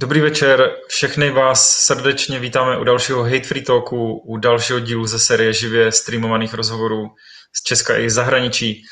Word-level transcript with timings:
Dobrý 0.00 0.20
večer, 0.20 0.76
všechny 0.88 1.30
vás 1.30 1.76
srdečně 1.76 2.38
vítáme 2.38 2.78
u 2.78 2.84
dalšího 2.84 3.22
Hate 3.22 3.42
Free 3.42 3.62
Talku, 3.62 4.18
u 4.18 4.36
dalšího 4.36 4.80
dílu 4.80 5.06
ze 5.06 5.18
série 5.18 5.52
živě 5.52 5.92
streamovaných 5.92 6.54
rozhovorů 6.54 7.10
z 7.52 7.62
Česka 7.62 7.98
i 7.98 8.10
zahraničí. 8.10 8.84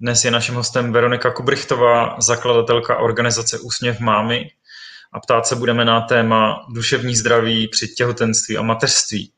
Dnes 0.00 0.24
je 0.24 0.30
naším 0.30 0.54
hostem 0.54 0.92
Veronika 0.92 1.30
Kubrichtová, 1.30 2.20
zakladatelka 2.20 2.96
organizace 2.96 3.58
Úsměv 3.58 4.00
mámy 4.00 4.50
a 5.12 5.20
ptát 5.20 5.46
se 5.46 5.56
budeme 5.56 5.84
na 5.84 6.00
téma 6.00 6.66
duševní 6.74 7.16
zdraví 7.16 7.68
při 7.68 7.88
těhotenství 7.88 8.56
a 8.56 8.62
mateřství. 8.62 9.32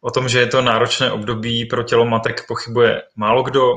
O 0.00 0.10
tom, 0.10 0.28
že 0.28 0.40
je 0.40 0.46
to 0.46 0.62
náročné 0.62 1.12
období 1.12 1.64
pro 1.64 1.82
tělo 1.82 2.06
matek, 2.06 2.46
pochybuje 2.46 3.02
málo 3.16 3.42
kdo. 3.42 3.72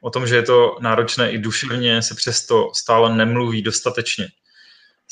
O 0.00 0.10
tom, 0.10 0.26
že 0.26 0.36
je 0.36 0.42
to 0.42 0.76
náročné 0.80 1.30
i 1.30 1.38
duševně, 1.38 2.02
se 2.02 2.14
přesto 2.14 2.70
stále 2.74 3.16
nemluví 3.16 3.62
dostatečně. 3.62 4.28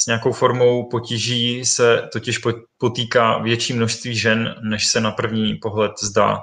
S 0.02 0.06
nějakou 0.06 0.32
formou 0.32 0.88
potíží 0.88 1.64
se 1.64 2.08
totiž 2.12 2.40
potýká 2.78 3.38
větší 3.38 3.72
množství 3.72 4.16
žen, 4.16 4.54
než 4.62 4.86
se 4.86 5.00
na 5.00 5.10
první 5.10 5.54
pohled 5.54 5.92
zdá. 6.02 6.38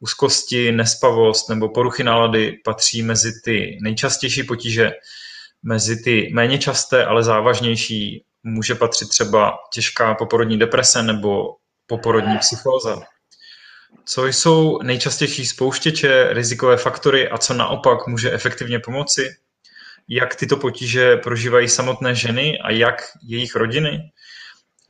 Úzkosti, 0.00 0.72
nespavost 0.72 1.48
nebo 1.48 1.68
poruchy 1.68 2.04
nálady 2.04 2.52
patří 2.64 3.02
mezi 3.02 3.32
ty 3.44 3.78
nejčastější 3.82 4.42
potíže. 4.42 4.90
Mezi 5.62 6.02
ty 6.02 6.30
méně 6.32 6.58
časté, 6.58 7.04
ale 7.04 7.22
závažnější 7.22 8.24
může 8.42 8.74
patřit 8.74 9.08
třeba 9.08 9.58
těžká 9.74 10.14
poporodní 10.14 10.58
deprese 10.58 11.02
nebo 11.02 11.44
poporodní 11.86 12.38
psychóza. 12.38 13.02
Co 14.04 14.26
jsou 14.26 14.78
nejčastější 14.82 15.46
spouštěče, 15.46 16.28
rizikové 16.32 16.76
faktory 16.76 17.28
a 17.28 17.38
co 17.38 17.54
naopak 17.54 18.06
může 18.06 18.32
efektivně 18.32 18.78
pomoci? 18.78 19.30
Jak 20.14 20.34
tyto 20.34 20.56
potíže 20.56 21.16
prožívají 21.16 21.68
samotné 21.68 22.14
ženy 22.14 22.58
a 22.58 22.70
jak 22.70 23.02
jejich 23.22 23.56
rodiny 23.56 24.10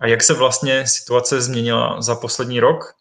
a 0.01 0.07
jak 0.07 0.23
se 0.23 0.35
vlastně 0.35 0.87
situace 0.87 1.41
změnila 1.41 2.03
za 2.03 2.15
poslední 2.15 2.61
rok. 2.61 2.95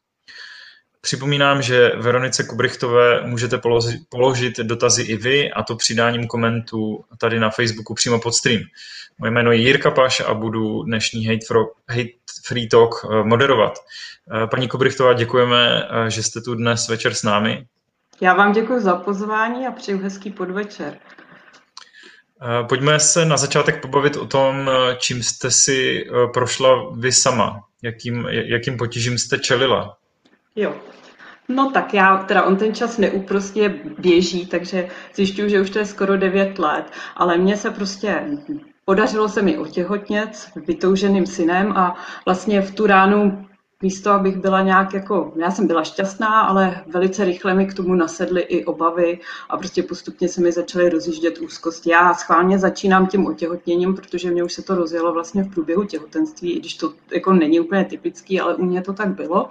Připomínám, 1.01 1.61
že 1.61 1.91
Veronice 1.97 2.43
Kubrichtové 2.43 3.27
můžete 3.27 3.61
položit 4.09 4.57
dotazy 4.57 5.01
i 5.01 5.15
vy, 5.15 5.51
a 5.51 5.63
to 5.63 5.75
přidáním 5.75 6.27
komentu 6.27 7.05
tady 7.17 7.39
na 7.39 7.49
Facebooku 7.49 7.93
přímo 7.93 8.19
pod 8.19 8.31
stream. 8.31 8.61
Moje 9.17 9.31
jméno 9.31 9.51
je 9.51 9.57
Jirka 9.57 9.91
Paš 9.91 10.19
a 10.19 10.33
budu 10.33 10.83
dnešní 10.83 11.25
Hate, 11.25 11.45
for, 11.47 11.57
Hate 11.89 12.09
Free 12.45 12.67
Talk 12.67 12.95
eh, 13.05 13.23
moderovat. 13.23 13.73
Eh, 14.43 14.47
paní 14.47 14.67
Kubrichtová, 14.67 15.13
děkujeme, 15.13 15.83
eh, 15.83 16.09
že 16.09 16.23
jste 16.23 16.41
tu 16.41 16.55
dnes 16.55 16.87
večer 16.87 17.13
s 17.13 17.23
námi. 17.23 17.65
Já 18.21 18.33
vám 18.33 18.51
děkuji 18.51 18.79
za 18.79 18.95
pozvání 18.95 19.67
a 19.67 19.71
přeju 19.71 19.99
hezký 19.99 20.31
podvečer. 20.31 20.97
Eh, 22.43 22.63
pojďme 22.67 22.99
se 22.99 23.25
na 23.25 23.37
začátek 23.37 23.81
pobavit 23.81 24.15
o 24.17 24.25
tom, 24.25 24.69
eh, 24.69 24.95
čím 24.99 25.23
jste 25.23 25.51
si 25.51 26.05
eh, 26.05 26.27
prošla 26.33 26.89
vy 26.95 27.11
sama, 27.11 27.63
jakým, 27.81 28.27
jakým 28.29 28.77
potížím 28.77 29.17
jste 29.17 29.37
čelila. 29.37 29.97
Jo, 30.55 30.75
No 31.49 31.71
tak 31.71 31.93
já, 31.93 32.17
teda 32.17 32.43
on 32.43 32.55
ten 32.55 32.75
čas 32.75 32.97
neúprostně 32.97 33.69
běží, 33.99 34.45
takže 34.45 34.87
zjišťuju, 35.15 35.49
že 35.49 35.61
už 35.61 35.69
to 35.69 35.79
je 35.79 35.85
skoro 35.85 36.17
9 36.17 36.59
let, 36.59 36.85
ale 37.15 37.37
mně 37.37 37.57
se 37.57 37.71
prostě 37.71 38.23
podařilo 38.85 39.29
se 39.29 39.41
mi 39.41 39.57
otěhotnět 39.57 40.49
vytouženým 40.67 41.25
synem 41.25 41.71
a 41.71 41.95
vlastně 42.25 42.61
v 42.61 42.71
tu 42.71 42.87
ránu 42.87 43.45
místo, 43.81 44.11
abych 44.11 44.37
byla 44.37 44.61
nějak 44.61 44.93
jako, 44.93 45.33
já 45.35 45.51
jsem 45.51 45.67
byla 45.67 45.83
šťastná, 45.83 46.41
ale 46.41 46.83
velice 46.87 47.25
rychle 47.25 47.53
mi 47.53 47.65
k 47.65 47.73
tomu 47.73 47.95
nasedly 47.95 48.41
i 48.41 48.65
obavy 48.65 49.19
a 49.49 49.57
prostě 49.57 49.83
postupně 49.83 50.29
se 50.29 50.41
mi 50.41 50.51
začaly 50.51 50.89
rozjíždět 50.89 51.39
úzkosti. 51.39 51.89
Já 51.89 52.13
schválně 52.13 52.59
začínám 52.59 53.07
tím 53.07 53.25
otěhotněním, 53.25 53.95
protože 53.95 54.31
mě 54.31 54.43
už 54.43 54.53
se 54.53 54.61
to 54.61 54.75
rozjelo 54.75 55.13
vlastně 55.13 55.43
v 55.43 55.53
průběhu 55.53 55.83
těhotenství, 55.83 56.51
i 56.51 56.59
když 56.59 56.73
to 56.73 56.93
jako 57.11 57.33
není 57.33 57.59
úplně 57.59 57.85
typický, 57.85 58.41
ale 58.41 58.55
u 58.55 58.65
mě 58.65 58.81
to 58.81 58.93
tak 58.93 59.07
bylo. 59.07 59.49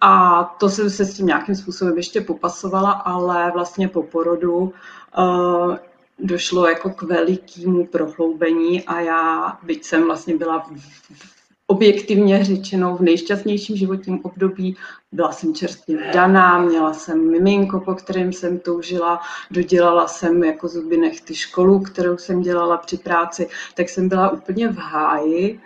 A 0.00 0.44
to 0.44 0.68
jsem 0.68 0.90
se 0.90 1.04
s 1.04 1.14
tím 1.14 1.26
nějakým 1.26 1.54
způsobem 1.54 1.96
ještě 1.96 2.20
popasovala, 2.20 2.90
ale 2.90 3.50
vlastně 3.54 3.88
po 3.88 4.02
porodu 4.02 4.72
uh, 5.18 5.76
došlo 6.18 6.68
jako 6.68 6.90
k 6.90 7.02
velikému 7.02 7.86
prohloubení 7.86 8.82
a 8.82 9.00
já, 9.00 9.58
byť 9.62 9.84
jsem 9.84 10.04
vlastně 10.04 10.36
byla 10.36 10.58
v, 10.58 10.70
v 11.14 11.33
objektivně 11.66 12.44
řečeno 12.44 12.96
v 12.96 13.00
nejšťastnějším 13.00 13.76
životním 13.76 14.20
období. 14.22 14.76
Byla 15.12 15.32
jsem 15.32 15.54
čerstvě 15.54 16.10
vdaná, 16.10 16.58
měla 16.58 16.92
jsem 16.92 17.30
miminko, 17.30 17.80
po 17.80 17.94
kterém 17.94 18.32
jsem 18.32 18.58
toužila, 18.58 19.20
dodělala 19.50 20.08
jsem 20.08 20.44
jako 20.44 20.68
zuby 20.68 20.96
nechty 20.96 21.34
školu, 21.34 21.80
kterou 21.80 22.18
jsem 22.18 22.40
dělala 22.40 22.76
při 22.76 22.98
práci, 22.98 23.48
tak 23.74 23.88
jsem 23.88 24.08
byla 24.08 24.30
úplně 24.30 24.68
v 24.68 24.76
háji. 24.76 25.60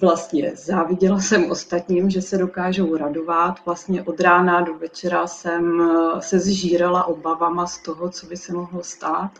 Vlastně 0.00 0.52
záviděla 0.54 1.20
jsem 1.20 1.50
ostatním, 1.50 2.10
že 2.10 2.22
se 2.22 2.38
dokážou 2.38 2.96
radovat. 2.96 3.54
Vlastně 3.66 4.02
od 4.02 4.20
rána 4.20 4.60
do 4.60 4.74
večera 4.74 5.26
jsem 5.26 5.90
se 6.20 6.38
zžírala 6.38 7.04
obavama 7.04 7.66
z 7.66 7.78
toho, 7.78 8.10
co 8.10 8.26
by 8.26 8.36
se 8.36 8.52
mohlo 8.52 8.82
stát 8.82 9.30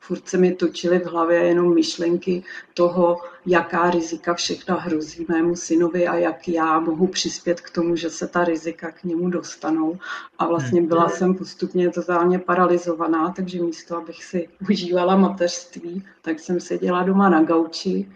furt 0.00 0.28
se 0.28 0.38
mi 0.38 0.52
točily 0.52 0.98
v 0.98 1.06
hlavě 1.06 1.38
jenom 1.38 1.74
myšlenky 1.74 2.42
toho, 2.74 3.20
jaká 3.46 3.90
rizika 3.90 4.34
všechna 4.34 4.74
hrozí 4.74 5.26
mému 5.28 5.56
synovi 5.56 6.06
a 6.08 6.14
jak 6.14 6.48
já 6.48 6.80
mohu 6.80 7.06
přispět 7.06 7.60
k 7.60 7.70
tomu, 7.70 7.96
že 7.96 8.10
se 8.10 8.28
ta 8.28 8.44
rizika 8.44 8.90
k 8.90 9.04
němu 9.04 9.30
dostanou. 9.30 9.98
A 10.38 10.46
vlastně 10.46 10.82
byla 10.82 11.04
hmm. 11.04 11.12
jsem 11.12 11.34
postupně 11.34 11.90
totálně 11.90 12.38
paralizovaná, 12.38 13.30
takže 13.30 13.62
místo, 13.62 13.96
abych 13.96 14.24
si 14.24 14.48
užívala 14.70 15.16
mateřství, 15.16 16.04
tak 16.22 16.40
jsem 16.40 16.60
seděla 16.60 17.02
doma 17.02 17.28
na 17.28 17.42
gauči, 17.42 18.08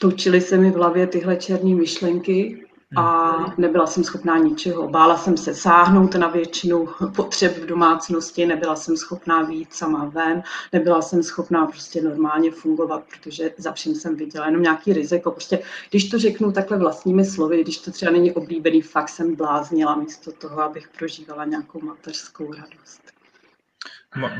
točily 0.00 0.40
se 0.40 0.56
mi 0.56 0.70
v 0.70 0.74
hlavě 0.74 1.06
tyhle 1.06 1.36
černé 1.36 1.74
myšlenky 1.74 2.67
a 2.96 3.34
nebyla 3.58 3.86
jsem 3.86 4.04
schopná 4.04 4.38
ničeho. 4.38 4.88
Bála 4.88 5.16
jsem 5.16 5.36
se 5.36 5.54
sáhnout 5.54 6.14
na 6.14 6.28
většinu 6.28 6.88
potřeb 7.16 7.58
v 7.58 7.66
domácnosti, 7.66 8.46
nebyla 8.46 8.76
jsem 8.76 8.96
schopná 8.96 9.42
výjít 9.42 9.74
sama 9.74 10.04
ven, 10.04 10.42
nebyla 10.72 11.02
jsem 11.02 11.22
schopná 11.22 11.66
prostě 11.66 12.02
normálně 12.02 12.50
fungovat, 12.50 13.02
protože 13.04 13.50
za 13.58 13.72
vším 13.72 13.94
jsem 13.94 14.16
viděla 14.16 14.46
jenom 14.46 14.62
nějaký 14.62 14.92
riziko. 14.92 15.30
Prostě, 15.30 15.58
když 15.90 16.08
to 16.08 16.18
řeknu 16.18 16.52
takhle 16.52 16.78
vlastními 16.78 17.24
slovy, 17.24 17.62
když 17.62 17.78
to 17.78 17.90
třeba 17.90 18.12
není 18.12 18.32
oblíbený, 18.32 18.82
fakt 18.82 19.08
jsem 19.08 19.34
bláznila 19.34 19.96
místo 19.96 20.32
toho, 20.32 20.62
abych 20.62 20.88
prožívala 20.98 21.44
nějakou 21.44 21.80
mateřskou 21.80 22.52
radost. 22.52 23.00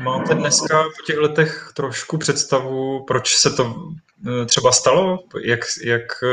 Máte 0.03 0.35
dneska 0.35 0.83
po 0.83 1.05
těch 1.05 1.17
letech 1.17 1.71
trošku 1.75 2.17
představu, 2.17 3.03
proč 3.07 3.35
se 3.35 3.49
to 3.49 3.75
eh, 4.27 4.45
třeba 4.45 4.71
stalo? 4.71 5.19
Jak, 5.43 5.59
jak 5.83 6.23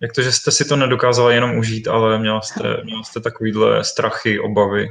jak 0.00 0.12
to, 0.12 0.22
že 0.22 0.32
jste 0.32 0.50
si 0.50 0.64
to 0.64 0.76
nedokázala 0.76 1.32
jenom 1.32 1.58
užít, 1.58 1.88
ale 1.88 2.18
měla 2.18 2.40
jste, 2.40 2.84
měla 2.84 3.02
jste 3.02 3.20
takovýhle 3.20 3.84
strachy, 3.84 4.40
obavy? 4.40 4.88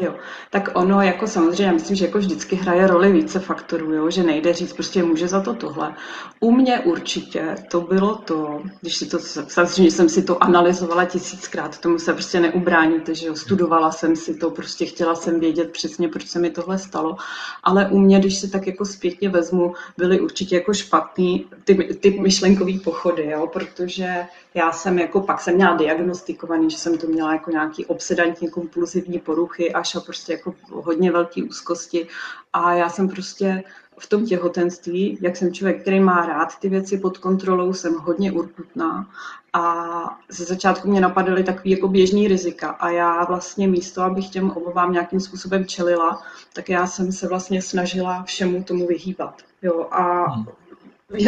Jo, 0.00 0.14
tak 0.50 0.68
ono 0.74 1.02
jako 1.02 1.26
samozřejmě, 1.26 1.64
já 1.64 1.72
myslím, 1.72 1.96
že 1.96 2.04
jako 2.04 2.18
vždycky 2.18 2.56
hraje 2.56 2.86
roli 2.86 3.12
více 3.12 3.40
faktorů, 3.40 3.94
jo? 3.94 4.10
že 4.10 4.22
nejde 4.22 4.52
říct, 4.52 4.72
prostě 4.72 5.02
může 5.02 5.28
za 5.28 5.40
to 5.40 5.54
tohle. 5.54 5.94
U 6.40 6.52
mě 6.52 6.80
určitě 6.80 7.56
to 7.70 7.80
bylo 7.80 8.14
to, 8.14 8.62
když 8.80 8.96
si 8.96 9.06
to, 9.06 9.18
samozřejmě 9.48 9.90
jsem 9.90 10.08
si 10.08 10.22
to 10.22 10.42
analyzovala 10.42 11.04
tisíckrát, 11.04 11.78
tomu 11.78 11.98
se 11.98 12.12
prostě 12.12 12.40
neubráníte, 12.40 13.14
že 13.14 13.26
jo, 13.26 13.36
studovala 13.36 13.92
jsem 13.92 14.16
si 14.16 14.34
to, 14.34 14.50
prostě 14.50 14.86
chtěla 14.86 15.14
jsem 15.14 15.40
vědět 15.40 15.70
přesně, 15.70 16.08
proč 16.08 16.26
se 16.26 16.38
mi 16.38 16.50
tohle 16.50 16.78
stalo, 16.78 17.16
ale 17.62 17.88
u 17.88 17.98
mě, 17.98 18.18
když 18.18 18.38
si 18.38 18.50
tak 18.50 18.66
jako 18.66 18.84
zpětně 18.84 19.28
vezmu, 19.28 19.74
byly 19.96 20.20
určitě 20.20 20.54
jako 20.54 20.74
špatný 20.74 21.46
ty, 21.64 21.74
ty 21.74 22.20
myšlenkový 22.20 22.78
pochody, 22.78 23.26
jo? 23.30 23.46
protože 23.46 24.26
já 24.54 24.72
jsem 24.72 24.98
jako, 24.98 25.20
pak 25.20 25.40
jsem 25.40 25.54
měla 25.54 25.76
diagnostikovaný, 25.76 26.70
že 26.70 26.78
jsem 26.78 26.98
to 26.98 27.06
měla 27.06 27.32
jako 27.32 27.50
nějaký 27.50 27.86
obsedantní 27.86 28.50
kompulzivní 28.50 29.18
poruchy 29.18 29.72
až 29.72 29.81
a 29.96 30.00
prostě 30.00 30.32
jako 30.32 30.54
hodně 30.70 31.12
velké 31.12 31.42
úzkosti. 31.42 32.06
A 32.52 32.74
já 32.74 32.88
jsem 32.88 33.08
prostě 33.08 33.62
v 33.98 34.08
tom 34.08 34.26
těhotenství, 34.26 35.18
jak 35.20 35.36
jsem 35.36 35.52
člověk, 35.52 35.82
který 35.82 36.00
má 36.00 36.26
rád 36.26 36.58
ty 36.58 36.68
věci 36.68 36.98
pod 36.98 37.18
kontrolou, 37.18 37.72
jsem 37.72 37.94
hodně 37.94 38.32
urputná. 38.32 39.08
A 39.52 39.84
ze 40.28 40.44
začátku 40.44 40.90
mě 40.90 41.00
napadaly 41.00 41.44
takový 41.44 41.70
jako 41.70 41.88
běžný 41.88 42.28
rizika. 42.28 42.70
A 42.70 42.90
já 42.90 43.24
vlastně 43.24 43.68
místo, 43.68 44.02
abych 44.02 44.28
těm 44.28 44.50
obavám 44.50 44.92
nějakým 44.92 45.20
způsobem 45.20 45.66
čelila, 45.66 46.22
tak 46.52 46.68
já 46.68 46.86
jsem 46.86 47.12
se 47.12 47.28
vlastně 47.28 47.62
snažila 47.62 48.22
všemu 48.22 48.64
tomu 48.64 48.86
vyhýbat. 48.86 49.42
Jo, 49.62 49.86
a 49.90 50.30
hmm. 50.30 50.46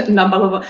nabalova, 0.08 0.60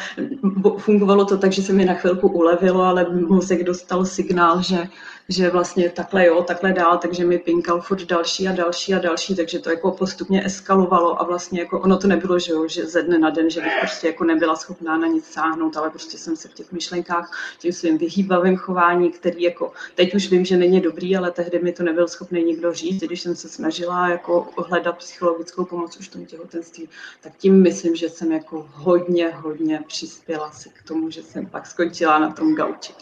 fungovalo 0.78 1.24
to 1.24 1.38
tak, 1.38 1.52
že 1.52 1.62
se 1.62 1.72
mi 1.72 1.84
na 1.84 1.94
chvilku 1.94 2.28
ulevilo, 2.28 2.82
ale 2.82 3.06
mozek 3.10 3.64
dostal 3.64 4.04
signál, 4.04 4.62
že 4.62 4.88
že 5.28 5.50
vlastně 5.50 5.90
takhle 5.90 6.26
jo, 6.26 6.42
takhle 6.42 6.72
dál, 6.72 6.98
takže 6.98 7.24
mi 7.24 7.38
pinkal 7.38 7.80
furt 7.80 8.02
další 8.02 8.48
a 8.48 8.52
další 8.52 8.94
a 8.94 8.98
další, 8.98 9.36
takže 9.36 9.58
to 9.58 9.70
jako 9.70 9.90
postupně 9.90 10.46
eskalovalo 10.46 11.20
a 11.20 11.24
vlastně 11.24 11.60
jako 11.60 11.80
ono 11.80 11.98
to 11.98 12.06
nebylo, 12.06 12.38
že 12.38 12.52
jo, 12.52 12.68
že 12.68 12.86
ze 12.86 13.02
dne 13.02 13.18
na 13.18 13.30
den, 13.30 13.50
že 13.50 13.60
bych 13.60 13.72
prostě 13.80 14.06
jako 14.06 14.24
nebyla 14.24 14.56
schopná 14.56 14.96
na 14.96 15.06
nic 15.06 15.24
sáhnout, 15.24 15.76
ale 15.76 15.90
prostě 15.90 16.18
jsem 16.18 16.36
se 16.36 16.48
v 16.48 16.54
těch 16.54 16.72
myšlenkách 16.72 17.56
tím 17.58 17.72
svým 17.72 17.98
vyhýbavým 17.98 18.56
chování, 18.56 19.10
který 19.10 19.42
jako 19.42 19.72
teď 19.94 20.14
už 20.14 20.30
vím, 20.30 20.44
že 20.44 20.56
není 20.56 20.80
dobrý, 20.80 21.16
ale 21.16 21.30
tehdy 21.30 21.58
mi 21.58 21.72
to 21.72 21.82
nebyl 21.82 22.08
schopný 22.08 22.44
nikdo 22.44 22.72
říct, 22.72 23.00
když 23.00 23.20
jsem 23.20 23.36
se 23.36 23.48
snažila 23.48 24.08
jako 24.08 24.48
hledat 24.68 24.98
psychologickou 24.98 25.64
pomoc 25.64 25.96
už 25.96 26.08
v 26.08 26.12
tom 26.12 26.26
těhotenství, 26.26 26.88
tak 27.20 27.32
tím 27.36 27.62
myslím, 27.62 27.96
že 27.96 28.08
jsem 28.08 28.32
jako 28.32 28.68
hodně, 28.72 29.30
hodně 29.30 29.84
přispěla 29.86 30.50
si 30.50 30.68
k 30.68 30.82
tomu, 30.82 31.10
že 31.10 31.22
jsem 31.22 31.46
pak 31.46 31.66
skončila 31.66 32.18
na 32.18 32.32
tom 32.32 32.54
gauči. 32.54 32.92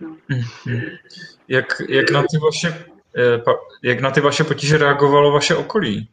Mhm. 0.00 0.80
Jak, 1.48 1.82
jak, 1.88 2.10
na 2.10 2.22
ty 2.22 2.38
vaše, 2.38 2.84
eh, 3.16 3.42
jak 3.82 4.00
na 4.00 4.10
ty 4.10 4.20
vaše 4.20 4.44
potíže 4.44 4.78
reagovalo 4.78 5.32
vaše 5.32 5.56
okolí 5.56 6.08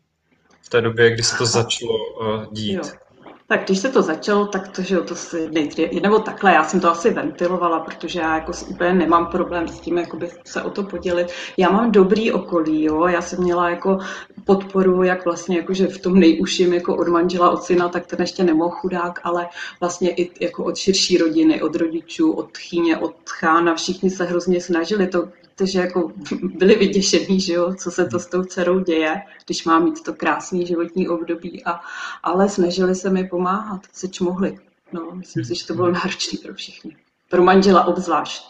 v 0.62 0.70
té 0.70 0.82
době, 0.82 1.12
kdy 1.12 1.24
se 1.24 1.38
to 1.38 1.46
začalo 1.46 1.98
eh, 2.22 2.48
dít? 2.52 2.76
Jo. 2.76 3.07
Tak 3.50 3.66
když 3.66 3.80
se 3.80 3.90
to 3.90 4.02
začalo, 4.02 4.46
tak 4.46 4.68
to, 4.68 4.82
že 4.82 4.96
jo, 4.96 5.04
to 5.04 5.16
si 5.16 5.50
nejdřív, 5.52 6.02
nebo 6.02 6.20
takhle, 6.20 6.54
já 6.54 6.64
jsem 6.64 6.80
to 6.80 6.92
asi 6.92 7.10
ventilovala, 7.10 7.80
protože 7.80 8.20
já 8.20 8.36
jako 8.36 8.52
úplně 8.70 8.94
nemám 8.94 9.26
problém 9.26 9.68
s 9.68 9.80
tím, 9.80 9.98
jakoby 9.98 10.30
se 10.46 10.62
o 10.62 10.70
to 10.70 10.84
podělit. 10.84 11.28
Já 11.58 11.70
mám 11.70 11.92
dobrý 11.92 12.32
okolí, 12.32 12.84
jo, 12.84 13.08
já 13.08 13.22
jsem 13.22 13.44
měla 13.44 13.70
jako 13.70 14.00
podporu, 14.46 15.04
jak 15.04 15.26
vlastně 15.26 15.58
jakože 15.58 15.88
v 15.88 15.98
tom 15.98 16.20
nejužším 16.20 16.74
jako 16.74 16.98
od 16.98 17.08
manžela, 17.08 17.50
od 17.50 17.64
syna, 17.64 17.90
tak 17.90 18.06
ten 18.06 18.22
ještě 18.22 18.44
nemohl 18.44 18.76
chudák, 18.76 19.20
ale 19.24 19.48
vlastně 19.80 20.12
i 20.12 20.32
jako 20.40 20.64
od 20.64 20.78
širší 20.78 21.18
rodiny, 21.18 21.62
od 21.62 21.76
rodičů, 21.76 22.32
od 22.32 22.58
chyně, 22.58 22.98
od 22.98 23.16
chána, 23.30 23.76
všichni 23.76 24.10
se 24.10 24.24
hrozně 24.24 24.62
snažili 24.62 25.08
to 25.08 25.28
takže 25.58 25.80
jako 25.80 26.12
byli 26.44 26.76
vyděšení, 26.76 27.40
že 27.40 27.54
jo, 27.54 27.74
co 27.74 27.92
se 27.92 28.06
to 28.06 28.20
s 28.20 28.28
tou 28.28 28.44
dcerou 28.44 28.80
děje, 28.80 29.22
když 29.46 29.66
má 29.66 29.80
mít 29.80 30.04
to 30.04 30.14
krásný 30.14 30.66
životní 30.66 31.08
období, 31.08 31.64
a, 31.66 31.80
ale 32.24 32.50
snažili 32.50 32.96
se 32.96 33.10
mi 33.10 33.28
pomáhat, 33.38 33.82
seč 33.94 34.20
mohli. 34.20 34.58
No, 34.92 35.02
myslím 35.14 35.46
si, 35.46 35.56
že 35.56 35.68
to 35.68 35.74
bylo 35.74 35.92
náročné 35.92 36.40
pro 36.44 36.54
všechny. 36.54 36.98
Pro 37.30 37.44
manžela 37.44 37.86
obzvlášť. 37.86 38.44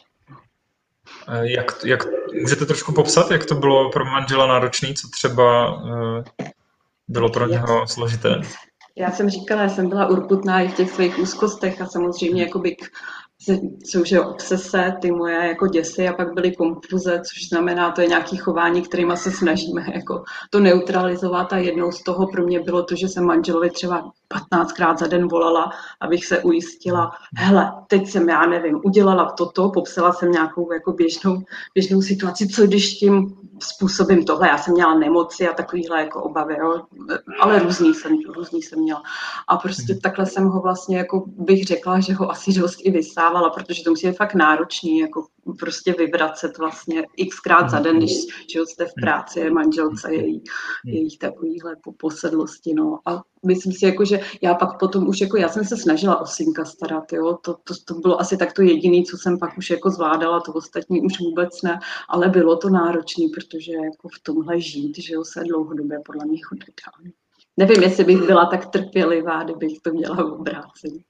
Jak, 1.41 1.85
jak, 1.85 2.07
můžete 2.41 2.65
trošku 2.65 2.93
popsat, 2.93 3.31
jak 3.31 3.45
to 3.45 3.55
bylo 3.55 3.91
pro 3.91 4.05
manžela 4.05 4.47
náročné, 4.47 4.93
co 4.93 5.07
třeba 5.07 5.75
uh, 5.75 6.23
bylo 7.07 7.29
pro 7.29 7.47
něho 7.47 7.87
složité? 7.87 8.41
Já 8.95 9.11
jsem 9.11 9.29
říkala, 9.29 9.61
já 9.61 9.69
jsem 9.69 9.89
byla 9.89 10.07
urputná 10.07 10.61
i 10.61 10.67
v 10.67 10.75
těch 10.75 10.91
svých 10.91 11.19
úzkostech 11.19 11.81
a 11.81 11.85
samozřejmě 11.85 12.43
jakoby 12.43 12.75
k 12.75 12.85
jsou 13.85 14.03
že 14.03 14.21
obsese, 14.21 14.93
ty 15.01 15.11
moje 15.11 15.47
jako 15.47 15.67
děsy 15.67 16.07
a 16.07 16.13
pak 16.13 16.33
byly 16.33 16.55
konfuze, 16.55 17.21
což 17.21 17.49
znamená, 17.49 17.91
to 17.91 18.01
je 18.01 18.07
nějaké 18.07 18.37
chování, 18.37 18.81
kterýma 18.81 19.15
se 19.15 19.31
snažíme 19.31 19.85
jako 19.93 20.23
to 20.49 20.59
neutralizovat 20.59 21.53
a 21.53 21.57
jednou 21.57 21.91
z 21.91 22.03
toho 22.03 22.27
pro 22.27 22.43
mě 22.43 22.59
bylo 22.59 22.83
to, 22.83 22.95
že 22.95 23.07
jsem 23.07 23.25
manželovi 23.25 23.69
třeba 23.69 24.11
15krát 24.33 24.97
za 24.97 25.07
den 25.07 25.27
volala, 25.27 25.71
abych 26.01 26.25
se 26.25 26.43
ujistila, 26.43 27.11
hele, 27.37 27.73
teď 27.87 28.07
jsem, 28.07 28.29
já 28.29 28.45
nevím, 28.45 28.81
udělala 28.83 29.31
toto, 29.31 29.69
popsala 29.69 30.13
jsem 30.13 30.31
nějakou 30.31 30.73
jako 30.73 30.91
běžnou, 30.91 31.43
běžnou 31.73 32.01
situaci, 32.01 32.47
co 32.47 32.67
když 32.67 32.93
tím 32.93 33.37
způsobím 33.59 34.25
tohle, 34.25 34.47
já 34.47 34.57
jsem 34.57 34.73
měla 34.73 34.93
nemoci 34.93 35.47
a 35.47 35.53
takovýhle 35.53 35.99
jako 36.01 36.23
obavy, 36.23 36.55
jo? 36.59 36.81
ale 37.39 37.59
různý 37.59 37.93
jsem, 37.93 38.17
různý 38.35 38.61
jsem 38.61 38.79
měla. 38.79 39.03
A 39.47 39.57
prostě 39.57 39.93
hmm. 39.93 40.01
takhle 40.01 40.25
jsem 40.25 40.47
ho 40.47 40.61
vlastně, 40.61 40.97
jako 40.97 41.23
bych 41.27 41.65
řekla, 41.65 41.99
že 41.99 42.13
ho 42.13 42.31
asi 42.31 42.53
dost 42.53 42.77
i 42.81 42.91
vysávala, 42.91 43.49
protože 43.49 43.83
to 43.83 43.89
musí 43.89 44.07
být 44.07 44.17
fakt 44.17 44.33
náročný, 44.33 44.99
jako 44.99 45.25
prostě 45.53 45.93
vyvracet 45.97 46.57
vlastně 46.57 47.03
xkrát 47.29 47.69
za 47.69 47.79
den, 47.79 47.97
když 47.97 48.11
že 48.53 48.59
jste 48.59 48.85
v 48.85 48.93
práci, 49.01 49.49
manželce, 49.49 50.13
její, 50.13 50.43
její 50.85 51.17
takovýhle 51.17 51.75
posedlosti, 51.97 52.73
no. 52.73 52.99
A 53.05 53.23
myslím 53.45 53.73
si, 53.73 53.85
jako, 53.85 54.05
že 54.05 54.19
já 54.41 54.55
pak 54.55 54.79
potom 54.79 55.07
už, 55.07 55.21
jako 55.21 55.37
já 55.37 55.49
jsem 55.49 55.65
se 55.65 55.77
snažila 55.77 56.21
o 56.21 56.25
synka 56.25 56.65
starat, 56.65 57.13
jo, 57.13 57.37
to, 57.41 57.53
to, 57.63 57.73
to 57.85 57.93
bylo 57.93 58.21
asi 58.21 58.37
tak 58.37 58.53
to 58.53 58.61
jediné, 58.61 59.03
co 59.03 59.17
jsem 59.17 59.39
pak 59.39 59.57
už 59.57 59.69
jako 59.69 59.89
zvládala, 59.89 60.39
to 60.39 60.53
ostatní 60.53 61.01
už 61.01 61.19
vůbec 61.19 61.61
ne, 61.61 61.79
ale 62.09 62.29
bylo 62.29 62.57
to 62.57 62.69
náročné, 62.69 63.25
protože 63.33 63.73
jako 63.73 64.09
v 64.09 64.19
tomhle 64.23 64.61
žít, 64.61 64.97
že 64.97 65.13
jo, 65.13 65.23
se 65.23 65.43
dlouhodobě 65.43 65.99
podle 66.05 66.25
mě 66.25 66.39
nedá. 66.53 67.11
Nevím, 67.57 67.83
jestli 67.83 68.03
bych 68.03 68.17
byla 68.17 68.45
tak 68.45 68.65
trpělivá, 68.65 69.43
kdybych 69.43 69.79
to 69.79 69.91
měla 69.91 70.15
v 70.15 70.33
obrácení. 70.33 71.03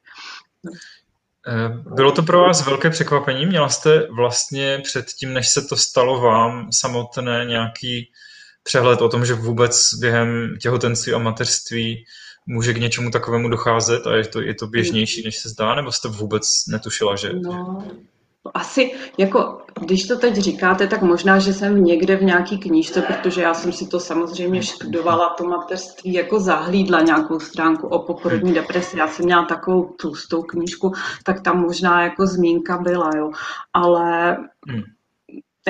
Eh, 1.47 1.69
bylo 1.95 2.11
to 2.11 2.23
pro 2.23 2.39
vás 2.39 2.65
velké 2.65 2.89
překvapení? 2.89 3.45
Měla 3.45 3.69
jste 3.69 4.07
vlastně 4.07 4.79
předtím, 4.83 5.33
než 5.33 5.49
se 5.49 5.61
to 5.61 5.75
stalo 5.75 6.21
vám 6.21 6.71
samotné 6.71 7.45
nějaký 7.45 8.11
přehled 8.63 9.01
o 9.01 9.09
tom, 9.09 9.25
že 9.25 9.33
vůbec 9.33 9.93
během 9.99 10.57
těhotenství 10.61 11.13
a 11.13 11.17
mateřství 11.17 12.05
může 12.45 12.73
k 12.73 12.79
něčemu 12.79 13.11
takovému 13.11 13.49
docházet 13.49 14.07
a 14.07 14.15
je 14.15 14.27
to, 14.27 14.41
je 14.41 14.53
to 14.53 14.67
běžnější, 14.67 15.23
než 15.25 15.37
se 15.37 15.49
zdá, 15.49 15.75
nebo 15.75 15.91
jste 15.91 16.07
vůbec 16.07 16.43
netušila, 16.67 17.15
že... 17.15 17.33
No, 17.33 17.87
asi, 18.53 18.91
jako, 19.17 19.61
když 19.79 20.07
to 20.07 20.17
teď 20.17 20.35
říkáte, 20.35 20.87
tak 20.87 21.01
možná, 21.01 21.39
že 21.39 21.53
jsem 21.53 21.83
někde 21.83 22.15
v 22.15 22.23
nějaký 22.23 22.57
knížce, 22.57 23.01
protože 23.01 23.41
já 23.41 23.53
jsem 23.53 23.71
si 23.71 23.87
to 23.87 23.99
samozřejmě 23.99 24.63
studovala, 24.63 25.29
to 25.29 25.43
mateřství, 25.43 26.13
jako 26.13 26.39
zahlídla 26.39 27.01
nějakou 27.01 27.39
stránku 27.39 27.87
o 27.87 27.99
poporodní 27.99 28.53
depresi. 28.53 28.99
Já 28.99 29.07
jsem 29.07 29.25
měla 29.25 29.45
takovou 29.45 29.83
tlustou 29.83 30.41
knížku, 30.41 30.91
tak 31.23 31.41
tam 31.41 31.61
možná 31.61 32.03
jako 32.03 32.27
zmínka 32.27 32.77
byla, 32.77 33.09
jo. 33.17 33.31
Ale 33.73 34.37
hmm 34.67 34.96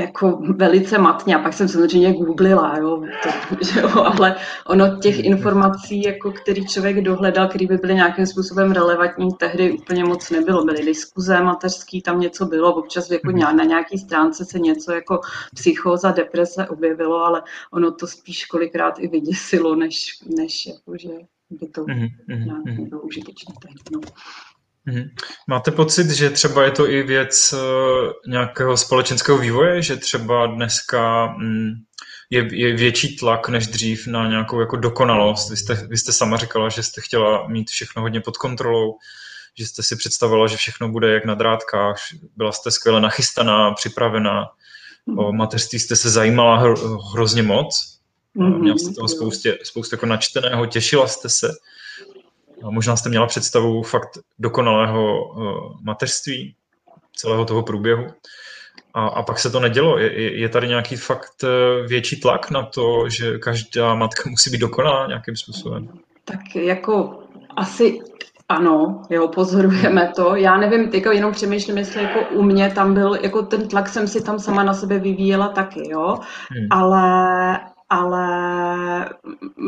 jako 0.02 0.40
velice 0.56 0.98
matně 0.98 1.36
a 1.36 1.40
pak 1.40 1.54
jsem 1.54 1.68
samozřejmě 1.68 2.14
googlila, 2.14 2.78
jo, 2.78 3.04
to, 3.24 3.30
že 3.66 3.80
jo, 3.80 3.90
ale 3.96 4.36
ono 4.68 4.98
těch 4.98 5.20
informací, 5.20 6.02
jako 6.02 6.32
který 6.32 6.68
člověk 6.68 7.02
dohledal, 7.02 7.48
který 7.48 7.68
by 7.68 7.78
byly 7.78 7.96
nějakým 7.96 8.26
způsobem 8.26 8.72
relevantní, 8.72 9.30
tehdy 9.40 9.72
úplně 9.72 10.04
moc 10.04 10.30
nebylo. 10.30 10.66
Byly 10.66 10.86
diskuze 10.86 11.42
mateřský, 11.42 12.02
tam 12.02 12.20
něco 12.20 12.46
bylo, 12.46 12.76
občas 12.76 13.12
jako 13.12 13.32
mhm. 13.32 13.58
na 13.58 13.64
nějaký 13.64 13.98
stránce 13.98 14.46
se 14.46 14.60
něco 14.60 14.92
jako 14.92 15.20
psychóza, 15.56 16.12
deprese 16.12 16.68
objevilo, 16.68 17.26
ale 17.26 17.44
ono 17.72 17.92
to 17.92 18.08
spíš 18.08 18.46
kolikrát 18.46 19.00
i 19.00 19.08
vyděsilo, 19.08 19.76
než, 19.76 20.20
než 20.38 20.66
jako, 20.66 20.98
že 20.98 21.10
by 21.50 21.68
to 21.68 21.84
mm-hmm. 21.84 22.90
bylo 22.90 23.02
užitečné. 23.02 23.54
No. 23.92 24.00
Mhm. 24.88 25.04
Máte 25.48 25.72
pocit, 25.72 26.10
že 26.10 26.30
třeba 26.30 26.64
je 26.64 26.72
to 26.72 26.90
i 26.90 27.04
věc 27.04 27.54
eh, 27.54 28.30
nějakého 28.30 28.78
společenského 28.78 29.38
vývoje, 29.38 29.82
že 29.82 29.96
třeba 29.96 30.46
dneska 30.48 31.28
mm, 31.28 31.72
je, 32.30 32.56
je 32.56 32.76
větší 32.76 33.16
tlak 33.16 33.50
než 33.50 33.68
dřív 33.68 34.08
na 34.08 34.28
nějakou 34.28 34.60
jako 34.60 34.76
dokonalost? 34.76 35.50
Vy 35.50 35.58
jste, 35.58 35.88
vy 35.90 35.98
jste 35.98 36.14
sama 36.14 36.38
říkala, 36.38 36.70
že 36.70 36.84
jste 36.84 37.02
chtěla 37.02 37.48
mít 37.48 37.70
všechno 37.70 38.02
hodně 38.02 38.22
pod 38.22 38.38
kontrolou, 38.38 38.98
že 39.58 39.68
jste 39.68 39.84
si 39.84 39.96
představovala, 39.96 40.48
že 40.48 40.58
všechno 40.58 40.90
bude 40.90 41.14
jak 41.14 41.26
na 41.26 41.36
drátkách, 41.36 41.98
byla 42.36 42.52
jste 42.52 42.72
skvěle 42.72 43.02
nachystaná, 43.02 43.72
připravená, 43.72 44.46
o 45.18 45.34
mateřství 45.34 45.80
jste 45.80 45.96
se 45.96 46.10
zajímala 46.10 46.58
hro, 46.58 46.98
hrozně 46.98 47.44
moc, 47.44 48.00
mm-hmm. 48.38 48.60
měla 48.60 48.78
jste 48.78 48.94
toho 48.94 49.08
spoustě, 49.08 49.58
spoustu 49.64 49.96
jako 49.96 50.06
načteného, 50.06 50.66
těšila 50.66 51.08
jste 51.08 51.30
se. 51.30 51.48
Možná 52.64 52.96
jste 52.96 53.10
měla 53.10 53.28
představu 53.28 53.84
fakt 53.84 54.18
dokonalého 54.40 55.18
eh, 55.18 55.78
mateřství, 55.84 56.56
celého 57.16 57.46
toho 57.46 57.64
průběhu. 57.64 58.06
A, 58.94 59.08
a 59.08 59.24
pak 59.24 59.40
se 59.40 59.50
to 59.50 59.60
nedělo. 59.60 59.98
Je, 59.98 60.40
je 60.40 60.50
tady 60.50 60.68
nějaký 60.68 60.96
fakt 60.96 61.44
eh, 61.44 61.88
větší 61.88 62.20
tlak 62.20 62.52
na 62.52 62.64
to, 62.64 63.10
že 63.10 63.38
každá 63.38 63.96
matka 63.96 64.24
musí 64.30 64.50
být 64.50 64.62
dokonalá 64.62 65.08
nějakým 65.08 65.36
způsobem? 65.36 65.90
Tak 66.26 66.56
jako 66.56 67.20
asi 67.56 68.00
ano, 68.50 69.02
jo, 69.10 69.28
pozorujeme 69.28 70.12
to. 70.16 70.36
Já 70.36 70.58
nevím, 70.58 70.90
jako 70.94 71.12
jenom 71.12 71.32
přemýšlím, 71.32 71.78
jestli 71.78 72.04
jako 72.04 72.20
u 72.36 72.42
mě 72.42 72.72
tam 72.72 72.94
byl, 72.94 73.16
jako 73.22 73.42
ten 73.42 73.68
tlak 73.68 73.90
jsem 73.90 74.08
si 74.08 74.24
tam 74.24 74.40
sama 74.40 74.64
na 74.64 74.74
sebe 74.74 75.00
vyvíjela 75.00 75.48
taky, 75.48 75.90
jo, 75.90 76.18
hmm. 76.50 76.68
ale, 76.72 77.60
ale 77.90 79.10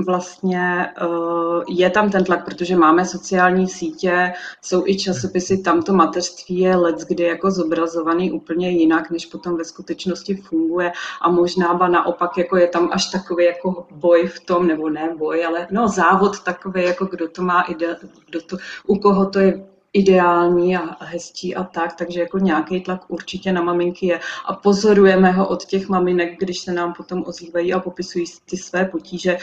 vlastně 0.05 0.93
eh, 0.97 1.63
je 1.69 1.89
tam 1.89 2.09
ten 2.11 2.23
tlak, 2.23 2.45
protože 2.45 2.75
máme 2.75 3.05
sociální 3.05 3.67
sítě, 3.67 4.33
jsou 4.61 4.87
i 4.87 4.97
časopisy, 4.97 5.57
tam 5.57 5.81
to 5.81 5.93
mateřství 5.93 6.59
je 6.59 6.75
let, 6.75 6.95
kdy 7.07 7.23
jako 7.23 7.51
zobrazovaný 7.51 8.31
úplně 8.31 8.69
jinak, 8.69 9.11
než 9.11 9.25
potom 9.25 9.57
ve 9.57 9.65
skutečnosti 9.65 10.35
funguje. 10.35 10.91
A 11.21 11.29
možná 11.29 11.73
ba 11.73 11.87
naopak 11.87 12.37
jako 12.37 12.57
je 12.57 12.67
tam 12.67 12.89
až 12.91 13.05
takový 13.05 13.45
jako 13.45 13.87
boj 13.91 14.27
v 14.27 14.39
tom, 14.39 14.67
nebo 14.67 14.89
ne 14.89 15.15
boj, 15.17 15.45
ale 15.45 15.67
no 15.71 15.87
závod 15.87 16.43
takový, 16.43 16.83
jako 16.83 17.05
kdo 17.05 17.27
to 17.27 17.41
má 17.41 17.61
ide, 17.61 17.97
kdo 18.29 18.41
to, 18.41 18.57
u 18.87 18.95
koho 18.95 19.25
to 19.29 19.39
je 19.39 19.68
ideální 19.93 20.77
a 20.77 21.03
hezčí 21.05 21.55
a 21.55 21.63
tak, 21.63 21.95
takže 21.95 22.19
jako 22.19 22.39
nějaký 22.39 22.81
tlak 22.81 23.01
určitě 23.07 23.51
na 23.51 23.61
maminky 23.61 24.05
je 24.05 24.19
a 24.45 24.53
pozorujeme 24.53 25.31
ho 25.31 25.47
od 25.47 25.65
těch 25.65 25.87
maminek, 25.87 26.39
když 26.39 26.59
se 26.59 26.73
nám 26.73 26.93
potom 26.93 27.23
ozývají 27.27 27.73
a 27.73 27.79
popisují 27.79 28.25
ty 28.45 28.57
své 28.57 28.85
potíže, 28.85 29.37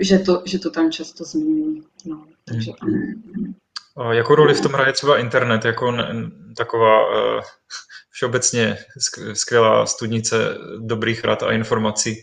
že 0.00 0.18
to, 0.18 0.42
že 0.44 0.58
to 0.58 0.70
tam 0.70 0.90
často 0.90 1.24
zmiňují. 1.24 1.82
No, 2.04 2.24
takže 2.44 2.72
ano. 2.80 4.12
Jakou 4.12 4.34
roli 4.34 4.54
v 4.54 4.60
tom 4.60 4.72
hraje 4.72 4.92
třeba 4.92 5.18
internet, 5.18 5.64
jako 5.64 5.96
taková 6.56 7.06
uh, 7.06 7.40
všeobecně 8.10 8.78
skvělá 9.34 9.86
studnice 9.86 10.36
dobrých 10.78 11.24
rad 11.24 11.42
a 11.42 11.52
informací, 11.52 12.16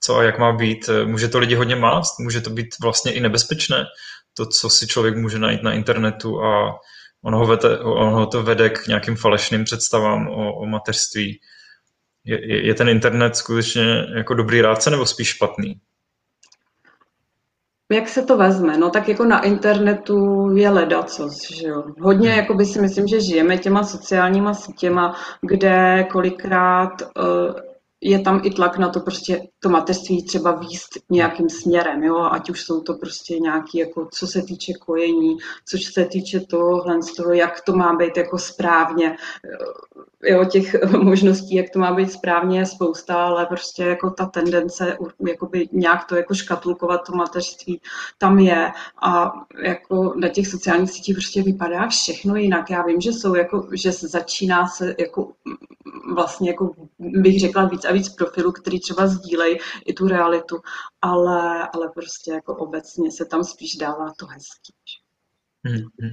co 0.00 0.16
a 0.16 0.22
jak 0.22 0.38
má 0.38 0.52
být. 0.52 0.90
Může 1.04 1.28
to 1.28 1.38
lidi 1.38 1.54
hodně 1.54 1.76
mást, 1.76 2.18
může 2.18 2.40
to 2.40 2.50
být 2.50 2.68
vlastně 2.82 3.12
i 3.12 3.20
nebezpečné, 3.20 3.84
to, 4.34 4.46
co 4.46 4.70
si 4.70 4.86
člověk 4.86 5.16
může 5.16 5.38
najít 5.38 5.62
na 5.62 5.72
internetu 5.72 6.42
a 6.42 6.80
ono 7.24 7.38
ho, 7.38 7.46
vede, 7.46 7.78
ono 7.78 8.10
ho 8.10 8.26
to 8.26 8.42
vede 8.42 8.70
k 8.70 8.86
nějakým 8.86 9.16
falešným 9.16 9.64
představám 9.64 10.28
o, 10.28 10.54
o 10.54 10.66
mateřství. 10.66 11.40
Je, 12.24 12.66
je 12.66 12.74
ten 12.74 12.88
internet 12.88 13.36
skutečně 13.36 14.06
jako 14.16 14.34
dobrý 14.34 14.60
rádce 14.60 14.90
nebo 14.90 15.06
spíš 15.06 15.28
špatný? 15.28 15.80
Jak 17.92 18.08
se 18.08 18.22
to 18.22 18.36
vezme? 18.36 18.78
No 18.78 18.90
tak 18.90 19.08
jako 19.08 19.24
na 19.24 19.40
internetu 19.40 20.48
je 20.56 20.70
ledacos, 20.70 21.50
že 21.60 21.66
jo. 21.66 21.82
Hodně 22.00 22.28
hmm. 22.28 22.38
jako 22.38 22.54
by 22.54 22.64
si 22.64 22.80
myslím, 22.80 23.06
že 23.06 23.20
žijeme 23.20 23.58
těma 23.58 23.84
sociálníma 23.84 24.54
sítěma, 24.54 25.16
kde 25.40 26.06
kolikrát 26.12 27.02
uh, 27.02 27.71
je 28.02 28.20
tam 28.20 28.40
i 28.44 28.50
tlak 28.50 28.78
na 28.78 28.88
to 28.88 29.00
prostě 29.00 29.40
to 29.58 29.68
mateřství 29.68 30.24
třeba 30.24 30.52
výst 30.52 30.90
nějakým 31.10 31.50
směrem, 31.50 32.02
jo, 32.02 32.28
ať 32.30 32.50
už 32.50 32.62
jsou 32.62 32.80
to 32.80 32.94
prostě 32.94 33.38
nějaký, 33.38 33.78
jako 33.78 34.08
co 34.12 34.26
se 34.26 34.42
týče 34.42 34.72
kojení, 34.72 35.36
co 35.68 35.78
se 35.92 36.04
týče 36.04 36.40
tohohle 36.40 37.02
z 37.02 37.14
toho, 37.14 37.32
jak 37.32 37.60
to 37.60 37.72
má 37.72 37.96
být 37.96 38.16
jako 38.16 38.38
správně, 38.38 39.16
jo, 40.22 40.44
těch 40.44 40.82
možností, 41.02 41.54
jak 41.54 41.70
to 41.70 41.78
má 41.78 41.94
být 41.94 42.12
správně 42.12 42.58
je 42.58 42.66
spousta, 42.66 43.24
ale 43.24 43.46
prostě 43.46 43.82
jako 43.82 44.10
ta 44.10 44.26
tendence 44.26 44.96
jakoby 45.28 45.68
nějak 45.72 46.04
to 46.04 46.16
jako 46.16 46.34
škatulkovat 46.34 47.00
to 47.06 47.12
mateřství 47.12 47.80
tam 48.18 48.38
je 48.38 48.70
a 49.02 49.32
jako 49.64 50.14
na 50.16 50.28
těch 50.28 50.46
sociálních 50.46 50.90
sítích 50.90 51.14
prostě 51.14 51.42
vypadá 51.42 51.88
všechno 51.88 52.36
jinak. 52.36 52.70
Já 52.70 52.82
vím, 52.82 53.00
že 53.00 53.12
jsou 53.12 53.34
jako, 53.34 53.68
že 53.72 53.92
začíná 53.92 54.66
se 54.66 54.94
jako 54.98 55.32
vlastně 56.14 56.50
jako 56.50 56.70
bych 56.98 57.40
řekla 57.40 57.64
víc 57.64 57.84
a 57.92 57.94
víc 57.94 58.08
profilů, 58.08 58.52
který 58.52 58.80
třeba 58.80 59.06
sdílejí 59.06 59.58
i 59.86 59.92
tu 59.92 60.08
realitu, 60.08 60.56
ale, 61.02 61.68
ale 61.74 61.88
prostě 61.94 62.32
jako 62.32 62.56
obecně 62.56 63.12
se 63.12 63.24
tam 63.24 63.44
spíš 63.44 63.76
dává 63.76 64.12
to 64.18 64.26
hezký. 64.26 64.72
Hmm, 65.64 65.82
hmm. 66.00 66.10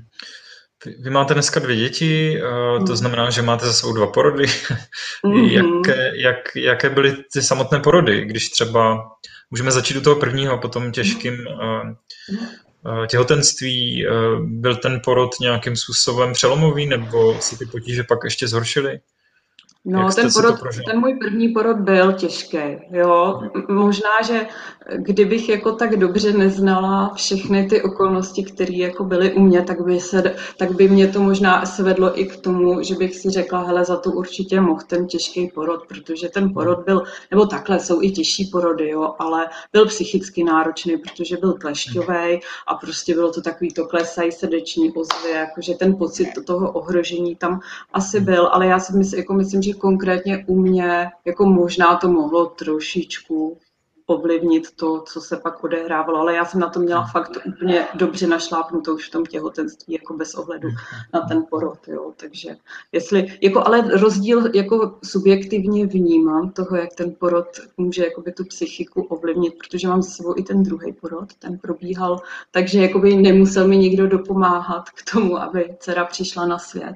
Vy 1.04 1.10
máte 1.10 1.34
dneska 1.34 1.60
dvě 1.60 1.76
děti, 1.76 2.40
to 2.78 2.84
mhm. 2.84 2.96
znamená, 2.96 3.30
že 3.30 3.42
máte 3.42 3.66
za 3.66 3.74
sebou 3.74 3.94
dva 3.94 4.08
porody. 4.08 4.46
Mm-hmm. 4.46 5.48
jaké, 5.86 6.12
jak, 6.16 6.56
jaké 6.56 6.90
byly 6.90 7.18
ty 7.34 7.42
samotné 7.42 7.80
porody, 7.80 8.26
když 8.26 8.50
třeba 8.50 9.12
můžeme 9.52 9.72
začít 9.72 9.98
u 9.98 10.02
toho 10.02 10.16
prvního, 10.16 10.58
potom 10.58 10.92
těžkým 10.92 11.34
uh, 11.34 13.06
těhotenství. 13.08 14.06
Byl 14.40 14.76
ten 14.76 15.02
porod 15.04 15.30
nějakým 15.42 15.76
způsobem 15.76 16.34
přelomový, 16.34 16.86
nebo 16.86 17.42
si 17.42 17.58
ty 17.58 17.66
potíže 17.66 18.04
pak 18.04 18.20
ještě 18.24 18.48
zhoršily? 18.48 19.00
No, 19.86 20.10
ten, 20.16 20.30
porod, 20.34 20.56
ten 20.86 21.00
můj 21.00 21.14
první 21.14 21.50
porod 21.50 21.78
byl 21.78 22.14
těžký, 22.14 22.58
jo. 22.92 23.42
Možná, 23.70 24.22
že 24.28 24.48
kdybych 24.96 25.50
jako 25.50 25.72
tak 25.72 25.96
dobře 25.96 26.34
neznala 26.34 27.14
všechny 27.16 27.68
ty 27.68 27.82
okolnosti, 27.82 28.44
které 28.44 28.74
jako 28.74 29.04
byly 29.04 29.34
u 29.34 29.40
mě, 29.40 29.62
tak 29.62 29.82
by, 29.82 30.00
se, 30.00 30.36
tak 30.58 30.72
by 30.72 30.88
mě 30.88 31.08
to 31.08 31.20
možná 31.22 31.66
svedlo 31.66 32.20
i 32.20 32.26
k 32.26 32.38
tomu, 32.38 32.84
že 32.84 32.96
bych 32.96 33.16
si 33.16 33.30
řekla, 33.30 33.64
hele, 33.64 33.86
za 33.86 33.98
to 33.98 34.12
určitě 34.12 34.62
mohl 34.62 34.82
ten 34.88 35.08
těžký 35.08 35.48
porod, 35.48 35.88
protože 35.88 36.30
ten 36.30 36.54
porod 36.54 36.80
byl, 36.86 37.04
nebo 37.32 37.46
takhle, 37.46 37.80
jsou 37.80 38.02
i 38.02 38.12
těžší 38.12 38.46
porody, 38.46 38.90
jo, 38.90 39.16
ale 39.20 39.48
byl 39.74 39.86
psychicky 39.86 40.44
náročný, 40.44 40.98
protože 40.98 41.38
byl 41.38 41.54
klešťový 41.54 42.40
a 42.68 42.76
prostě 42.82 43.14
bylo 43.14 43.32
to 43.32 43.42
takový 43.42 43.74
to 43.74 43.86
klesají 43.86 44.32
srdeční 44.32 44.92
ozvy, 44.92 45.32
jakože 45.32 45.74
ten 45.74 45.96
pocit 45.96 46.28
toho 46.46 46.72
ohrožení 46.72 47.36
tam 47.36 47.60
asi 47.94 48.20
byl, 48.20 48.50
ale 48.52 48.68
já 48.68 48.80
si 48.80 48.98
myslím, 48.98 49.20
jako 49.20 49.34
myslím, 49.34 49.62
že 49.62 49.69
konkrétně 49.74 50.46
u 50.48 50.56
mě, 50.56 51.08
jako 51.26 51.46
možná 51.46 51.96
to 51.96 52.08
mohlo 52.08 52.46
trošičku 52.46 53.58
ovlivnit 54.10 54.72
to, 54.76 55.02
co 55.02 55.22
se 55.22 55.38
pak 55.38 55.64
odehrávalo, 55.64 56.20
ale 56.20 56.36
já 56.36 56.46
jsem 56.46 56.60
na 56.60 56.70
to 56.70 56.80
měla 56.80 57.06
fakt 57.06 57.38
úplně 57.46 57.88
dobře 57.94 58.28
našlápnutou 58.28 58.96
už 58.96 59.08
v 59.08 59.12
tom 59.12 59.26
těhotenství, 59.26 59.94
jako 59.94 60.14
bez 60.14 60.34
ohledu 60.34 60.70
na 61.14 61.22
ten 61.22 61.46
porod, 61.50 61.88
jo, 61.88 62.14
takže 62.16 62.56
jestli, 62.92 63.38
jako 63.42 63.68
ale 63.68 63.82
rozdíl 63.82 64.56
jako 64.56 64.98
subjektivně 65.04 65.86
vnímám 65.86 66.50
toho, 66.50 66.76
jak 66.76 66.94
ten 66.94 67.16
porod 67.20 67.48
může 67.78 68.04
jakoby 68.04 68.32
tu 68.32 68.46
psychiku 68.46 69.02
ovlivnit, 69.02 69.54
protože 69.58 69.88
mám 69.88 70.04
s 70.04 70.16
sebou 70.16 70.34
i 70.38 70.44
ten 70.44 70.64
druhý 70.64 70.94
porod, 70.94 71.34
ten 71.34 71.58
probíhal, 71.58 72.20
takže 72.52 72.82
jakoby 72.82 73.16
nemusel 73.16 73.68
mi 73.68 73.78
nikdo 73.78 74.08
dopomáhat 74.08 74.90
k 74.90 75.12
tomu, 75.12 75.38
aby 75.38 75.76
dcera 75.80 76.06
přišla 76.06 76.46
na 76.46 76.60
svět. 76.60 76.96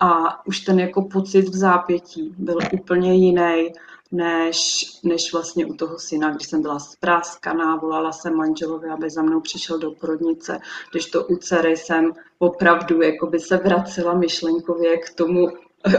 A 0.00 0.46
už 0.46 0.60
ten 0.60 0.80
jako 0.80 1.02
pocit 1.02 1.48
v 1.48 1.56
zápětí 1.56 2.34
byl 2.38 2.58
úplně 2.72 3.14
jiný, 3.14 3.72
než, 4.14 4.86
než 5.02 5.32
vlastně 5.32 5.66
u 5.66 5.74
toho 5.74 5.98
syna, 5.98 6.30
když 6.30 6.48
jsem 6.48 6.62
byla 6.62 6.78
spráskaná, 6.78 7.76
volala 7.76 8.12
jsem 8.12 8.34
manželovi, 8.34 8.88
aby 8.88 9.10
za 9.10 9.22
mnou 9.22 9.40
přišel 9.40 9.78
do 9.78 9.90
porodnice, 9.90 10.60
když 10.90 11.06
to 11.06 11.24
u 11.24 11.36
dcery 11.36 11.76
jsem 11.76 12.12
opravdu 12.38 13.00
by 13.30 13.40
se 13.40 13.56
vracela 13.56 14.14
myšlenkově 14.14 14.98
k 14.98 15.14
tomu 15.14 15.48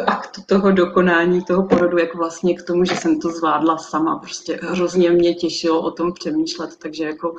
aktu 0.07 0.41
toho 0.45 0.71
dokonání 0.71 1.43
toho 1.43 1.67
porodu, 1.67 1.97
jako 1.97 2.17
vlastně 2.17 2.55
k 2.55 2.63
tomu, 2.63 2.85
že 2.85 2.95
jsem 2.95 3.19
to 3.19 3.29
zvládla 3.29 3.77
sama. 3.77 4.19
Prostě 4.19 4.59
hrozně 4.61 5.09
mě 5.09 5.33
těšilo 5.33 5.81
o 5.81 5.91
tom 5.91 6.13
přemýšlet, 6.13 6.77
takže 6.77 7.03
jako 7.03 7.35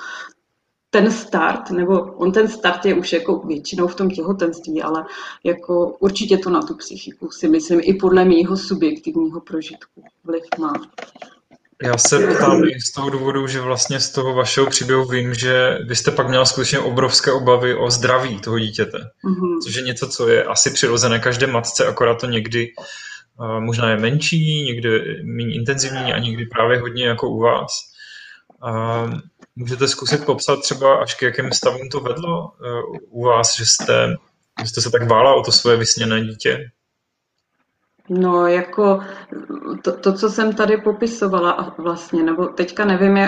ten 0.97 1.11
start, 1.11 1.71
nebo 1.71 2.03
on 2.03 2.33
ten 2.33 2.49
start 2.49 2.85
je 2.85 2.95
už 2.95 3.13
jako 3.13 3.39
většinou 3.39 3.87
v 3.89 3.95
tom 3.95 4.11
těhotenství, 4.11 4.83
ale 4.83 5.05
jako 5.45 5.97
určitě 6.01 6.39
to 6.39 6.51
na 6.51 6.63
tu 6.63 6.75
psychiku 6.75 7.31
si 7.31 7.49
myslím 7.49 7.81
i 7.83 7.95
podle 7.95 8.25
mého 8.25 8.57
subjektivního 8.57 9.41
prožitku 9.41 10.03
vliv 10.25 10.43
má. 10.59 10.73
Já 11.83 11.99
se 11.99 12.19
ptám 12.19 12.65
i 12.65 12.81
z 12.81 12.93
toho 12.93 13.11
důvodu, 13.11 13.47
že 13.47 13.61
vlastně 13.61 14.01
z 14.01 14.11
toho 14.11 14.35
vašeho 14.35 14.67
příběhu 14.67 15.05
vím, 15.05 15.35
že 15.35 15.79
vy 15.87 15.97
jste 15.97 16.11
pak 16.11 16.29
měla 16.29 16.45
skutečně 16.45 16.79
obrovské 16.79 17.33
obavy 17.33 17.75
o 17.75 17.91
zdraví 17.91 18.41
toho 18.41 18.59
dítěte, 18.59 18.99
mm-hmm. 18.99 19.59
což 19.65 19.75
je 19.75 19.83
něco, 19.83 20.09
co 20.09 20.29
je 20.29 20.45
asi 20.45 20.71
přirozené 20.71 21.19
každé 21.19 21.47
matce, 21.47 21.87
akorát 21.87 22.21
to 22.21 22.27
někdy 22.27 22.69
uh, 23.41 23.61
možná 23.61 23.91
je 23.91 23.97
menší, 23.97 24.63
někdy 24.63 25.23
méně 25.25 25.55
intenzivní 25.55 26.13
a 26.13 26.19
někdy 26.19 26.47
právě 26.47 26.81
hodně 26.81 27.07
jako 27.07 27.31
u 27.31 27.41
vás. 27.41 27.73
Uh, 28.65 29.21
Můžete 29.57 29.89
zkusit 29.89 30.25
popsat 30.25 30.57
třeba, 30.57 30.97
až 30.97 31.15
k 31.15 31.23
jakým 31.23 31.53
stavům 31.53 31.89
to 31.89 32.01
vedlo 32.01 32.49
uh, 32.49 32.97
u 33.09 33.25
vás, 33.25 33.57
že 33.57 33.67
jste, 33.67 34.17
že 34.63 34.69
jste 34.69 34.81
se 34.81 34.91
tak 34.91 35.07
bála 35.07 35.35
o 35.35 35.43
to 35.43 35.53
svoje 35.53 35.77
vysněné 35.77 36.21
dítě? 36.21 36.71
No, 38.09 38.47
jako 38.47 39.01
to, 39.83 39.93
to, 39.93 40.13
co 40.13 40.31
jsem 40.31 40.53
tady 40.53 40.77
popisovala 40.77 41.75
vlastně, 41.79 42.23
nebo 42.23 42.47
teďka 42.47 42.85
nevím, 42.85 43.19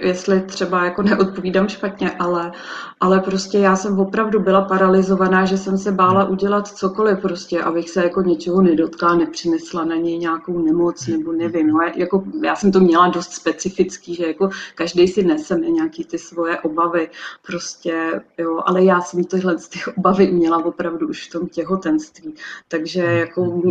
jestli 0.00 0.40
třeba 0.40 0.84
jako 0.84 1.02
neodpovídám 1.02 1.68
špatně, 1.68 2.10
ale, 2.10 2.52
ale 3.00 3.20
prostě 3.20 3.58
já 3.58 3.76
jsem 3.76 3.98
opravdu 3.98 4.40
byla 4.40 4.62
paralizovaná, 4.62 5.44
že 5.44 5.58
jsem 5.58 5.78
se 5.78 5.92
bála 5.92 6.24
udělat 6.24 6.68
cokoliv 6.68 7.18
prostě, 7.18 7.62
abych 7.62 7.90
se 7.90 8.04
jako 8.04 8.22
něčeho 8.22 8.62
nedotkla, 8.62 9.14
nepřinesla 9.14 9.84
na 9.84 9.96
něj 9.96 10.18
nějakou 10.18 10.58
nemoc, 10.58 11.06
nebo 11.06 11.32
nevím. 11.32 11.66
No, 11.66 11.80
jako, 11.96 12.24
já 12.44 12.56
jsem 12.56 12.72
to 12.72 12.80
měla 12.80 13.08
dost 13.08 13.32
specifický, 13.32 14.14
že 14.14 14.26
jako 14.26 14.50
každý 14.74 15.08
si 15.08 15.24
neseme 15.24 15.66
nějaký 15.66 16.04
ty 16.04 16.18
svoje 16.18 16.60
obavy, 16.60 17.10
prostě, 17.46 18.20
jo, 18.38 18.60
ale 18.66 18.84
já 18.84 19.00
jsem 19.00 19.24
tyhle 19.24 19.56
ty 19.56 19.78
obavy 19.96 20.32
měla 20.32 20.64
opravdu 20.64 21.08
už 21.08 21.28
v 21.28 21.32
tom 21.32 21.48
těhotenství, 21.48 22.34
takže 22.68 23.00
jako 23.00 23.62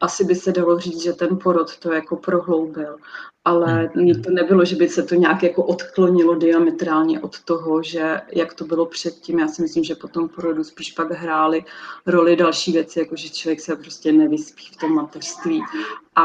asi 0.00 0.24
by 0.24 0.34
se 0.34 0.52
dalo 0.52 0.78
říct, 0.78 1.02
že 1.02 1.12
ten 1.12 1.38
porod 1.38 1.78
to 1.78 1.92
jako 1.92 2.16
prohloubil, 2.16 2.96
ale 3.44 3.90
hmm. 3.94 4.22
to 4.22 4.30
nebylo, 4.30 4.64
že 4.64 4.76
by 4.76 4.88
se 4.88 5.02
to 5.02 5.14
nějak 5.14 5.42
jako 5.42 5.64
odklonilo 5.64 6.34
diametrálně 6.34 7.20
od 7.20 7.40
toho, 7.40 7.82
že 7.82 8.20
jak 8.32 8.54
to 8.54 8.64
bylo 8.64 8.86
předtím. 8.86 9.38
Já 9.38 9.48
si 9.48 9.62
myslím, 9.62 9.84
že 9.84 9.94
po 9.94 10.08
tom 10.08 10.28
porodu 10.28 10.64
spíš 10.64 10.92
pak 10.92 11.10
hrály 11.10 11.64
roli 12.06 12.36
další 12.36 12.72
věci, 12.72 12.98
jako 12.98 13.16
že 13.16 13.28
člověk 13.28 13.60
se 13.60 13.76
prostě 13.76 14.12
nevyspí 14.12 14.64
v 14.72 14.76
tom 14.76 14.94
mateřství 14.94 15.62
a, 16.16 16.22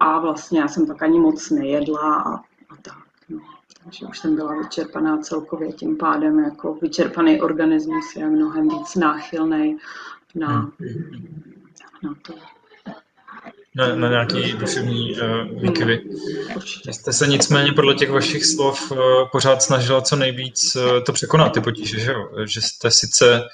a 0.00 0.20
vlastně 0.20 0.60
já 0.60 0.68
jsem 0.68 0.86
pak 0.86 1.02
ani 1.02 1.20
moc 1.20 1.50
nejedla 1.50 2.14
a, 2.14 2.34
a 2.34 2.76
tak. 2.82 3.04
No. 3.28 3.40
Takže 3.84 4.06
už 4.06 4.18
jsem 4.18 4.36
byla 4.36 4.54
vyčerpaná 4.58 5.18
celkově, 5.18 5.72
tím 5.72 5.96
pádem 5.96 6.38
jako 6.38 6.74
vyčerpaný 6.74 7.40
organismus 7.40 8.16
je 8.16 8.26
mnohem 8.28 8.68
víc 8.68 8.94
náchylný 8.94 9.76
na, 10.34 10.72
hmm 10.80 11.55
na 12.06 12.14
to. 12.22 12.34
Na, 13.74 13.94
na 13.94 14.08
nějaký 14.08 14.52
duševní 14.52 15.14
uh, 15.14 15.62
výkyvy. 15.62 16.02
Jste 16.90 17.12
se 17.12 17.26
nicméně 17.26 17.72
podle 17.72 17.94
těch 17.94 18.10
vašich 18.10 18.44
slov 18.44 18.90
uh, 18.90 18.98
pořád 19.32 19.62
snažila 19.62 20.00
co 20.00 20.16
nejvíc 20.16 20.76
uh, 20.76 21.04
to 21.04 21.12
překonat, 21.12 21.52
ty 21.54 21.60
potíže, 21.60 22.00
že 22.00 22.12
jo? 22.12 22.28
Že 22.46 22.60
jste 22.60 22.90
sice 22.90 23.48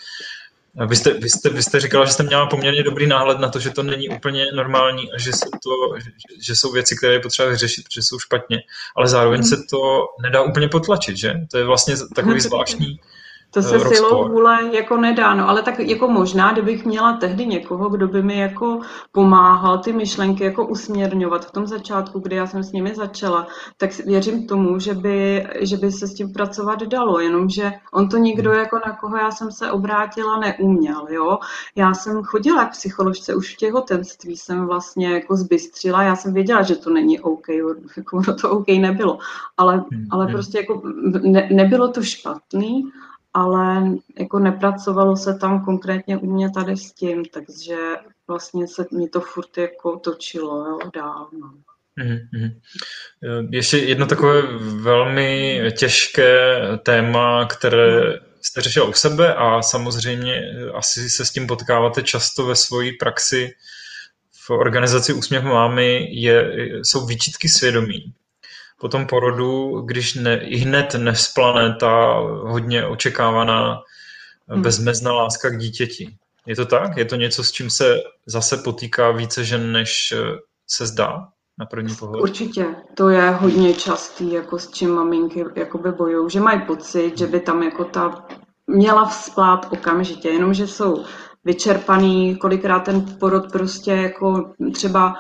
vy 0.87 0.97
jste, 0.97 1.13
vy, 1.13 1.31
jste, 1.31 1.49
vy 1.49 1.63
jste 1.63 1.81
říkala, 1.81 2.05
že 2.05 2.13
jste 2.13 2.23
měla 2.23 2.47
poměrně 2.47 2.83
dobrý 2.83 3.07
náhled 3.07 3.39
na 3.39 3.49
to, 3.49 3.61
že 3.61 3.71
to 3.71 3.83
není 3.83 4.09
úplně 4.09 4.47
normální 4.53 5.13
a 5.13 5.19
že, 5.19 5.33
se 5.33 5.47
to, 5.63 5.99
že, 5.99 6.11
že 6.41 6.57
jsou 6.57 6.73
věci, 6.73 6.97
které 6.97 7.13
je 7.13 7.21
potřeba 7.21 7.49
vyřešit, 7.49 7.85
protože 7.85 8.03
jsou 8.03 8.19
špatně, 8.19 8.63
ale 8.97 9.09
zároveň 9.09 9.41
mm. 9.41 9.47
se 9.47 9.57
to 9.71 10.07
nedá 10.23 10.43
úplně 10.43 10.69
potlačit, 10.69 11.17
že? 11.17 11.35
To 11.51 11.59
je 11.59 11.65
vlastně 11.65 11.95
takový 12.15 12.41
zvláštní, 12.41 13.01
To 13.55 13.63
se 13.63 13.79
Rock 13.79 13.95
silou 13.95 14.09
Sport. 14.09 14.31
vůle 14.31 14.59
jako 14.73 14.97
nedá, 14.97 15.35
no 15.35 15.49
ale 15.49 15.63
tak 15.63 15.79
jako 15.79 16.09
možná, 16.09 16.53
kdybych 16.53 16.85
měla 16.85 17.13
tehdy 17.17 17.47
někoho, 17.47 17.89
kdo 17.89 18.09
by 18.09 18.23
mi 18.23 18.39
jako 18.39 18.81
pomáhal 19.13 19.79
ty 19.79 19.93
myšlenky 19.93 20.45
jako 20.45 20.67
usměrňovat 20.67 21.45
v 21.45 21.51
tom 21.51 21.67
začátku, 21.67 22.19
kdy 22.19 22.37
já 22.37 22.47
jsem 22.47 22.63
s 22.63 22.73
nimi 22.73 22.95
začala, 22.95 23.47
tak 23.77 23.91
věřím 24.07 24.47
tomu, 24.47 24.79
že 24.79 24.95
by, 24.95 25.47
že 25.61 25.77
by 25.77 25.93
se 25.93 26.07
s 26.07 26.15
tím 26.15 26.33
pracovat 26.33 26.83
dalo, 26.83 27.21
jenomže 27.21 27.73
on 27.93 28.09
to 28.09 28.17
nikdo 28.17 28.53
jako 28.53 28.81
na 28.87 28.97
koho 28.97 29.17
já 29.17 29.31
jsem 29.31 29.53
se 29.53 29.71
obrátila 29.71 30.39
neuměl, 30.39 31.07
jo. 31.11 31.39
Já 31.77 31.95
jsem 31.95 32.23
chodila 32.23 32.65
k 32.65 32.71
psycholožce 32.71 33.35
už 33.35 33.55
v 33.55 33.57
těhotenství, 33.57 34.37
jsem 34.37 34.67
vlastně 34.67 35.11
jako 35.11 35.37
zbystřila, 35.37 36.03
já 36.03 36.17
jsem 36.17 36.35
věděla, 36.35 36.63
že 36.63 36.77
to 36.77 36.91
není 36.91 37.21
OK, 37.21 37.49
jako 37.97 38.17
ono 38.17 38.35
to 38.35 38.51
OK 38.51 38.69
nebylo, 38.69 39.19
ale, 39.57 39.85
ale 40.11 40.27
prostě 40.27 40.59
jako 40.59 40.83
ne, 41.23 41.49
nebylo 41.53 41.89
to 41.89 42.03
špatný, 42.03 42.93
ale 43.35 43.83
jako 44.19 44.39
nepracovalo 44.39 45.17
se 45.17 45.35
tam 45.35 45.65
konkrétně 45.65 46.19
u 46.19 46.27
mě 46.27 46.51
tady 46.51 46.77
s 46.77 46.93
tím, 46.93 47.25
takže 47.25 47.77
vlastně 48.29 48.69
se 48.69 48.87
mi 48.93 49.09
to 49.09 49.21
furt 49.21 49.59
jako 49.59 49.99
točilo 49.99 50.69
jo, 50.69 50.79
dál. 50.95 51.29
No. 51.41 51.53
Mm-hmm. 51.99 52.61
Ještě 53.51 53.79
jedno 53.79 54.07
takové 54.07 54.43
velmi 54.61 55.61
těžké 55.79 56.61
téma, 56.83 57.47
které 57.47 58.19
jste 58.43 58.61
řešila 58.61 58.89
u 58.89 58.93
sebe 58.93 59.35
a 59.35 59.63
samozřejmě 59.63 60.43
asi 60.75 61.11
se 61.11 61.25
s 61.25 61.31
tím 61.31 61.47
potkáváte 61.47 62.03
často 62.03 62.47
ve 62.47 62.57
své 62.57 62.85
praxi 63.01 63.55
v 64.47 64.51
organizaci 64.51 65.13
Úsměv 65.13 65.43
mámy, 65.45 66.09
je, 66.11 66.53
jsou 66.83 67.07
výčitky 67.07 67.49
svědomí 67.49 68.15
po 68.83 68.89
tom 68.89 69.07
porodu, 69.07 69.81
když 69.81 70.15
ne, 70.15 70.41
i 70.41 70.57
hned 70.57 70.95
nesplane 70.95 71.77
ta 71.81 72.19
hodně 72.43 72.87
očekávaná 72.87 73.81
hmm. 74.49 74.63
bezmezná 74.63 75.13
láska 75.13 75.51
k 75.51 75.59
dítěti. 75.59 76.17
Je 76.47 76.57
to 76.57 76.67
tak? 76.67 76.97
Je 76.97 77.05
to 77.05 77.17
něco, 77.17 77.45
s 77.45 77.53
čím 77.53 77.71
se 77.71 77.97
zase 78.27 78.57
potýká 78.57 79.11
více 79.11 79.45
žen, 79.45 79.73
než 79.73 80.15
se 80.67 80.87
zdá 80.87 81.29
na 81.59 81.67
první 81.67 81.95
pohled? 81.97 82.23
Určitě. 82.23 82.67
To 82.95 83.09
je 83.09 83.31
hodně 83.31 83.75
častý, 83.75 84.33
jako 84.33 84.59
s 84.59 84.71
čím 84.71 84.91
maminky 84.91 85.45
jakoby 85.57 85.93
bojují, 85.93 86.31
že 86.31 86.41
mají 86.41 86.61
pocit, 86.61 87.19
že 87.19 87.27
by 87.27 87.41
tam 87.41 87.63
jako 87.63 87.85
ta 87.85 88.27
měla 88.67 89.05
vzplát 89.05 89.67
okamžitě, 89.73 90.29
jenomže 90.29 90.67
jsou 90.67 91.05
vyčerpaný, 91.45 92.37
kolikrát 92.37 92.81
ten 92.81 93.19
porod 93.21 93.53
prostě 93.53 93.93
jako 93.93 94.53
třeba 94.75 95.15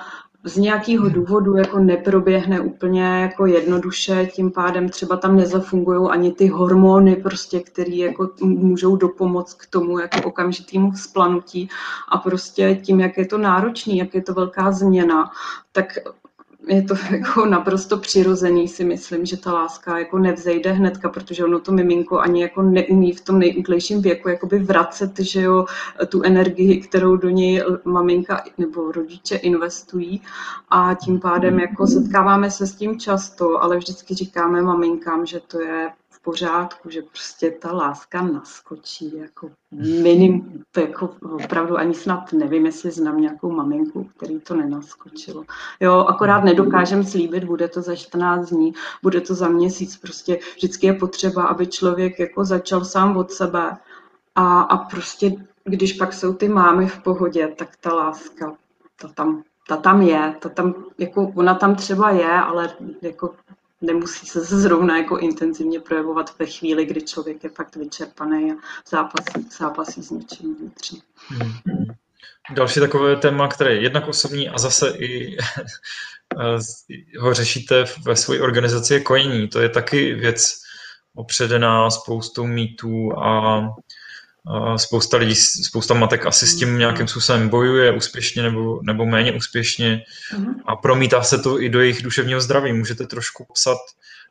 z 0.44 0.56
nějakého 0.56 1.08
důvodu 1.08 1.56
jako 1.56 1.78
neproběhne 1.78 2.60
úplně 2.60 3.02
jako 3.02 3.46
jednoduše, 3.46 4.26
tím 4.26 4.50
pádem 4.50 4.88
třeba 4.88 5.16
tam 5.16 5.36
nezafungují 5.36 6.10
ani 6.10 6.32
ty 6.32 6.46
hormony, 6.46 7.16
prostě, 7.16 7.60
které 7.60 7.96
jako 7.96 8.30
můžou 8.42 8.96
dopomoct 8.96 9.54
k 9.54 9.66
tomu 9.66 9.98
jako 9.98 10.28
okamžitému 10.28 10.90
vzplanutí. 10.90 11.68
A 12.08 12.18
prostě 12.18 12.80
tím, 12.82 13.00
jak 13.00 13.18
je 13.18 13.26
to 13.26 13.38
náročný, 13.38 13.98
jak 13.98 14.14
je 14.14 14.22
to 14.22 14.34
velká 14.34 14.72
změna, 14.72 15.30
tak 15.72 15.86
je 16.66 16.82
to 16.82 16.94
jako 17.10 17.46
naprosto 17.46 17.96
přirozený, 17.98 18.68
si 18.68 18.84
myslím, 18.84 19.26
že 19.26 19.36
ta 19.36 19.52
láska 19.52 19.98
jako 19.98 20.18
nevzejde 20.18 20.72
hnedka, 20.72 21.08
protože 21.08 21.44
ono 21.44 21.60
to 21.60 21.72
miminko 21.72 22.18
ani 22.18 22.42
jako 22.42 22.62
neumí 22.62 23.12
v 23.12 23.20
tom 23.20 23.38
nejútlejším 23.38 24.02
věku 24.02 24.28
jakoby 24.28 24.58
vracet, 24.58 25.18
že 25.18 25.42
jo, 25.42 25.66
tu 26.08 26.22
energii, 26.22 26.80
kterou 26.80 27.16
do 27.16 27.28
něj 27.30 27.64
maminka 27.84 28.44
nebo 28.58 28.92
rodiče 28.92 29.36
investují. 29.36 30.22
A 30.70 30.94
tím 30.94 31.20
pádem 31.20 31.60
jako 31.60 31.86
setkáváme 31.86 32.50
se 32.50 32.66
s 32.66 32.74
tím 32.74 33.00
často, 33.00 33.62
ale 33.62 33.76
vždycky 33.76 34.14
říkáme 34.14 34.62
maminkám, 34.62 35.26
že 35.26 35.40
to 35.40 35.60
je 35.60 35.90
pořádku, 36.24 36.90
že 36.90 37.02
prostě 37.02 37.50
ta 37.50 37.72
láska 37.72 38.22
naskočí 38.22 39.18
jako 39.18 39.50
minim, 40.02 40.64
jako 40.76 41.14
opravdu 41.44 41.76
ani 41.76 41.94
snad 41.94 42.32
nevím, 42.32 42.66
jestli 42.66 42.90
znám 42.90 43.20
nějakou 43.20 43.50
maminku, 43.50 44.10
který 44.16 44.40
to 44.40 44.54
nenaskočilo. 44.54 45.44
Jo, 45.80 46.04
akorát 46.08 46.44
nedokážem 46.44 47.04
slíbit, 47.04 47.44
bude 47.44 47.68
to 47.68 47.82
za 47.82 47.96
14 47.96 48.50
dní, 48.50 48.74
bude 49.02 49.20
to 49.20 49.34
za 49.34 49.48
měsíc, 49.48 49.96
prostě 49.96 50.38
vždycky 50.56 50.86
je 50.86 50.92
potřeba, 50.92 51.44
aby 51.44 51.66
člověk 51.66 52.18
jako 52.18 52.44
začal 52.44 52.84
sám 52.84 53.16
od 53.16 53.32
sebe 53.32 53.76
a, 54.34 54.60
a 54.60 54.76
prostě 54.76 55.30
když 55.64 55.92
pak 55.92 56.12
jsou 56.12 56.34
ty 56.34 56.48
mámy 56.48 56.86
v 56.86 57.02
pohodě, 57.02 57.48
tak 57.58 57.76
ta 57.76 57.94
láska, 57.94 58.56
ta 59.00 59.08
tam, 59.08 59.42
ta 59.68 59.76
tam 59.76 60.02
je, 60.02 60.34
ta 60.40 60.48
tam, 60.48 60.74
jako 60.98 61.32
ona 61.34 61.54
tam 61.54 61.74
třeba 61.74 62.10
je, 62.10 62.30
ale 62.30 62.76
jako 63.02 63.34
nemusí 63.82 64.26
se 64.26 64.40
zrovna 64.40 64.98
jako 64.98 65.18
intenzivně 65.18 65.80
projevovat 65.80 66.38
ve 66.38 66.46
chvíli, 66.46 66.86
kdy 66.86 67.02
člověk 67.02 67.44
je 67.44 67.50
fakt 67.50 67.76
vyčerpaný 67.76 68.52
a 68.52 68.54
zápasí, 68.90 69.48
zápasí 69.58 70.02
s 70.02 70.10
něčím 70.10 70.56
vnitřně. 70.56 71.00
Hmm. 71.28 71.52
Další 72.54 72.80
takové 72.80 73.16
téma, 73.16 73.48
které 73.48 73.74
je 73.74 73.82
jednak 73.82 74.08
osobní 74.08 74.48
a 74.48 74.58
zase 74.58 74.90
i 74.90 75.36
ho 77.20 77.34
řešíte 77.34 77.84
ve 78.04 78.16
své 78.16 78.40
organizaci 78.40 78.94
je 78.94 79.00
kojení. 79.00 79.48
To 79.48 79.60
je 79.60 79.68
taky 79.68 80.14
věc 80.14 80.52
opředená 81.14 81.90
spoustou 81.90 82.46
mýtů 82.46 83.18
a 83.18 83.60
spousta 84.76 85.16
lidí, 85.16 85.34
spousta 85.34 85.94
matek 85.94 86.26
asi 86.26 86.46
s 86.46 86.56
tím 86.56 86.78
nějakým 86.78 87.08
způsobem 87.08 87.48
bojuje 87.48 87.96
úspěšně 87.96 88.42
nebo, 88.42 88.80
nebo 88.82 89.06
méně 89.06 89.32
úspěšně 89.32 90.02
uh-huh. 90.34 90.54
a 90.66 90.76
promítá 90.76 91.22
se 91.22 91.38
to 91.38 91.62
i 91.62 91.68
do 91.68 91.80
jejich 91.80 92.02
duševního 92.02 92.40
zdraví. 92.40 92.72
Můžete 92.72 93.06
trošku 93.06 93.46
psat, 93.52 93.78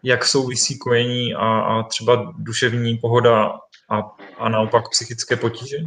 jak 0.04 0.26
souvisí 0.26 0.78
kojení 0.78 1.34
a, 1.34 1.60
a 1.60 1.84
třeba 1.84 2.34
duševní 2.38 2.98
pohoda 2.98 3.46
a, 3.90 4.02
a 4.38 4.50
naopak 4.50 4.90
psychické 4.90 5.36
potíže? 5.36 5.78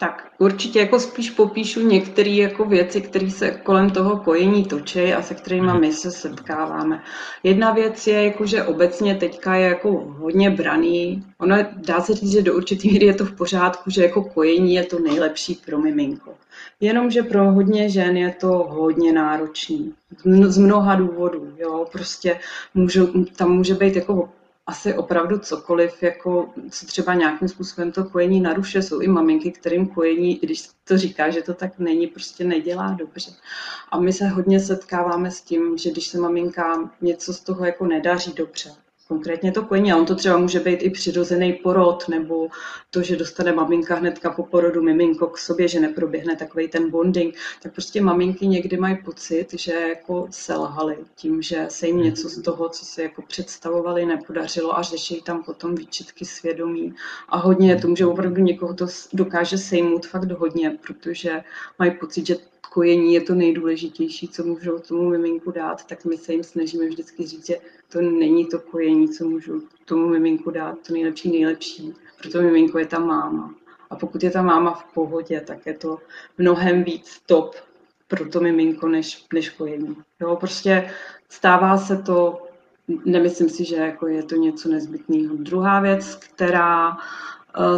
Tak 0.00 0.32
určitě 0.38 0.78
jako 0.78 1.00
spíš 1.00 1.30
popíšu 1.30 1.80
některé 1.80 2.30
jako 2.30 2.64
věci, 2.64 3.00
které 3.00 3.30
se 3.30 3.50
kolem 3.50 3.90
toho 3.90 4.16
kojení 4.16 4.64
točí 4.64 5.14
a 5.14 5.22
se 5.22 5.34
kterými 5.34 5.66
mhm. 5.66 5.80
my 5.80 5.92
se 5.92 6.10
setkáváme. 6.10 7.02
Jedna 7.42 7.72
věc 7.72 8.06
je, 8.06 8.24
jako, 8.24 8.46
že 8.46 8.64
obecně 8.64 9.14
teďka 9.14 9.54
je 9.54 9.68
jako 9.68 9.90
hodně 10.18 10.50
braný. 10.50 11.24
Ono 11.38 11.56
dá 11.76 12.00
se 12.00 12.14
říct, 12.14 12.32
že 12.32 12.42
do 12.42 12.56
určitý 12.56 12.90
míry 12.92 13.06
je 13.06 13.14
to 13.14 13.24
v 13.24 13.36
pořádku, 13.36 13.90
že 13.90 14.02
jako 14.02 14.24
kojení 14.24 14.74
je 14.74 14.84
to 14.84 14.98
nejlepší 14.98 15.54
pro 15.54 15.78
miminko. 15.78 16.34
Jenomže 16.80 17.22
pro 17.22 17.52
hodně 17.52 17.90
žen 17.90 18.16
je 18.16 18.34
to 18.40 18.48
hodně 18.48 19.12
náročný. 19.12 19.94
Z 20.46 20.58
mnoha 20.58 20.94
důvodů. 20.94 21.52
Jo? 21.58 21.86
Prostě 21.92 22.40
můžu, 22.74 23.24
tam 23.36 23.50
může 23.50 23.74
být 23.74 23.96
jako 23.96 24.28
asi 24.68 24.94
opravdu 24.94 25.38
cokoliv, 25.38 26.02
jako 26.02 26.50
co 26.70 26.86
třeba 26.86 27.14
nějakým 27.14 27.48
způsobem 27.48 27.92
to 27.92 28.04
kojení 28.04 28.40
narušuje. 28.40 28.82
Jsou 28.82 29.00
i 29.00 29.08
maminky, 29.08 29.52
kterým 29.52 29.88
kojení, 29.88 30.42
i 30.42 30.46
když 30.46 30.68
to 30.84 30.98
říká, 30.98 31.30
že 31.30 31.42
to 31.42 31.54
tak 31.54 31.78
není, 31.78 32.06
prostě 32.06 32.44
nedělá 32.44 32.92
dobře. 32.98 33.30
A 33.90 34.00
my 34.00 34.12
se 34.12 34.28
hodně 34.28 34.60
setkáváme 34.60 35.30
s 35.30 35.40
tím, 35.40 35.78
že 35.78 35.90
když 35.90 36.06
se 36.08 36.18
maminkám 36.18 36.90
něco 37.00 37.34
z 37.34 37.40
toho 37.40 37.64
jako 37.64 37.86
nedaří 37.86 38.32
dobře, 38.32 38.70
konkrétně 39.08 39.52
to. 39.52 39.66
A 39.92 39.96
on 39.96 40.06
to 40.06 40.14
třeba 40.14 40.38
může 40.38 40.60
být 40.60 40.82
i 40.82 40.90
přirozený 40.90 41.52
porod, 41.52 42.08
nebo 42.08 42.48
to, 42.90 43.02
že 43.02 43.16
dostane 43.16 43.52
maminka 43.52 43.94
hnedka 43.94 44.30
po 44.30 44.42
porodu 44.42 44.82
miminko 44.82 45.26
k 45.26 45.38
sobě, 45.38 45.68
že 45.68 45.80
neproběhne 45.80 46.36
takový 46.36 46.68
ten 46.68 46.90
bonding. 46.90 47.34
Tak 47.62 47.72
prostě 47.72 48.02
maminky 48.02 48.46
někdy 48.46 48.76
mají 48.76 48.96
pocit, 49.04 49.46
že 49.52 49.72
jako 49.72 50.26
selhali 50.30 50.96
tím, 51.14 51.42
že 51.42 51.66
se 51.68 51.86
jim 51.86 52.02
něco 52.02 52.28
z 52.28 52.42
toho, 52.42 52.68
co 52.68 52.84
se 52.84 53.02
jako 53.02 53.22
představovali, 53.22 54.06
nepodařilo 54.06 54.78
a 54.78 54.82
řeší 54.82 55.22
tam 55.22 55.44
potom 55.44 55.74
výčitky 55.74 56.24
svědomí. 56.24 56.94
A 57.28 57.36
hodně 57.36 57.76
to 57.76 57.88
může 57.88 58.06
opravdu 58.06 58.42
někoho 58.42 58.74
to 58.74 58.86
dokáže 59.12 59.58
sejmout 59.58 60.06
fakt 60.06 60.30
hodně, 60.30 60.78
protože 60.86 61.42
mají 61.78 61.90
pocit, 61.90 62.26
že 62.26 62.36
kojení 62.68 63.14
je 63.14 63.20
to 63.20 63.34
nejdůležitější, 63.34 64.28
co 64.28 64.44
můžou 64.44 64.78
tomu 64.78 65.10
miminku 65.10 65.50
dát, 65.50 65.86
tak 65.86 66.04
my 66.04 66.16
se 66.16 66.32
jim 66.32 66.44
snažíme 66.44 66.86
vždycky 66.86 67.26
říct, 67.26 67.46
že 67.46 67.56
to 67.88 68.00
není 68.00 68.46
to 68.46 68.58
kojení, 68.58 69.08
co 69.08 69.24
můžu 69.24 69.62
tomu 69.84 70.08
miminku 70.08 70.50
dát, 70.50 70.78
to 70.86 70.92
nejlepší, 70.92 71.30
nejlepší. 71.32 71.94
Proto 72.22 72.42
miminko 72.42 72.78
je 72.78 72.86
ta 72.86 72.98
máma. 72.98 73.54
A 73.90 73.96
pokud 73.96 74.22
je 74.22 74.30
ta 74.30 74.42
máma 74.42 74.74
v 74.74 74.94
pohodě, 74.94 75.40
tak 75.40 75.66
je 75.66 75.74
to 75.74 75.98
mnohem 76.38 76.84
víc 76.84 77.22
top 77.26 77.54
pro 78.08 78.28
to 78.28 78.40
miminko, 78.40 78.88
než, 78.88 79.26
než 79.32 79.50
kojení. 79.50 79.96
Jo, 80.20 80.36
prostě 80.36 80.90
stává 81.28 81.78
se 81.78 81.96
to, 81.96 82.46
nemyslím 83.04 83.48
si, 83.48 83.64
že 83.64 83.76
jako 83.76 84.06
je 84.06 84.22
to 84.22 84.36
něco 84.36 84.68
nezbytného. 84.68 85.36
Druhá 85.36 85.80
věc, 85.80 86.14
která 86.14 86.96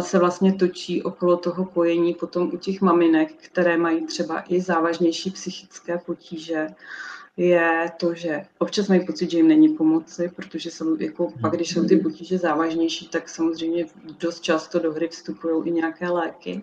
se 0.01 0.19
vlastně 0.19 0.53
točí 0.53 1.03
okolo 1.03 1.37
toho 1.37 1.65
kojení 1.65 2.13
potom 2.13 2.49
u 2.53 2.57
těch 2.57 2.81
maminek, 2.81 3.33
které 3.37 3.77
mají 3.77 4.05
třeba 4.05 4.43
i 4.47 4.61
závažnější 4.61 5.31
psychické 5.31 5.97
potíže, 5.97 6.67
je 7.37 7.91
to, 7.97 8.13
že 8.13 8.45
občas 8.57 8.87
mají 8.87 9.05
pocit, 9.05 9.31
že 9.31 9.37
jim 9.37 9.47
není 9.47 9.69
pomoci, 9.69 10.31
protože 10.35 10.71
jsou, 10.71 10.97
jako, 10.99 11.33
pak 11.41 11.53
když 11.53 11.69
jsou 11.73 11.85
ty 11.85 11.97
potíže 11.97 12.37
závažnější, 12.37 13.07
tak 13.07 13.29
samozřejmě 13.29 13.85
dost 14.19 14.39
často 14.39 14.79
do 14.79 14.93
hry 14.93 15.07
vstupují 15.07 15.67
i 15.67 15.71
nějaké 15.71 16.09
léky 16.09 16.61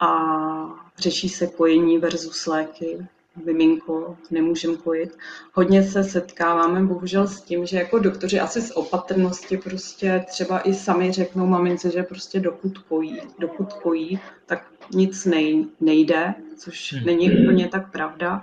a 0.00 0.10
řeší 0.98 1.28
se 1.28 1.46
kojení 1.46 1.98
versus 1.98 2.46
léky. 2.46 3.06
Miminko, 3.44 4.16
nemůžem 4.30 4.76
kojit. 4.76 5.18
Hodně 5.52 5.82
se 5.82 6.04
setkáváme 6.04 6.82
bohužel 6.82 7.26
s 7.26 7.42
tím, 7.42 7.66
že 7.66 7.76
jako 7.76 7.98
doktoři 7.98 8.40
asi 8.40 8.60
z 8.60 8.70
opatrnosti 8.70 9.56
prostě 9.56 10.24
třeba 10.28 10.60
i 10.60 10.74
sami 10.74 11.12
řeknou 11.12 11.46
mamince, 11.46 11.90
že 11.90 12.02
prostě 12.02 12.40
dokud 12.40 12.78
kojí, 12.78 13.20
dokud 13.38 13.72
kojí, 13.72 14.20
tak 14.46 14.66
nic 14.94 15.24
nej, 15.24 15.66
nejde, 15.80 16.34
což 16.56 16.92
hmm. 16.92 17.06
není 17.06 17.42
úplně 17.42 17.68
tak 17.68 17.92
pravda. 17.92 18.42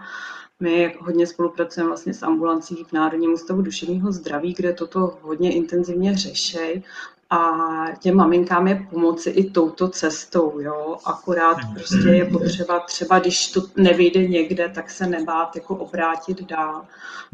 My 0.59 0.95
hodně 0.99 1.27
spolupracujeme 1.27 1.87
vlastně 1.87 2.13
s 2.13 2.23
ambulancí 2.23 2.83
v 2.83 2.93
Národním 2.93 3.33
ústavu 3.33 3.61
duševního 3.61 4.11
zdraví, 4.11 4.53
kde 4.53 4.73
toto 4.73 5.17
hodně 5.21 5.55
intenzivně 5.55 6.17
řeší 6.17 6.83
a 7.31 7.51
těm 7.99 8.15
maminkám 8.15 8.67
je 8.67 8.87
pomoci 8.89 9.29
i 9.29 9.49
touto 9.49 9.89
cestou, 9.89 10.59
jo. 10.59 10.97
Akorát 11.05 11.57
mhm. 11.57 11.73
prostě 11.73 12.09
je 12.09 12.25
potřeba 12.25 12.79
třeba, 12.79 13.19
když 13.19 13.51
to 13.51 13.61
nevyjde 13.77 14.27
někde, 14.27 14.69
tak 14.69 14.89
se 14.89 15.07
nebát 15.07 15.55
jako 15.55 15.75
obrátit 15.75 16.41
dál, 16.41 16.85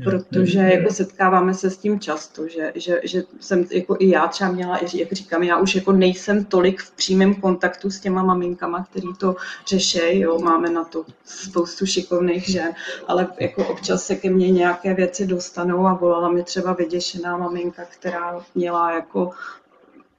protože 0.03 0.59
jako 0.59 0.93
setkáváme 0.93 1.53
se 1.53 1.69
s 1.69 1.77
tím 1.77 1.99
často, 1.99 2.47
že, 2.47 2.71
že, 2.75 3.01
že 3.03 3.23
jsem 3.39 3.65
jako 3.71 3.95
i 3.99 4.09
já 4.09 4.27
třeba 4.27 4.51
měla, 4.51 4.79
jak 4.93 5.11
říkám, 5.11 5.43
já 5.43 5.57
už 5.57 5.75
jako 5.75 5.91
nejsem 5.91 6.45
tolik 6.45 6.81
v 6.81 6.91
přímém 6.91 7.35
kontaktu 7.35 7.89
s 7.89 7.99
těma 7.99 8.23
maminkama, 8.23 8.87
který 8.89 9.07
to 9.17 9.35
řeší, 9.67 10.19
jo, 10.19 10.39
máme 10.39 10.69
na 10.69 10.83
to 10.83 11.05
spoustu 11.25 11.85
šikovných 11.85 12.49
žen, 12.49 12.73
ale 13.07 13.27
jako 13.39 13.67
občas 13.67 14.05
se 14.05 14.15
ke 14.15 14.29
mně 14.29 14.51
nějaké 14.51 14.93
věci 14.93 15.27
dostanou 15.27 15.87
a 15.87 15.93
volala 15.93 16.29
mi 16.29 16.43
třeba 16.43 16.73
vyděšená 16.73 17.37
maminka, 17.37 17.83
která 17.89 18.45
měla 18.55 18.91
jako 18.91 19.31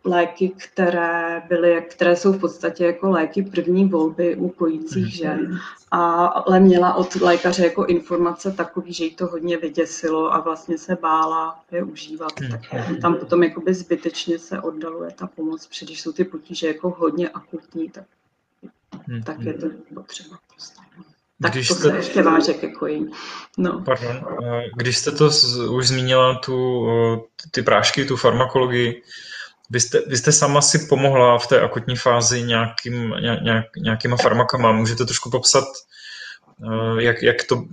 léky, 0.05 0.49
které, 0.49 1.43
byly, 1.49 1.85
které 1.91 2.17
jsou 2.17 2.33
v 2.33 2.41
podstatě 2.41 2.85
jako 2.85 3.11
léky 3.11 3.43
první 3.43 3.85
volby 3.85 4.37
u 4.37 4.49
kojících 4.49 5.05
mhm. 5.05 5.11
žen. 5.11 5.61
A, 5.91 6.27
ale 6.27 6.61
měla 6.61 6.95
od 6.95 7.15
lékaře 7.15 7.65
jako 7.65 7.85
informace 7.85 8.53
takový, 8.53 8.93
že 8.93 9.05
jí 9.05 9.15
to 9.15 9.27
hodně 9.27 9.57
vyděsilo 9.57 10.35
a 10.35 10.41
vlastně 10.41 10.79
se 10.79 10.97
bála 11.03 11.61
je 11.71 11.83
užívat. 11.83 12.41
Mhm. 12.41 12.51
Tak 12.51 12.61
tam 13.03 13.15
potom 13.15 13.43
jakoby 13.43 13.75
zbytečně 13.75 14.39
se 14.39 14.61
oddaluje 14.61 15.11
ta 15.11 15.27
pomoc, 15.27 15.67
protože 15.67 15.87
když 15.87 16.01
jsou 16.01 16.13
ty 16.13 16.25
potíže 16.25 16.67
jako 16.67 16.91
hodně 16.99 17.29
akutní, 17.29 17.91
tak, 17.91 18.05
mhm. 19.07 19.23
tak 19.23 19.41
je 19.41 19.55
to 19.55 19.67
potřeba 19.95 20.39
prostě. 20.55 20.79
Tak 21.43 21.53
když 21.53 21.69
to 21.69 21.75
jste... 21.75 21.91
se 21.91 21.97
ještě 21.97 22.23
váže 22.23 22.55
ke 22.55 22.69
kojení. 22.69 23.11
No. 23.59 23.83
Pardon. 23.85 24.21
Když 24.77 24.99
jste 24.99 25.13
to 25.13 25.31
už 25.71 25.89
zmínila, 25.89 26.35
tu, 26.39 26.87
ty 27.51 27.63
prášky, 27.63 28.05
tu 28.05 28.17
farmakologii, 28.17 29.03
vy 29.71 29.81
jste, 29.81 30.03
vy 30.07 30.17
jste 30.17 30.33
sama 30.33 30.63
si 30.63 30.79
pomohla 30.79 31.39
v 31.39 31.47
té 31.47 31.61
akutní 31.61 31.97
fázi 31.97 32.43
nějakým, 32.43 33.15
nějak, 33.43 33.65
nějakýma 33.77 34.17
farmakama. 34.17 34.73
Můžete 34.73 35.05
trošku 35.05 35.31
popsat, 35.31 35.65
eh, 36.65 37.03
jak, 37.03 37.23
jak, 37.23 37.37
to, 37.49 37.65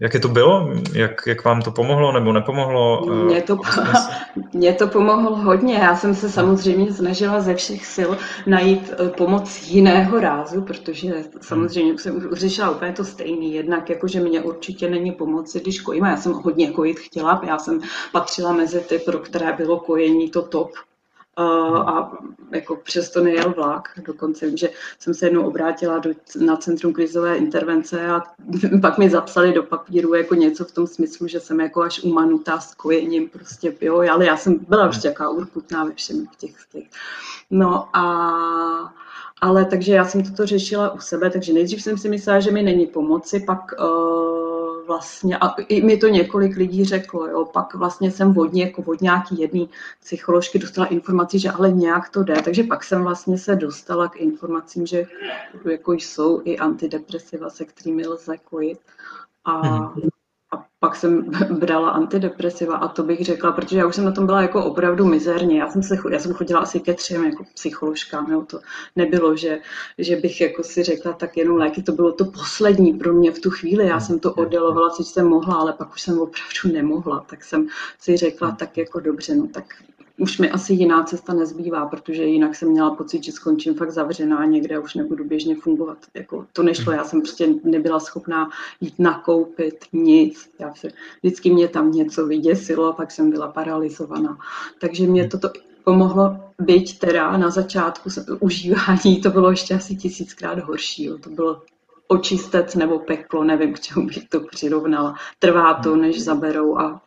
jak 0.00 0.14
je 0.14 0.20
to 0.20 0.28
bylo? 0.28 0.72
Jak, 0.92 1.20
jak 1.26 1.44
vám 1.44 1.62
to 1.62 1.70
pomohlo 1.70 2.12
nebo 2.12 2.32
nepomohlo? 2.32 3.06
Mně 3.06 3.42
to, 3.42 3.58
mně 4.52 4.72
to 4.72 4.88
pomohlo 4.88 5.36
hodně. 5.36 5.74
Já 5.74 5.96
jsem 5.96 6.14
se 6.14 6.30
samozřejmě 6.30 6.92
snažila 6.92 7.40
ze 7.40 7.54
všech 7.54 7.86
sil 7.94 8.10
najít 8.46 8.92
eh, 8.92 9.08
pomoc 9.08 9.62
jiného 9.62 10.20
rázu, 10.20 10.62
protože 10.62 11.14
samozřejmě 11.40 11.98
jsem 11.98 12.28
řešila 12.32 12.70
úplně 12.70 12.92
to 12.92 13.04
stejný. 13.04 13.54
Jednak 13.54 13.90
jako, 13.90 14.08
že 14.08 14.20
mě 14.20 14.40
určitě 14.40 14.90
není 14.90 15.12
pomoci, 15.12 15.60
když 15.60 15.80
kojím. 15.80 16.04
Já 16.04 16.16
jsem 16.16 16.32
hodně 16.32 16.70
kojit 16.70 16.98
chtěla. 16.98 17.42
Já 17.46 17.58
jsem 17.58 17.80
patřila 18.12 18.52
mezi 18.52 18.80
ty, 18.80 18.98
pro 18.98 19.18
které 19.18 19.52
bylo 19.52 19.80
kojení 19.80 20.30
to 20.30 20.42
top 20.42 20.70
a 21.38 22.12
jako 22.50 22.76
přesto 22.76 23.24
nejel 23.24 23.52
vlak. 23.52 23.88
Dokonce 24.06 24.46
vím, 24.46 24.56
že 24.56 24.70
jsem 24.98 25.14
se 25.14 25.26
jednou 25.26 25.46
obrátila 25.46 25.98
do, 25.98 26.10
na 26.40 26.56
Centrum 26.56 26.92
krizové 26.92 27.36
intervence 27.36 28.06
a 28.06 28.22
pak 28.82 28.98
mi 28.98 29.10
zapsali 29.10 29.52
do 29.52 29.62
papíru 29.62 30.14
jako 30.14 30.34
něco 30.34 30.64
v 30.64 30.72
tom 30.72 30.86
smyslu, 30.86 31.28
že 31.28 31.40
jsem 31.40 31.60
jako 31.60 31.82
až 31.82 32.00
umanutá 32.02 32.60
s 32.60 32.74
kojením, 32.74 33.28
prostě 33.28 33.74
jo, 33.80 34.04
ale 34.10 34.26
já 34.26 34.36
jsem 34.36 34.58
byla 34.68 34.86
vždycky 34.86 35.08
jaká 35.08 35.30
urputná 35.30 35.84
ve 35.84 35.92
všem 35.92 36.26
těch, 36.38 36.54
těch. 36.72 36.86
No 37.50 37.96
a 37.96 38.94
ale 39.40 39.64
takže 39.64 39.92
já 39.94 40.04
jsem 40.04 40.22
toto 40.22 40.46
řešila 40.46 40.92
u 40.92 40.98
sebe, 40.98 41.30
takže 41.30 41.52
nejdřív 41.52 41.82
jsem 41.82 41.98
si 41.98 42.08
myslela, 42.08 42.40
že 42.40 42.50
mi 42.50 42.62
není 42.62 42.86
pomoci, 42.86 43.40
pak 43.40 43.72
uh, 43.80 44.27
vlastně, 44.88 45.38
a 45.38 45.54
i 45.68 45.82
mi 45.82 45.96
to 45.96 46.08
několik 46.08 46.56
lidí 46.56 46.84
řeklo, 46.84 47.26
jo, 47.26 47.44
pak 47.44 47.74
vlastně 47.74 48.10
jsem 48.10 48.32
vodně, 48.32 48.64
jako 48.64 48.82
od 48.82 49.00
nějaký 49.00 49.40
jedný 49.40 49.70
psycholožky 50.00 50.58
dostala 50.58 50.86
informaci, 50.86 51.38
že 51.38 51.50
ale 51.50 51.72
nějak 51.72 52.08
to 52.08 52.22
jde, 52.22 52.42
takže 52.42 52.62
pak 52.62 52.84
jsem 52.84 53.02
vlastně 53.02 53.38
se 53.38 53.56
dostala 53.56 54.08
k 54.08 54.16
informacím, 54.16 54.86
že 54.86 55.06
jako 55.70 55.92
jsou 55.92 56.42
i 56.44 56.58
antidepresiva, 56.58 57.50
se 57.50 57.64
kterými 57.64 58.06
lze 58.06 58.38
kojit. 58.38 58.78
A 59.44 59.62
mhm 59.62 60.08
pak 60.80 60.96
jsem 60.96 61.30
brala 61.58 61.90
antidepresiva 61.90 62.76
a 62.76 62.88
to 62.88 63.02
bych 63.02 63.24
řekla, 63.24 63.52
protože 63.52 63.78
já 63.78 63.86
už 63.86 63.94
jsem 63.94 64.04
na 64.04 64.12
tom 64.12 64.26
byla 64.26 64.42
jako 64.42 64.64
opravdu 64.64 65.04
mizerně. 65.04 65.60
Já 65.60 65.70
jsem, 65.70 65.82
se, 65.82 65.98
já 66.10 66.18
jsem 66.18 66.32
chodila 66.32 66.60
asi 66.60 66.80
ke 66.80 66.94
třem 66.94 67.24
jako 67.24 67.44
psycholožkám, 67.54 68.32
jo. 68.32 68.44
to 68.46 68.60
nebylo, 68.96 69.36
že, 69.36 69.60
že 69.98 70.16
bych 70.16 70.40
jako 70.40 70.62
si 70.62 70.82
řekla 70.82 71.12
tak 71.12 71.36
jenom 71.36 71.56
léky, 71.56 71.82
to 71.82 71.92
bylo 71.92 72.12
to 72.12 72.24
poslední 72.24 72.94
pro 72.94 73.12
mě 73.12 73.32
v 73.32 73.38
tu 73.38 73.50
chvíli. 73.50 73.86
Já 73.86 74.00
jsem 74.00 74.18
to 74.18 74.34
oddělovala, 74.34 74.90
co 74.90 75.04
jsem 75.04 75.26
mohla, 75.26 75.56
ale 75.56 75.72
pak 75.72 75.94
už 75.94 76.02
jsem 76.02 76.18
opravdu 76.18 76.72
nemohla, 76.72 77.24
tak 77.30 77.44
jsem 77.44 77.66
si 77.98 78.16
řekla 78.16 78.50
tak 78.50 78.76
jako 78.76 79.00
dobře, 79.00 79.34
no 79.34 79.46
tak 79.46 79.64
už 80.18 80.38
mi 80.38 80.50
asi 80.50 80.72
jiná 80.72 81.02
cesta 81.04 81.34
nezbývá, 81.34 81.86
protože 81.86 82.24
jinak 82.24 82.54
jsem 82.54 82.68
měla 82.68 82.94
pocit, 82.94 83.24
že 83.24 83.32
skončím 83.32 83.74
fakt 83.74 83.90
zavřená 83.90 84.44
někde 84.44 84.78
už 84.78 84.94
nebudu 84.94 85.24
běžně 85.24 85.56
fungovat. 85.56 85.98
Jako, 86.14 86.46
to 86.52 86.62
nešlo, 86.62 86.92
já 86.92 87.04
jsem 87.04 87.20
prostě 87.20 87.48
nebyla 87.64 88.00
schopná 88.00 88.50
jít 88.80 88.94
nakoupit 88.98 89.84
nic. 89.92 90.50
Já 90.58 90.67
se, 90.74 90.88
vždycky 91.22 91.50
mě 91.50 91.68
tam 91.68 91.92
něco 91.92 92.26
vyděsilo 92.26 92.88
a 92.88 92.92
pak 92.92 93.10
jsem 93.10 93.30
byla 93.30 93.48
paralizovaná. 93.48 94.38
Takže 94.80 95.06
mě 95.06 95.28
toto 95.28 95.50
pomohlo 95.84 96.36
být 96.60 96.98
teda 96.98 97.36
na 97.36 97.50
začátku 97.50 98.10
užívání, 98.40 99.20
to 99.22 99.30
bylo 99.30 99.50
ještě 99.50 99.74
asi 99.74 99.96
tisíckrát 99.96 100.58
horší. 100.58 101.04
Jo. 101.04 101.18
To 101.18 101.30
bylo 101.30 101.62
očistec 102.08 102.74
nebo 102.74 102.98
peklo, 102.98 103.44
nevím, 103.44 103.74
k 103.74 103.80
čemu 103.80 104.06
bych 104.06 104.28
to 104.28 104.40
přirovnala. 104.40 105.14
Trvá 105.38 105.74
to, 105.74 105.96
než 105.96 106.24
zaberou 106.24 106.78
a 106.78 107.00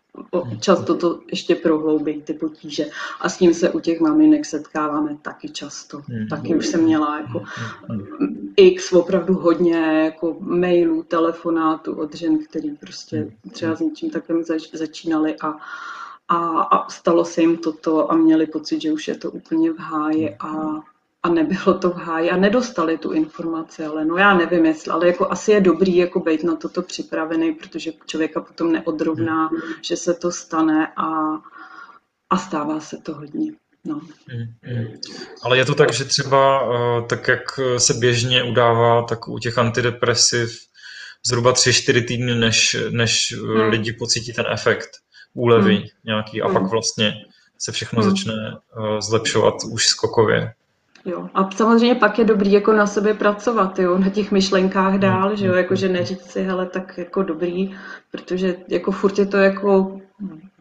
často 0.59 0.97
to 0.97 1.19
ještě 1.31 1.55
prohloubí 1.55 2.21
ty 2.21 2.33
potíže. 2.33 2.85
A 3.21 3.29
s 3.29 3.37
tím 3.37 3.53
se 3.53 3.69
u 3.69 3.79
těch 3.79 3.99
maminek 3.99 4.45
setkáváme 4.45 5.17
taky 5.21 5.49
často. 5.49 5.99
Mm-hmm. 5.99 6.29
Taky 6.29 6.55
už 6.55 6.67
jsem 6.67 6.83
měla 6.83 7.19
jako 7.19 7.39
mm-hmm. 7.39 8.53
x 8.55 8.93
opravdu 8.93 9.33
hodně 9.33 9.77
jako 10.05 10.37
mailů, 10.39 11.03
telefonátů 11.03 11.93
od 11.93 12.15
žen, 12.15 12.37
který 12.37 12.69
prostě 12.71 13.31
třeba 13.51 13.75
s 13.75 13.79
něčím 13.79 14.09
takovým 14.09 14.43
zač- 14.43 14.73
začínali 14.73 15.35
a, 15.39 15.53
a, 16.27 16.61
a 16.61 16.89
stalo 16.89 17.25
se 17.25 17.41
jim 17.41 17.57
toto 17.57 18.11
a 18.11 18.15
měli 18.15 18.47
pocit, 18.47 18.81
že 18.81 18.91
už 18.91 19.07
je 19.07 19.17
to 19.17 19.31
úplně 19.31 19.71
v 19.71 19.77
háji 19.77 20.35
a 20.39 20.81
a 21.23 21.29
nebylo 21.29 21.77
to 21.79 21.89
v 21.89 21.95
háji 21.95 22.29
a 22.29 22.37
nedostali 22.37 22.97
tu 22.97 23.11
informaci, 23.11 23.85
ale 23.85 24.05
no 24.05 24.17
já 24.17 24.33
nevím, 24.33 24.65
jestli, 24.65 24.91
ale 24.91 25.07
jako 25.07 25.31
asi 25.31 25.51
je 25.51 25.61
dobrý 25.61 25.95
jako 25.95 26.19
být 26.19 26.43
na 26.43 26.55
toto 26.55 26.81
připravený, 26.81 27.53
protože 27.53 27.91
člověka 28.05 28.41
potom 28.41 28.71
neodrovná, 28.71 29.49
mm. 29.49 29.59
že 29.81 29.97
se 29.97 30.13
to 30.13 30.31
stane 30.31 30.87
a, 30.97 31.09
a 32.29 32.37
stává 32.37 32.79
se 32.79 32.97
to 32.97 33.13
hodně. 33.15 33.51
No. 33.85 34.01
Mm, 34.33 34.97
Ale 35.43 35.57
je 35.57 35.65
to 35.65 35.75
tak, 35.75 35.93
že 35.93 36.05
třeba 36.05 36.61
eh, 36.61 37.01
tak, 37.07 37.27
jak 37.27 37.59
se 37.77 37.93
běžně 37.93 38.43
udává, 38.43 39.03
tak 39.03 39.27
u 39.27 39.39
těch 39.39 39.57
antidepresiv 39.57 40.59
zhruba 41.25 41.53
3-4 41.53 42.07
týdny, 42.07 42.35
než, 42.35 42.77
než 42.89 43.31
mm. 43.31 43.59
lidi 43.59 43.93
pocítí 43.93 44.33
ten 44.33 44.45
efekt 44.51 44.89
úlevy 45.33 45.77
mm. 45.77 45.83
nějaký 46.03 46.41
a 46.41 46.47
mm. 46.47 46.53
pak 46.53 46.63
vlastně 46.63 47.13
se 47.57 47.71
všechno 47.71 48.03
mm. 48.03 48.09
začne 48.09 48.33
uh, 48.77 48.99
zlepšovat 48.99 49.55
už 49.71 49.87
skokově. 49.87 50.53
Jo. 51.05 51.29
A 51.33 51.51
samozřejmě 51.51 51.95
pak 51.95 52.19
je 52.19 52.25
dobrý 52.25 52.51
jako 52.51 52.73
na 52.73 52.87
sebe 52.87 53.13
pracovat, 53.13 53.79
jo, 53.79 53.97
na 53.97 54.09
těch 54.09 54.31
myšlenkách 54.31 54.97
dál, 54.99 55.35
že 55.35 55.47
jo, 55.47 55.53
jakože 55.53 55.89
neříct 55.89 56.31
si, 56.31 56.43
hele, 56.43 56.65
tak 56.65 56.97
jako 56.97 57.23
dobrý, 57.23 57.75
protože 58.11 58.55
jako 58.67 58.91
furt 58.91 59.19
je 59.19 59.25
to 59.25 59.37
jako 59.37 60.01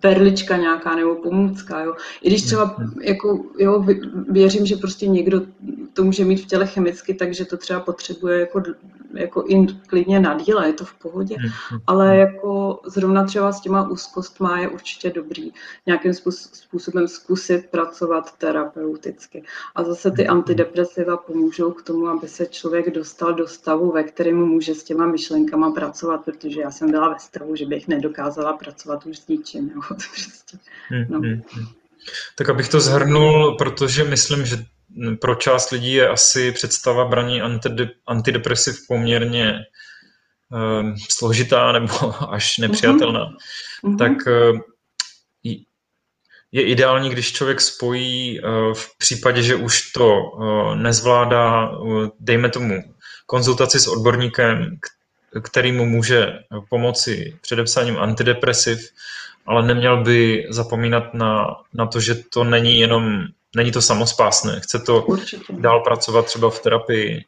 perlička 0.00 0.56
nějaká 0.56 0.96
nebo 0.96 1.14
pomůcka, 1.14 1.80
jo. 1.80 1.94
I 2.22 2.28
když 2.28 2.42
třeba 2.42 2.76
jako, 3.02 3.44
jo, 3.58 3.86
věřím, 4.28 4.66
že 4.66 4.76
prostě 4.76 5.06
někdo 5.06 5.40
to 5.92 6.04
může 6.04 6.24
mít 6.24 6.36
v 6.36 6.46
těle 6.46 6.66
chemicky, 6.66 7.14
takže 7.14 7.44
to 7.44 7.56
třeba 7.56 7.80
potřebuje 7.80 8.40
jako, 8.40 8.62
jako 9.14 9.44
i 9.48 9.66
klidně 9.86 10.20
na 10.20 10.34
díle, 10.34 10.66
je 10.66 10.72
to 10.72 10.84
v 10.84 10.94
pohodě, 10.94 11.36
ale 11.86 12.16
jako 12.16 12.80
zrovna 12.86 13.24
třeba 13.24 13.52
s 13.52 13.60
těma 13.60 13.90
úzkostma 13.90 14.58
je 14.60 14.68
určitě 14.68 15.10
dobrý 15.10 15.52
nějakým 15.86 16.14
způsobem 16.52 17.08
zkusit 17.08 17.66
pracovat 17.70 18.38
terapeuticky. 18.38 19.44
A 19.74 19.84
zase 19.84 20.10
ty 20.10 20.26
antidepresiva 20.26 21.16
pomůžou 21.16 21.70
k 21.70 21.82
tomu, 21.82 22.06
aby 22.08 22.28
se 22.28 22.46
člověk 22.46 22.90
dostal 22.90 23.34
do 23.34 23.48
stavu, 23.48 23.92
ve 23.92 24.02
kterém 24.02 24.36
může 24.36 24.74
s 24.74 24.84
těma 24.84 25.06
myšlenkama 25.06 25.70
pracovat, 25.70 26.24
protože 26.24 26.60
já 26.60 26.70
jsem 26.70 26.90
byla 26.90 27.08
ve 27.08 27.18
stavu, 27.18 27.56
že 27.56 27.66
bych 27.66 27.88
nedokázala 27.88 28.52
pracovat 28.52 29.06
už 29.06 29.18
s 29.18 29.28
ničím. 29.28 29.49
Jo. 29.58 29.80
prostě, 29.88 30.58
no. 31.08 31.18
hmm, 31.18 31.42
hmm. 31.52 31.66
Tak 32.36 32.48
abych 32.48 32.68
to 32.68 32.80
zhrnul, 32.80 33.56
protože 33.56 34.04
myslím, 34.04 34.46
že 34.46 34.64
pro 35.20 35.34
část 35.34 35.70
lidí 35.70 35.92
je 35.92 36.08
asi 36.08 36.52
představa 36.52 37.04
braní 37.04 37.42
antidepresiv 38.06 38.76
poměrně 38.88 39.64
složitá 41.08 41.72
nebo 41.72 42.22
až 42.32 42.58
nepřijatelná, 42.58 43.26
mm-hmm. 43.84 43.98
tak 43.98 44.12
je 46.52 46.62
ideální, 46.62 47.10
když 47.10 47.32
člověk 47.32 47.60
spojí 47.60 48.40
v 48.74 48.98
případě, 48.98 49.42
že 49.42 49.54
už 49.54 49.92
to 49.92 50.22
nezvládá, 50.74 51.70
dejme 52.20 52.48
tomu, 52.48 52.94
konzultaci 53.26 53.80
s 53.80 53.86
odborníkem, 53.86 54.78
který 55.42 55.72
mu 55.72 55.86
může 55.86 56.26
pomoci 56.68 57.38
předepsáním 57.40 57.98
antidepresiv, 57.98 58.90
ale 59.50 59.66
neměl 59.66 60.04
by 60.04 60.46
zapomínat 60.50 61.14
na, 61.14 61.56
na 61.74 61.86
to, 61.86 62.00
že 62.00 62.14
to 62.14 62.44
není 62.44 62.78
jenom, 62.78 63.22
není 63.56 63.72
to 63.72 63.82
samospásné. 63.82 64.60
Chce 64.60 64.78
to 64.78 65.02
Určitě. 65.02 65.52
dál 65.52 65.80
pracovat 65.80 66.26
třeba 66.26 66.50
v 66.50 66.58
terapii, 66.58 67.24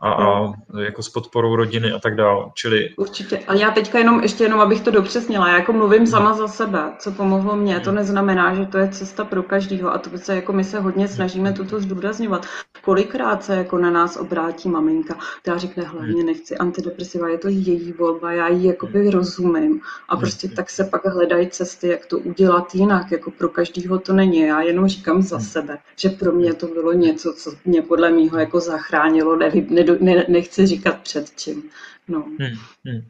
a, 0.00 0.12
a 0.12 0.52
jako 0.80 1.02
s 1.02 1.08
podporou 1.08 1.56
rodiny 1.56 1.92
a 1.92 1.98
tak 1.98 2.16
dále. 2.16 2.44
Čili... 2.54 2.90
Určitě. 2.96 3.38
A 3.48 3.54
já 3.54 3.70
teďka 3.70 3.98
jenom, 3.98 4.20
ještě 4.20 4.44
jenom, 4.44 4.60
abych 4.60 4.80
to 4.80 4.90
dopřesnila, 4.90 5.48
já 5.48 5.56
jako 5.56 5.72
mluvím 5.72 6.06
sama 6.06 6.34
za 6.34 6.48
sebe, 6.48 6.92
co 6.98 7.12
pomohlo 7.12 7.56
mně, 7.56 7.80
to 7.80 7.92
neznamená, 7.92 8.54
že 8.54 8.66
to 8.66 8.78
je 8.78 8.88
cesta 8.88 9.24
pro 9.24 9.42
každýho 9.42 9.94
a 9.94 9.98
to 9.98 10.18
se 10.18 10.34
jako 10.34 10.52
my 10.52 10.64
se 10.64 10.80
hodně 10.80 11.08
snažíme 11.08 11.52
toto 11.52 11.80
zdůrazňovat. 11.80 12.46
Kolikrát 12.82 13.44
se 13.44 13.56
jako 13.56 13.78
na 13.78 13.90
nás 13.90 14.16
obrátí 14.16 14.68
maminka, 14.68 15.16
která 15.42 15.58
řekne, 15.58 15.82
hlavně 15.82 16.24
nechci 16.24 16.56
antidepresiva, 16.56 17.28
je 17.28 17.38
to 17.38 17.48
její 17.48 17.92
volba, 17.92 18.32
já 18.32 18.48
jí 18.48 18.64
jakoby 18.64 19.10
rozumím. 19.10 19.80
A 20.08 20.16
prostě 20.16 20.48
tak 20.48 20.70
se 20.70 20.84
pak 20.84 21.06
hledají 21.06 21.48
cesty, 21.48 21.88
jak 21.88 22.06
to 22.06 22.18
udělat 22.18 22.74
jinak, 22.74 23.12
jako 23.12 23.30
pro 23.30 23.48
každýho 23.48 23.98
to 23.98 24.12
není. 24.12 24.40
Já 24.40 24.62
jenom 24.62 24.88
říkám 24.88 25.22
za 25.22 25.38
sebe, 25.40 25.78
že 25.96 26.08
pro 26.08 26.32
mě 26.32 26.54
to 26.54 26.66
bylo 26.66 26.92
něco, 26.92 27.32
co 27.32 27.52
mě 27.64 27.82
podle 27.82 28.10
mýho 28.10 28.38
jako 28.38 28.60
zachránilo, 28.60 29.36
nevím, 29.36 29.66
ne, 30.00 30.24
nechci 30.28 30.66
říkat 30.66 31.00
před 31.00 31.30
čím. 31.36 31.70
No. 32.08 32.22
Hmm, 32.22 32.58
hmm. 32.84 33.08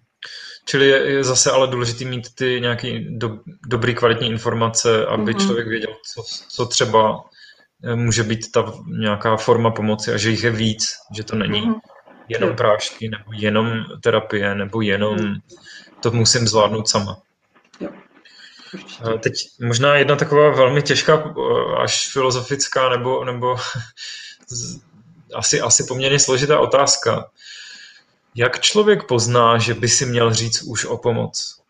Čili 0.64 0.88
je, 0.88 1.10
je 1.10 1.24
zase 1.24 1.50
ale 1.50 1.66
důležité 1.66 2.04
mít 2.04 2.34
ty 2.34 2.60
nějaký 2.60 3.06
do, 3.18 3.38
dobrý 3.66 3.94
kvalitní 3.94 4.28
informace, 4.28 5.06
aby 5.06 5.32
mm-hmm. 5.32 5.46
člověk 5.46 5.68
věděl, 5.68 5.96
co, 6.14 6.22
co 6.48 6.66
třeba 6.66 7.24
eh, 7.84 7.96
může 7.96 8.22
být 8.22 8.52
ta 8.52 8.72
nějaká 8.86 9.36
forma 9.36 9.70
pomoci 9.70 10.12
a 10.12 10.16
že 10.16 10.30
jich 10.30 10.44
je 10.44 10.50
víc, 10.50 10.86
že 11.16 11.24
to 11.24 11.36
není 11.36 11.62
mm-hmm. 11.62 11.80
jenom 12.28 12.56
prášky, 12.56 13.08
nebo 13.08 13.32
jenom 13.32 13.84
terapie, 14.02 14.54
nebo 14.54 14.80
jenom 14.80 15.16
mm. 15.16 15.34
to 16.02 16.10
musím 16.10 16.48
zvládnout 16.48 16.88
sama. 16.88 17.22
Jo. 17.80 17.90
Teď 19.18 19.32
možná 19.60 19.96
jedna 19.96 20.16
taková 20.16 20.50
velmi 20.50 20.82
těžká, 20.82 21.24
eh, 21.24 21.82
až 21.82 22.08
filozofická, 22.12 22.88
nebo, 22.88 23.24
nebo 23.24 23.56
asi, 25.34 25.60
asi 25.60 25.84
poměrně 25.84 26.18
složitá 26.18 26.60
otázka. 26.60 27.30
Jak 28.34 28.60
člověk 28.60 29.06
pozná, 29.06 29.58
že 29.58 29.74
by 29.74 29.88
si 29.88 30.06
měl 30.06 30.34
říct 30.34 30.62
už 30.62 30.84
o 30.84 30.96
pomoc? 30.96 31.60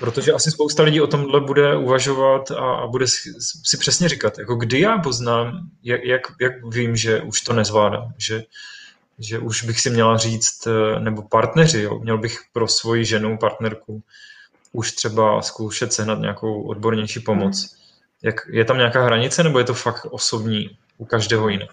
Protože 0.00 0.32
asi 0.32 0.50
spousta 0.50 0.82
lidí 0.82 1.00
o 1.00 1.06
tomhle 1.06 1.40
bude 1.40 1.76
uvažovat 1.76 2.50
a, 2.50 2.74
a 2.74 2.86
bude 2.86 3.06
si, 3.06 3.32
si 3.64 3.76
přesně 3.78 4.08
říkat, 4.08 4.38
jako 4.38 4.54
kdy 4.54 4.80
já 4.80 4.98
poznám, 4.98 5.68
jak, 5.82 6.04
jak, 6.04 6.22
jak 6.40 6.52
vím, 6.64 6.96
že 6.96 7.22
už 7.22 7.40
to 7.40 7.52
nezvládám, 7.52 8.14
že, 8.16 8.42
že 9.18 9.38
už 9.38 9.62
bych 9.62 9.80
si 9.80 9.90
měla 9.90 10.16
říct, 10.16 10.66
eh, 10.66 11.00
nebo 11.00 11.22
partneři, 11.22 11.82
jo, 11.82 11.98
měl 11.98 12.18
bych 12.18 12.38
pro 12.52 12.68
svoji 12.68 13.04
ženu, 13.04 13.38
partnerku, 13.38 14.02
už 14.72 14.92
třeba 14.92 15.42
zkoušet 15.42 15.92
sehnat 15.92 16.18
nějakou 16.18 16.62
odbornější 16.62 17.20
pomoc. 17.20 17.76
Jak, 18.22 18.34
je 18.50 18.64
tam 18.64 18.78
nějaká 18.78 19.04
hranice, 19.04 19.42
nebo 19.42 19.58
je 19.58 19.64
to 19.64 19.74
fakt 19.74 20.06
osobní 20.10 20.78
u 20.98 21.04
každého 21.04 21.48
jinak? 21.48 21.70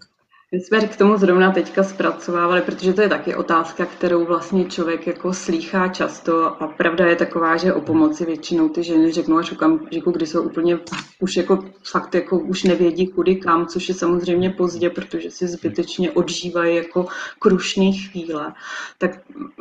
My 0.55 0.61
jsme 0.61 0.87
k 0.87 0.97
tomu 0.97 1.17
zrovna 1.17 1.51
teďka 1.51 1.83
zpracovávali, 1.83 2.61
protože 2.61 2.93
to 2.93 3.01
je 3.01 3.09
taky 3.09 3.35
otázka, 3.35 3.85
kterou 3.85 4.25
vlastně 4.25 4.65
člověk 4.65 5.07
jako 5.07 5.33
slýchá 5.33 5.87
často. 5.87 6.63
A 6.63 6.67
pravda 6.67 7.05
je 7.05 7.15
taková, 7.15 7.57
že 7.57 7.73
o 7.73 7.81
pomoci 7.81 8.25
většinou 8.25 8.69
ty 8.69 8.83
ženy 8.83 9.11
řeknou 9.11 9.37
až 9.37 9.51
okamžiku, 9.51 10.11
kdy 10.11 10.27
jsou 10.27 10.41
úplně 10.41 10.79
už 11.19 11.37
jako 11.37 11.59
fakt 11.91 12.15
jako 12.15 12.39
už 12.39 12.63
nevědí 12.63 13.07
kudy 13.07 13.35
kam, 13.35 13.67
což 13.67 13.89
je 13.89 13.95
samozřejmě 13.95 14.49
pozdě, 14.49 14.89
protože 14.89 15.31
si 15.31 15.47
zbytečně 15.47 16.11
odžívají 16.11 16.75
jako 16.75 17.05
krušné 17.39 17.91
chvíle. 17.91 18.53
Tak 18.97 19.11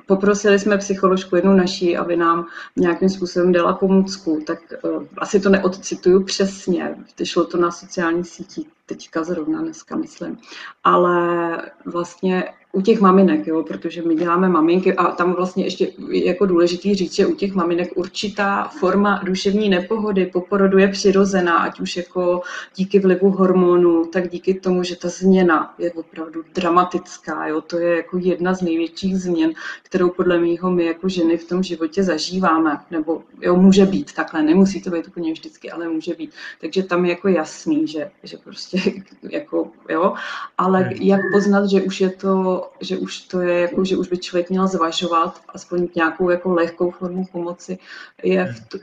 poprosili 0.07 0.59
jsme 0.59 0.79
psycholožku 0.79 1.37
jednu 1.37 1.57
naší, 1.57 1.97
aby 1.97 2.17
nám 2.17 2.47
nějakým 2.77 3.09
způsobem 3.09 3.53
dala 3.53 3.73
pomůcku, 3.73 4.43
tak 4.47 4.59
uh, 4.85 5.05
asi 5.19 5.41
to 5.41 5.49
neodcituju 5.49 6.25
přesně, 6.25 6.97
šlo 7.25 7.45
to 7.45 7.59
na 7.59 7.71
sociální 7.71 8.25
sítích, 8.25 8.74
teďka 8.87 9.25
zrovna 9.25 9.61
dneska, 9.61 9.97
myslím. 9.97 10.39
Ale 10.85 11.57
vlastně 11.85 12.53
u 12.75 12.81
těch 12.81 13.01
maminek, 13.01 13.47
jo, 13.47 13.63
protože 13.63 14.03
my 14.03 14.15
děláme 14.15 14.49
maminky 14.49 14.95
a 14.95 15.05
tam 15.05 15.33
vlastně 15.33 15.65
ještě 15.65 15.89
jako 16.11 16.47
důležitý 16.47 16.95
říct, 16.95 17.15
že 17.15 17.27
u 17.27 17.35
těch 17.35 17.55
maminek 17.55 17.93
určitá 17.95 18.69
forma 18.69 19.21
duševní 19.25 19.69
nepohody 19.69 20.27
po 20.27 20.41
porodu 20.41 20.79
je 20.79 20.89
přirozená, 20.89 21.59
ať 21.59 21.81
už 21.81 21.97
jako 21.97 22.43
díky 22.77 22.99
vlivu 22.99 23.31
hormonů, 23.31 24.07
tak 24.07 24.29
díky 24.29 24.55
tomu, 24.55 24.83
že 24.83 24.97
ta 24.97 25.09
změna 25.09 25.75
je 25.79 25.93
opravdu 25.93 26.43
dramatická. 26.55 27.47
Jo. 27.47 27.61
To 27.61 27.79
je 27.79 27.97
jako 27.97 28.19
jedna 28.19 28.55
z 28.55 28.63
největších 28.63 29.17
změn, 29.17 29.53
kterou 29.83 30.09
podle 30.09 30.39
mého 30.39 30.71
my 30.71 30.85
jako 30.85 31.09
ženy 31.09 31.37
v 31.37 31.49
tom 31.49 31.63
životě 31.63 32.03
zažíváme. 32.03 32.81
Nebo 32.91 33.23
jo, 33.41 33.57
může 33.57 33.87
být 33.87 34.13
takhle, 34.13 34.43
nemusí 34.43 34.83
to 34.83 34.91
být 34.91 35.09
úplně 35.09 35.33
vždycky, 35.33 35.71
ale 35.71 35.89
může 35.89 36.15
být. 36.15 36.31
Takže 36.61 36.83
tam 36.83 37.05
je 37.05 37.11
jako 37.11 37.29
jasný, 37.29 37.87
že, 37.87 38.11
že 38.23 38.37
prostě 38.37 38.79
jako, 39.23 39.71
jo, 39.89 40.15
ale 40.59 40.81
hmm. 40.81 40.93
jak 41.03 41.21
poznat, 41.33 41.67
že 41.67 41.83
už 41.83 42.01
je 42.01 42.11
to 42.11 42.64
že 42.81 42.99
už 42.99 43.21
to 43.21 43.41
je 43.41 43.61
jako, 43.61 43.85
že 43.85 43.97
už 43.97 44.09
by 44.09 44.19
člověk 44.19 44.51
měl 44.51 44.67
zvažovat 44.67 45.41
aspoň 45.49 45.89
nějakou 45.95 46.31
jako 46.31 46.55
lehkou 46.55 46.91
formu 46.91 47.25
pomoci, 47.33 47.79
je 48.23 48.53
v 48.53 48.69
t- 48.69 48.79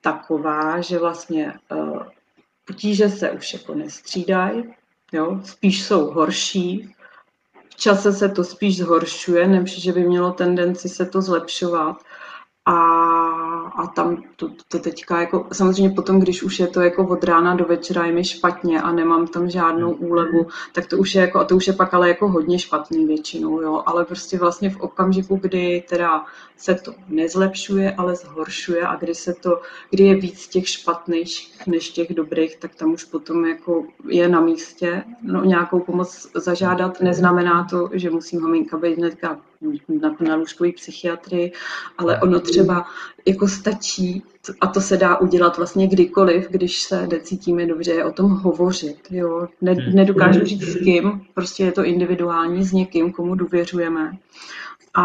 taková, 0.00 0.80
že 0.80 0.98
vlastně 0.98 1.54
uh, 1.72 2.02
potíže 2.66 3.08
se 3.08 3.30
už 3.30 3.52
jako 3.52 3.74
nestřídají, 3.74 4.74
jo, 5.12 5.40
spíš 5.44 5.82
jsou 5.82 6.10
horší, 6.10 6.94
v 7.68 7.76
čase 7.76 8.12
se 8.12 8.28
to 8.28 8.44
spíš 8.44 8.78
zhoršuje, 8.78 9.48
než 9.48 9.82
že 9.82 9.92
by 9.92 10.00
mělo 10.00 10.32
tendenci 10.32 10.88
se 10.88 11.06
to 11.06 11.22
zlepšovat. 11.22 11.96
A 12.66 12.74
a 13.76 13.86
tam 13.86 14.22
to, 14.36 14.50
to 14.68 14.78
teďka 14.78 15.20
jako, 15.20 15.46
samozřejmě 15.52 15.90
potom, 15.90 16.20
když 16.20 16.42
už 16.42 16.58
je 16.58 16.66
to 16.66 16.80
jako 16.80 17.08
od 17.08 17.24
rána 17.24 17.54
do 17.54 17.64
večera 17.64 18.06
je 18.06 18.12
mi 18.12 18.24
špatně 18.24 18.82
a 18.82 18.92
nemám 18.92 19.26
tam 19.26 19.50
žádnou 19.50 19.94
hmm. 19.94 20.10
úlevu, 20.10 20.46
tak 20.72 20.86
to 20.86 20.98
už 20.98 21.14
je 21.14 21.20
jako, 21.20 21.38
a 21.38 21.44
to 21.44 21.56
už 21.56 21.66
je 21.66 21.72
pak 21.72 21.94
ale 21.94 22.08
jako 22.08 22.28
hodně 22.28 22.58
špatný 22.58 23.06
většinou, 23.06 23.60
jo, 23.60 23.82
ale 23.86 24.04
prostě 24.04 24.38
vlastně 24.38 24.70
v 24.70 24.80
okamžiku, 24.80 25.36
kdy 25.42 25.84
teda 25.88 26.24
se 26.56 26.74
to 26.74 26.94
nezlepšuje, 27.08 27.94
ale 27.94 28.16
zhoršuje 28.16 28.86
a 28.86 28.96
kdy 28.96 29.14
se 29.14 29.34
to, 29.34 29.62
kdy 29.90 30.04
je 30.04 30.14
víc 30.14 30.48
těch 30.48 30.68
špatných 30.68 31.66
než 31.66 31.90
těch 31.90 32.14
dobrých, 32.14 32.56
tak 32.56 32.74
tam 32.74 32.92
už 32.92 33.04
potom 33.04 33.44
jako 33.44 33.84
je 34.08 34.28
na 34.28 34.40
místě 34.40 35.02
no, 35.22 35.44
nějakou 35.44 35.80
pomoc 35.80 36.30
zažádat. 36.34 37.00
Neznamená 37.00 37.66
to, 37.70 37.90
že 37.92 38.10
musím 38.10 38.40
maminka 38.40 38.78
být 38.78 38.98
hnedka 38.98 39.38
na, 39.88 40.16
na 40.20 40.34
lůžkový 40.34 40.72
psychiatrii, 40.72 41.52
ale 41.98 42.20
ono 42.20 42.40
třeba 42.40 42.86
jako 43.26 43.48
stačí, 43.48 44.22
a 44.60 44.66
to 44.66 44.80
se 44.80 44.96
dá 44.96 45.18
udělat 45.18 45.56
vlastně 45.56 45.86
kdykoliv, 45.86 46.48
když 46.50 46.82
se 46.82 47.06
necítíme 47.06 47.66
dobře, 47.66 48.04
o 48.04 48.12
tom 48.12 48.30
hovořit. 48.30 48.98
Jo? 49.10 49.48
Ne, 49.60 49.72
hmm. 49.72 49.94
nedokážu 49.94 50.44
říct 50.44 50.62
s 50.62 50.76
kým, 50.76 51.26
prostě 51.34 51.64
je 51.64 51.72
to 51.72 51.84
individuální 51.84 52.64
s 52.64 52.72
někým, 52.72 53.12
komu 53.12 53.34
důvěřujeme. 53.34 54.12
A 54.94 55.04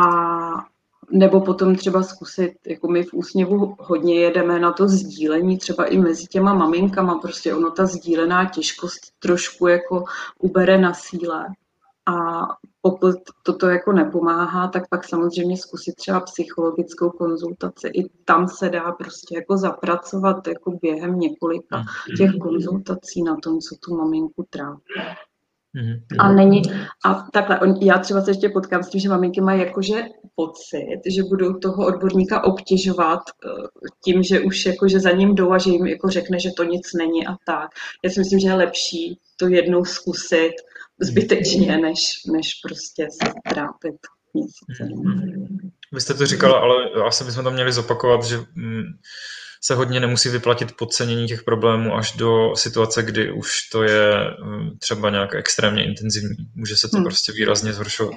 nebo 1.11 1.41
potom 1.41 1.75
třeba 1.75 2.03
zkusit, 2.03 2.53
jako 2.67 2.87
my 2.87 3.03
v 3.03 3.13
úsměvu 3.13 3.75
hodně 3.79 4.19
jedeme 4.19 4.59
na 4.59 4.71
to 4.71 4.87
sdílení, 4.87 5.57
třeba 5.57 5.85
i 5.85 5.97
mezi 5.97 6.25
těma 6.25 6.53
maminkama, 6.53 7.17
prostě 7.17 7.53
ono 7.53 7.71
ta 7.71 7.85
sdílená 7.85 8.45
těžkost 8.45 9.01
trošku 9.19 9.67
jako 9.67 10.03
ubere 10.39 10.77
na 10.77 10.93
síle. 10.93 11.45
A 12.07 12.41
pokud 12.81 13.15
toto 13.43 13.67
jako 13.67 13.91
nepomáhá, 13.93 14.67
tak 14.67 14.89
pak 14.89 15.03
samozřejmě 15.03 15.57
zkusit 15.57 15.95
třeba 15.95 16.19
psychologickou 16.19 17.09
konzultaci. 17.09 17.87
I 17.87 18.09
tam 18.25 18.47
se 18.47 18.69
dá 18.69 18.91
prostě 18.91 19.35
jako 19.35 19.57
zapracovat 19.57 20.47
jako 20.47 20.71
během 20.81 21.19
několika 21.19 21.77
hmm. 21.77 22.17
těch 22.17 22.31
konzultací 22.41 23.23
na 23.23 23.35
tom, 23.43 23.59
co 23.59 23.75
tu 23.75 23.97
maminku 23.97 24.45
trápí. 24.49 24.93
Mm-hmm. 25.75 26.15
A 26.19 26.31
není, 26.31 26.61
a 27.05 27.27
takhle, 27.33 27.59
on, 27.59 27.75
já 27.81 27.97
třeba 27.97 28.21
se 28.21 28.31
ještě 28.31 28.49
potkám 28.49 28.83
s 28.83 28.89
tím, 28.89 29.01
že 29.01 29.09
maminky 29.09 29.41
mají 29.41 29.61
jakože 29.61 30.03
pocit, 30.35 31.01
že 31.15 31.23
budou 31.23 31.53
toho 31.53 31.85
odborníka 31.85 32.43
obtěžovat 32.43 33.19
uh, 33.19 33.65
tím, 34.03 34.23
že 34.23 34.39
už 34.39 34.65
jakože 34.65 34.99
za 34.99 35.11
ním 35.11 35.35
jdou 35.35 35.51
a 35.51 35.57
že 35.57 35.69
jim 35.69 35.85
jako 35.85 36.09
řekne, 36.09 36.39
že 36.39 36.49
to 36.57 36.63
nic 36.63 36.93
není 36.93 37.27
a 37.27 37.35
tak. 37.45 37.69
Já 38.03 38.09
si 38.09 38.19
myslím, 38.19 38.39
že 38.39 38.47
je 38.47 38.53
lepší 38.53 39.19
to 39.37 39.47
jednou 39.47 39.85
zkusit 39.85 40.53
zbytečně, 41.01 41.77
než, 41.77 41.99
než 42.34 42.47
prostě 42.63 43.08
se 43.12 43.31
trápit 43.49 43.95
měsíce. 44.34 44.84
Mm-hmm. 44.84 45.71
Vy 45.93 46.01
jste 46.01 46.13
to 46.13 46.25
říkala, 46.25 46.60
ale 46.60 46.75
asi 47.08 47.23
bychom 47.23 47.43
to 47.43 47.51
měli 47.51 47.71
zopakovat, 47.71 48.23
že 48.23 48.38
mm, 48.55 48.84
se 49.65 49.75
hodně 49.75 49.99
nemusí 49.99 50.29
vyplatit 50.29 50.71
podcenění 50.77 51.27
těch 51.27 51.43
problémů 51.43 51.95
až 51.95 52.12
do 52.12 52.55
situace, 52.55 53.03
kdy 53.03 53.31
už 53.31 53.69
to 53.71 53.84
je 53.84 54.12
hm, 54.43 54.69
třeba 54.79 55.10
nějak 55.10 55.36
extrémně 55.36 55.86
intenzivní. 55.86 56.36
Může 56.55 56.75
se 56.75 56.88
to 56.88 56.97
hmm. 56.97 57.05
prostě 57.05 57.31
výrazně 57.31 57.73
zhoršovat. 57.73 58.13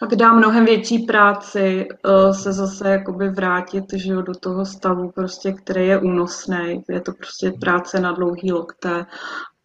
Pak 0.00 0.14
dá 0.14 0.32
mnohem 0.32 0.64
větší 0.64 0.98
práci 0.98 1.88
uh, 2.08 2.32
se 2.32 2.52
zase 2.52 2.88
jakoby 2.88 3.28
vrátit 3.28 3.84
že 3.94 4.12
jo, 4.12 4.22
do 4.22 4.34
toho 4.34 4.66
stavu, 4.66 5.10
prostě, 5.10 5.52
který 5.52 5.86
je 5.86 5.98
únosný. 5.98 6.82
Je 6.88 7.00
to 7.00 7.12
prostě 7.12 7.52
práce 7.60 8.00
na 8.00 8.12
dlouhý 8.12 8.52
lokte 8.52 9.06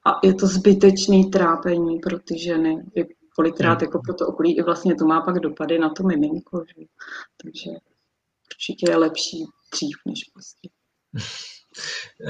a 0.06 0.20
je 0.24 0.34
to 0.34 0.48
zbytečný 0.48 1.30
trápení 1.32 2.00
pro 2.00 2.20
ty 2.20 2.40
ženy. 2.40 2.84
Kolikrát 3.36 3.82
hmm. 3.82 3.88
jako 3.88 4.00
pro 4.06 4.14
to 4.14 4.28
okolí 4.28 4.58
i 4.58 4.64
vlastně 4.64 4.96
to 4.96 5.06
má 5.06 5.22
pak 5.22 5.40
dopady 5.40 5.80
na 5.80 5.90
to 5.90 6.04
miminko. 6.04 6.64
Že? 6.68 6.86
Takže 7.44 7.70
určitě 8.54 8.92
je 8.92 8.98
lepší 8.98 9.46
dřív 9.74 9.96
než 10.06 10.20
později. 10.34 10.70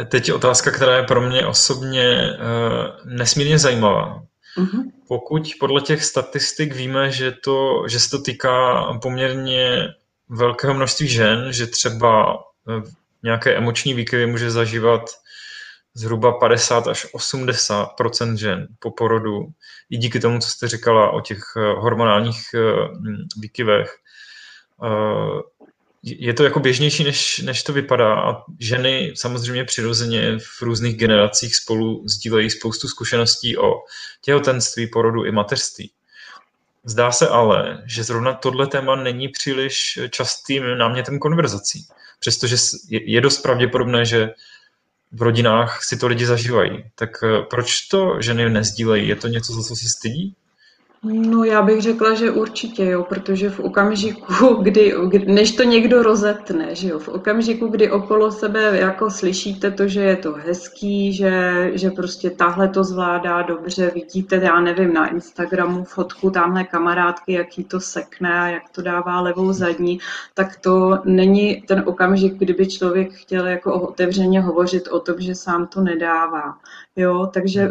Teď 0.12 0.32
otázka, 0.32 0.72
která 0.72 0.98
je 0.98 1.04
pro 1.04 1.22
mě 1.22 1.46
osobně 1.46 2.30
uh, 2.30 3.12
nesmírně 3.12 3.60
zajímavá. 3.60 4.24
Uh-huh. 4.58 4.92
Pokud 5.08 5.44
podle 5.60 5.82
těch 5.82 6.04
statistik 6.04 6.76
víme, 6.76 7.12
že, 7.12 7.32
to, 7.32 7.84
že 7.88 8.00
se 8.00 8.10
to 8.10 8.22
týká 8.22 8.84
poměrně 9.02 9.88
velkého 10.30 10.74
množství 10.74 11.08
žen, 11.08 11.54
že 11.54 11.68
třeba 11.68 12.44
eh, 12.70 12.92
nějaké 13.24 13.56
emoční 13.56 13.94
výkyvy 13.94 14.26
může 14.26 14.52
zažívat 14.52 15.02
zhruba 15.96 16.32
50 16.32 16.88
až 16.88 17.06
80% 17.14 18.36
žen 18.36 18.68
po 18.80 18.92
porodu, 18.92 19.48
i 19.90 19.98
díky 19.98 20.20
tomu, 20.20 20.40
co 20.40 20.50
jste 20.50 20.68
říkala 20.68 21.12
o 21.12 21.22
těch 21.22 21.40
eh, 21.58 21.60
hormonálních 21.60 22.42
výkyvech 23.38 23.98
je 26.06 26.34
to 26.34 26.44
jako 26.44 26.60
běžnější, 26.60 27.04
než, 27.04 27.40
než 27.40 27.64
to 27.64 27.74
vypadá 27.74 28.22
a 28.22 28.44
ženy 28.60 29.14
samozřejmě 29.16 29.66
přirozeně 29.66 30.38
v 30.40 30.62
různých 30.62 30.98
generacích 30.98 31.56
spolu 31.56 32.04
sdílejí 32.08 32.50
spoustu 32.50 32.88
zkušeností 32.88 33.58
o 33.58 33.74
těhotenství, 34.22 34.88
porodu 34.88 35.26
i 35.26 35.32
mateřství. 35.32 35.92
Zdá 36.84 37.12
se 37.12 37.28
ale, 37.28 37.84
že 37.86 38.04
zrovna 38.04 38.34
tohle 38.34 38.68
téma 38.68 38.96
není 38.96 39.28
příliš 39.28 40.00
častým 40.10 40.78
námětem 40.78 41.20
konverzací, 41.20 41.88
přestože 42.20 42.56
je 42.90 43.22
dost 43.22 43.42
pravděpodobné, 43.42 44.06
že 44.06 44.30
v 45.12 45.22
rodinách 45.22 45.84
si 45.84 45.98
to 45.98 46.08
lidi 46.08 46.26
zažívají. 46.26 46.84
Tak 46.96 47.10
eh, 47.24 47.42
proč 47.50 47.82
to 47.82 48.22
ženy 48.22 48.50
nezdílejí? 48.50 49.08
Je 49.08 49.16
to 49.16 49.28
něco, 49.28 49.54
za 49.54 49.62
co 49.62 49.76
se 49.76 49.90
stydí? 49.90 50.36
No 51.08 51.44
já 51.44 51.62
bych 51.62 51.82
řekla, 51.82 52.14
že 52.14 52.32
určitě 52.32 52.86
jo, 52.86 53.04
protože 53.04 53.50
v 53.50 53.60
okamžiku, 53.60 54.34
kdy, 54.62 54.94
než 55.28 55.52
to 55.52 55.64
někdo 55.64 56.04
rozetne, 56.04 56.76
že 56.76 56.90
jo, 56.90 57.00
v 57.00 57.08
okamžiku, 57.08 57.68
kdy 57.68 57.92
okolo 57.92 58.32
sebe 58.32 58.78
jako 58.78 59.10
slyšíte 59.10 59.72
to, 59.72 59.88
že 59.88 60.02
je 60.02 60.16
to 60.16 60.34
hezký, 60.34 61.14
že, 61.14 61.72
že 61.74 61.92
prostě 61.92 62.30
tahle 62.30 62.68
to 62.70 62.84
zvládá 62.84 63.42
dobře, 63.42 63.92
vidíte, 63.96 64.36
já 64.36 64.60
nevím, 64.60 64.94
na 64.94 65.08
Instagramu 65.08 65.84
fotku 65.84 66.30
tamhle 66.30 66.64
kamarádky, 66.64 67.34
jak 67.34 67.58
jí 67.58 67.64
to 67.64 67.80
sekne 67.80 68.40
a 68.40 68.48
jak 68.48 68.70
to 68.70 68.82
dává 68.82 69.22
levou 69.22 69.54
zadní, 69.54 70.00
tak 70.34 70.56
to 70.56 71.00
není 71.06 71.62
ten 71.62 71.84
okamžik, 71.86 72.34
kdyby 72.34 72.68
člověk 72.68 73.14
chtěl 73.14 73.48
jako 73.48 73.82
otevřeně 73.82 74.42
hovořit 74.42 74.88
o 74.88 75.00
tom, 75.00 75.16
že 75.20 75.36
sám 75.36 75.68
to 75.68 75.82
nedává. 75.82 76.58
Jo, 76.96 77.30
takže 77.34 77.70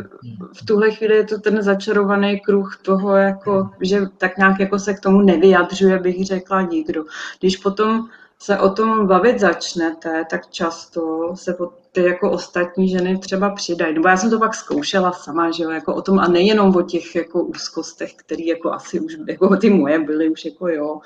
v 0.53 0.67
tuhle 0.67 0.91
chvíli 0.91 1.17
je 1.17 1.25
to 1.25 1.39
ten 1.39 1.63
začarovaný 1.63 2.41
kruh 2.41 2.79
toho, 2.83 3.17
jako, 3.25 3.71
že 3.81 4.01
tak 4.19 4.39
nějak 4.39 4.61
jako 4.61 4.79
se 4.79 4.95
k 4.95 5.01
tomu 5.01 5.21
nevyjadřuje, 5.21 5.99
bych 5.99 6.27
řekla 6.27 6.63
nikdo. 6.63 7.05
Když 7.41 7.57
potom 7.57 8.09
se 8.39 8.59
o 8.59 8.71
tom 8.71 9.07
bavit 9.07 9.41
začnete, 9.41 10.25
tak 10.31 10.51
často 10.51 11.33
se 11.35 11.57
ty 11.93 12.03
jako 12.03 12.31
ostatní 12.31 12.89
ženy 12.89 13.19
třeba 13.19 13.51
přidají. 13.51 13.95
Nebo 13.95 14.09
já 14.09 14.17
jsem 14.17 14.31
to 14.31 14.39
pak 14.39 14.55
zkoušela 14.55 15.13
sama, 15.13 15.51
že 15.51 15.63
jo, 15.63 15.71
jako 15.71 15.95
o 15.95 16.03
tom 16.03 16.19
a 16.19 16.29
nejenom 16.29 16.77
o 16.77 16.83
těch 16.83 17.15
jako 17.15 17.43
úzkostech, 17.43 18.15
které 18.15 18.43
jako 18.43 18.73
asi 18.73 19.01
už, 19.01 19.17
jako 19.29 19.57
ty 19.57 19.71
moje 19.71 19.99
byly 19.99 20.29
už 20.29 20.45
jako 20.45 20.69
jo, 20.69 21.01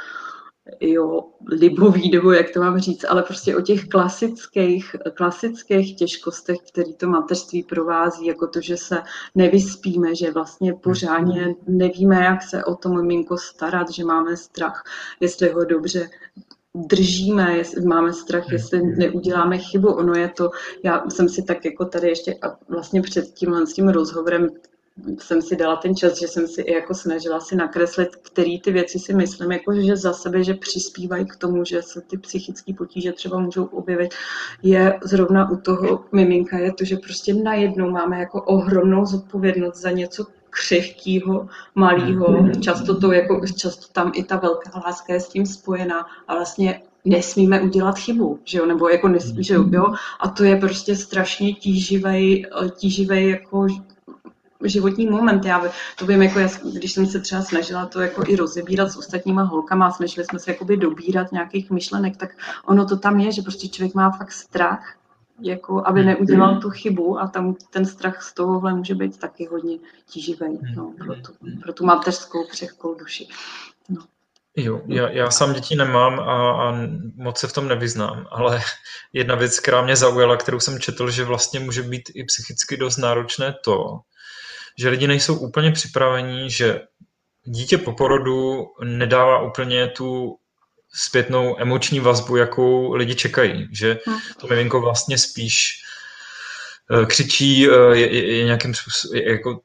jo, 0.81 1.24
libový, 1.52 2.11
nebo 2.11 2.33
jak 2.33 2.50
to 2.50 2.61
mám 2.61 2.78
říct, 2.78 3.04
ale 3.09 3.22
prostě 3.22 3.57
o 3.57 3.61
těch 3.61 3.88
klasických, 3.88 4.96
klasických 5.14 5.96
těžkostech, 5.96 6.59
které 6.72 6.92
to 6.92 7.09
mateřství 7.09 7.62
provází, 7.62 8.26
jako 8.26 8.46
to, 8.46 8.61
že 8.61 8.76
se 8.76 9.02
nevyspíme, 9.35 10.14
že 10.14 10.31
vlastně 10.31 10.74
pořádně 10.74 11.54
nevíme, 11.66 12.24
jak 12.24 12.42
se 12.42 12.64
o 12.64 12.74
to 12.74 12.88
miminko 12.88 13.38
starat, 13.38 13.90
že 13.90 14.04
máme 14.04 14.37
strach, 14.37 14.85
jestli 15.20 15.48
ho 15.48 15.64
dobře 15.64 16.09
držíme, 16.74 17.57
jestli 17.57 17.83
máme 17.83 18.12
strach, 18.12 18.52
jestli 18.52 18.83
neuděláme 18.83 19.59
chybu. 19.59 19.88
Ono 19.88 20.14
je 20.14 20.28
to, 20.28 20.50
já 20.85 21.04
jsem 21.09 21.28
si 21.28 21.42
tak 21.42 21.64
jako 21.64 21.85
tady 21.85 22.09
ještě 22.09 22.35
vlastně 22.68 23.02
před 23.02 23.24
tímhle 23.24 23.66
s 23.66 23.72
tím 23.72 23.88
rozhovorem 23.88 24.48
jsem 25.18 25.42
si 25.42 25.56
dala 25.56 25.76
ten 25.76 25.96
čas, 25.96 26.18
že 26.18 26.28
jsem 26.28 26.46
si 26.46 26.61
i 26.61 26.72
jako 26.72 26.94
snažila 26.94 27.40
si 27.40 27.56
nakreslit, 27.56 28.16
který 28.16 28.61
ty 28.61 28.72
věci 28.72 28.98
si 28.98 29.14
myslím, 29.14 29.52
jako 29.52 29.74
že 29.74 29.96
za 29.96 30.12
sebe, 30.12 30.44
že 30.44 30.54
přispívají 30.54 31.26
k 31.26 31.37
tomu, 31.37 31.64
že 31.64 31.82
se 31.82 32.00
ty 32.00 32.18
psychické 32.18 32.74
potíže 32.74 33.12
třeba 33.12 33.38
můžou 33.38 33.64
objevit, 33.64 34.14
je 34.62 34.98
zrovna 35.02 35.50
u 35.50 35.56
toho 35.56 36.04
miminka, 36.12 36.58
je 36.58 36.72
to, 36.72 36.84
že 36.84 36.96
prostě 36.96 37.34
najednou 37.34 37.90
máme 37.90 38.20
jako 38.20 38.42
ohromnou 38.42 39.06
zodpovědnost 39.06 39.76
za 39.76 39.90
něco 39.90 40.26
křehkýho, 40.50 41.48
malého. 41.74 42.42
Mhm. 42.42 42.62
Často 42.62 43.00
to 43.00 43.12
jako, 43.12 43.40
často 43.56 43.92
tam 43.92 44.12
i 44.14 44.24
ta 44.24 44.37
velká 44.37 44.82
láska 44.87 45.12
je 45.12 45.20
s 45.20 45.28
tím 45.28 45.46
spojená 45.46 46.06
a 46.28 46.34
vlastně 46.34 46.82
nesmíme 47.04 47.61
udělat 47.61 47.98
chybu, 47.98 48.40
že 48.44 48.58
jo, 48.58 48.66
nebo 48.66 48.88
jako 48.88 49.08
nesmí, 49.08 49.44
že 49.44 49.54
jo, 49.54 49.64
jo, 49.70 49.94
a 50.20 50.28
to 50.28 50.44
je 50.44 50.56
prostě 50.56 50.96
strašně 50.96 51.54
tíživý, 51.54 52.46
tíživý 52.76 53.28
jako 53.28 53.66
životní 54.64 55.07
moment. 55.07 55.44
Já 55.44 55.62
to 55.97 56.07
vím, 56.07 56.23
jako 56.23 56.38
já, 56.38 56.49
když 56.75 56.92
jsem 56.92 57.07
se 57.07 57.21
třeba 57.21 57.42
snažila 57.42 57.87
to 57.87 58.01
jako 58.01 58.23
i 58.27 58.37
rozebírat 58.37 58.90
s 58.92 58.97
ostatníma 58.97 59.42
holkama 59.42 59.87
a 59.87 59.90
snažili 59.90 60.27
jsme 60.27 60.38
se 60.38 60.51
jakoby 60.51 60.77
dobírat 60.77 61.33
nějakých 61.33 61.71
myšlenek, 61.71 62.16
tak 62.16 62.31
ono 62.64 62.87
to 62.87 62.97
tam 62.97 63.21
je, 63.21 63.33
že 63.33 63.42
prostě 63.42 63.68
člověk 63.68 63.94
má 63.94 64.11
fakt 64.11 64.33
strach, 64.33 64.94
jako 65.40 65.83
aby 65.87 66.05
neudělal 66.05 66.61
tu 66.61 66.71
chybu 66.71 67.21
a 67.21 67.29
tam 67.29 67.55
ten 67.71 67.87
strach 67.87 68.23
z 68.23 68.35
tohohle 68.35 68.75
může 68.75 68.94
být 68.94 69.18
taky 69.18 69.47
hodně 69.47 69.79
tíživý 70.07 70.59
no, 70.77 70.94
pro, 70.99 71.14
tu, 71.14 71.33
pro 71.62 71.73
tu 71.73 71.85
mateřskou 71.85 72.44
křehkou 72.44 72.94
duši. 72.94 73.29
No. 73.88 74.03
Jo, 74.57 74.81
já, 74.87 75.09
já 75.11 75.31
sám 75.31 75.53
děti 75.53 75.77
nemám 75.77 76.21
a, 76.21 76.68
a 76.68 76.75
moc 77.16 77.38
se 77.38 77.49
v 77.49 77.53
tom 77.53 77.68
nevyznám, 77.68 78.27
ale 78.31 78.61
jedna 79.12 79.35
věc, 79.35 79.61
která 79.61 79.83
mě 79.83 79.97
zaujala, 79.97 80.37
kterou 80.37 80.61
jsem 80.61 80.81
četl, 80.81 81.11
že 81.11 81.25
vlastně 81.25 81.61
může 81.61 81.83
být 81.83 82.03
i 82.14 82.25
psychicky 82.25 82.77
dost 82.77 82.97
náročné 82.97 83.55
to, 83.64 84.01
že 84.79 84.88
lidi 84.88 85.07
nejsou 85.07 85.38
úplně 85.38 85.73
připravení, 85.73 86.51
že 86.51 86.81
dítě 87.45 87.79
po 87.79 87.93
porodu 87.93 88.67
nedává 88.85 89.43
úplně 89.43 89.87
tu 89.88 90.37
zpětnou 90.95 91.57
emoční 91.61 92.01
vazbu, 92.01 92.37
jakou 92.37 92.95
lidi 92.95 93.14
čekají. 93.14 93.69
Že 93.73 93.99
to 94.41 94.47
miminko 94.47 94.81
vlastně 94.81 95.19
spíš 95.19 95.83
eh, 96.91 97.07
křičí, 97.07 97.69
eh, 97.69 97.97
je, 97.97 98.14
je, 98.14 98.37
je 98.37 98.45
nějakým 98.45 98.75
způsobem, 98.75 99.23
jako 99.23 99.61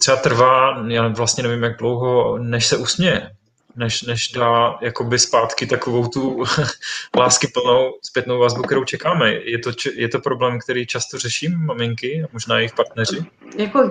třeba 0.00 0.16
trvá, 0.16 0.86
já 0.88 1.08
vlastně 1.08 1.42
nevím, 1.42 1.62
jak 1.62 1.78
dlouho, 1.78 2.38
než 2.38 2.66
se 2.66 2.76
usměje 2.76 3.30
než, 3.76 4.02
než 4.02 4.28
dá 4.28 4.78
jakoby 4.80 5.18
zpátky 5.18 5.66
takovou 5.66 6.08
tu 6.08 6.44
lásky 7.18 7.46
plnou 7.46 7.92
zpětnou 8.02 8.38
vazbu, 8.38 8.62
kterou 8.62 8.84
čekáme. 8.84 9.32
Je 9.32 9.58
to, 9.58 9.70
je 9.94 10.08
to 10.08 10.20
problém, 10.20 10.58
který 10.58 10.86
často 10.86 11.18
řeší 11.18 11.48
maminky 11.48 12.22
a 12.24 12.28
možná 12.32 12.56
jejich 12.56 12.74
partneři? 12.74 13.26
Jako, 13.56 13.90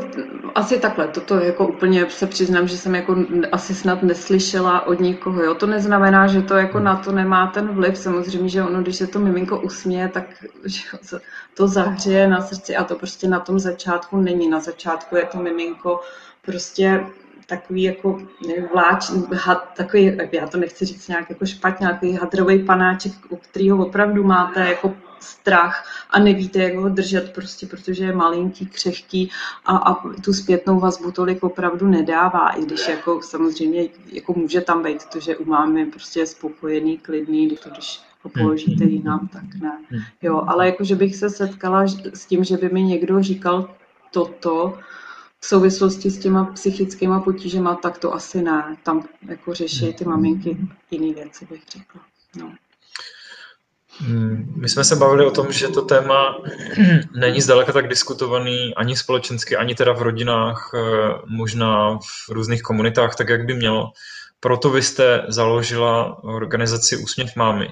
asi 0.55 0.79
takhle, 0.79 1.07
toto 1.07 1.35
jako 1.35 1.67
úplně 1.67 2.09
se 2.09 2.27
přiznám, 2.27 2.67
že 2.67 2.77
jsem 2.77 2.95
jako 2.95 3.15
asi 3.51 3.75
snad 3.75 4.03
neslyšela 4.03 4.87
od 4.87 4.99
nikoho. 4.99 5.43
Jo? 5.43 5.55
To 5.55 5.67
neznamená, 5.67 6.27
že 6.27 6.41
to 6.41 6.57
jako 6.57 6.79
na 6.79 6.95
to 6.95 7.11
nemá 7.11 7.47
ten 7.47 7.67
vliv. 7.67 7.97
Samozřejmě, 7.97 8.49
že 8.49 8.63
ono, 8.63 8.81
když 8.81 8.95
se 8.95 9.07
to 9.07 9.19
miminko 9.19 9.59
usměje, 9.59 10.09
tak 10.09 10.25
to 11.53 11.67
zahřeje 11.67 12.27
na 12.27 12.41
srdci 12.41 12.75
a 12.75 12.83
to 12.83 12.95
prostě 12.95 13.27
na 13.27 13.39
tom 13.39 13.59
začátku 13.59 14.17
není. 14.17 14.49
Na 14.49 14.59
začátku 14.59 15.15
je 15.15 15.25
to 15.25 15.37
miminko 15.37 15.99
prostě 16.41 17.05
takový 17.49 17.83
jako 17.83 18.19
vláč, 18.73 19.11
had, 19.33 19.69
takový, 19.77 20.17
já 20.31 20.47
to 20.47 20.57
nechci 20.57 20.85
říct 20.85 21.07
nějak 21.07 21.29
jako 21.29 21.45
špatně, 21.45 21.87
takový 21.87 22.13
hadrový 22.13 22.63
panáček, 22.63 23.11
u 23.29 23.35
kterého 23.35 23.85
opravdu 23.85 24.23
máte 24.23 24.59
jako 24.59 24.95
strach 25.19 26.05
a 26.09 26.19
nevíte, 26.19 26.59
jak 26.59 26.75
ho 26.75 26.89
držet, 26.89 27.33
prostě 27.33 27.67
protože 27.67 28.03
je 28.03 28.15
malinký, 28.15 28.65
křehký 28.65 29.31
a, 29.65 29.77
a 29.77 29.93
tu 30.09 30.33
zpětnou 30.33 30.79
vazbu 30.79 31.11
tolik 31.11 31.43
opravdu 31.43 31.87
nedává, 31.87 32.49
i 32.49 32.65
když 32.65 32.87
jako 32.87 33.21
samozřejmě 33.21 33.87
jako 34.11 34.33
může 34.33 34.61
tam 34.61 34.83
být 34.83 35.05
to, 35.05 35.19
že 35.19 35.37
u 35.37 35.45
mámy 35.45 35.85
prostě 35.85 36.19
je 36.19 36.25
spokojený, 36.25 36.97
klidný, 36.97 37.49
to, 37.49 37.69
když 37.69 38.01
ho 38.23 38.29
položíte 38.29 38.83
jinam, 38.83 39.27
tak 39.33 39.43
ne. 39.61 39.77
Jo, 40.21 40.43
ale 40.47 40.65
jako, 40.65 40.83
že 40.83 40.95
bych 40.95 41.15
se 41.15 41.29
setkala 41.29 41.85
s 42.13 42.25
tím, 42.25 42.43
že 42.43 42.57
by 42.57 42.69
mi 42.69 42.83
někdo 42.83 43.23
říkal 43.23 43.69
toto, 44.11 44.77
v 45.39 45.45
souvislosti 45.45 46.09
s 46.09 46.19
těma 46.19 46.45
psychickýma 46.45 47.19
potížema, 47.19 47.75
tak 47.75 47.97
to 47.97 48.13
asi 48.13 48.41
ne. 48.41 48.77
Tam 48.83 49.07
jako 49.29 49.53
řeší 49.53 49.93
ty 49.93 50.05
maminky 50.05 50.57
jiné 50.91 51.13
věci, 51.13 51.47
bych 51.51 51.61
řekla. 51.69 52.01
No. 52.35 52.53
Hmm, 54.01 54.53
my 54.55 54.69
jsme 54.69 54.83
se 54.83 54.95
bavili 54.95 55.25
o 55.25 55.31
tom, 55.31 55.51
že 55.51 55.67
to 55.67 55.81
téma 55.81 56.37
není 57.15 57.41
zdaleka 57.41 57.71
tak 57.71 57.87
diskutovaný 57.87 58.75
ani 58.75 58.95
společensky, 58.95 59.55
ani 59.55 59.75
teda 59.75 59.93
v 59.93 60.01
rodinách, 60.01 60.71
eh, 60.73 60.79
možná 61.25 61.97
v 61.97 62.29
různých 62.29 62.61
komunitách, 62.61 63.15
tak 63.15 63.29
jak 63.29 63.45
by 63.45 63.53
mělo. 63.53 63.91
Proto 64.39 64.69
vy 64.69 64.81
jste 64.81 65.25
založila 65.27 66.23
organizaci 66.23 66.97
Úsměv 66.97 67.35
mámy. 67.35 67.67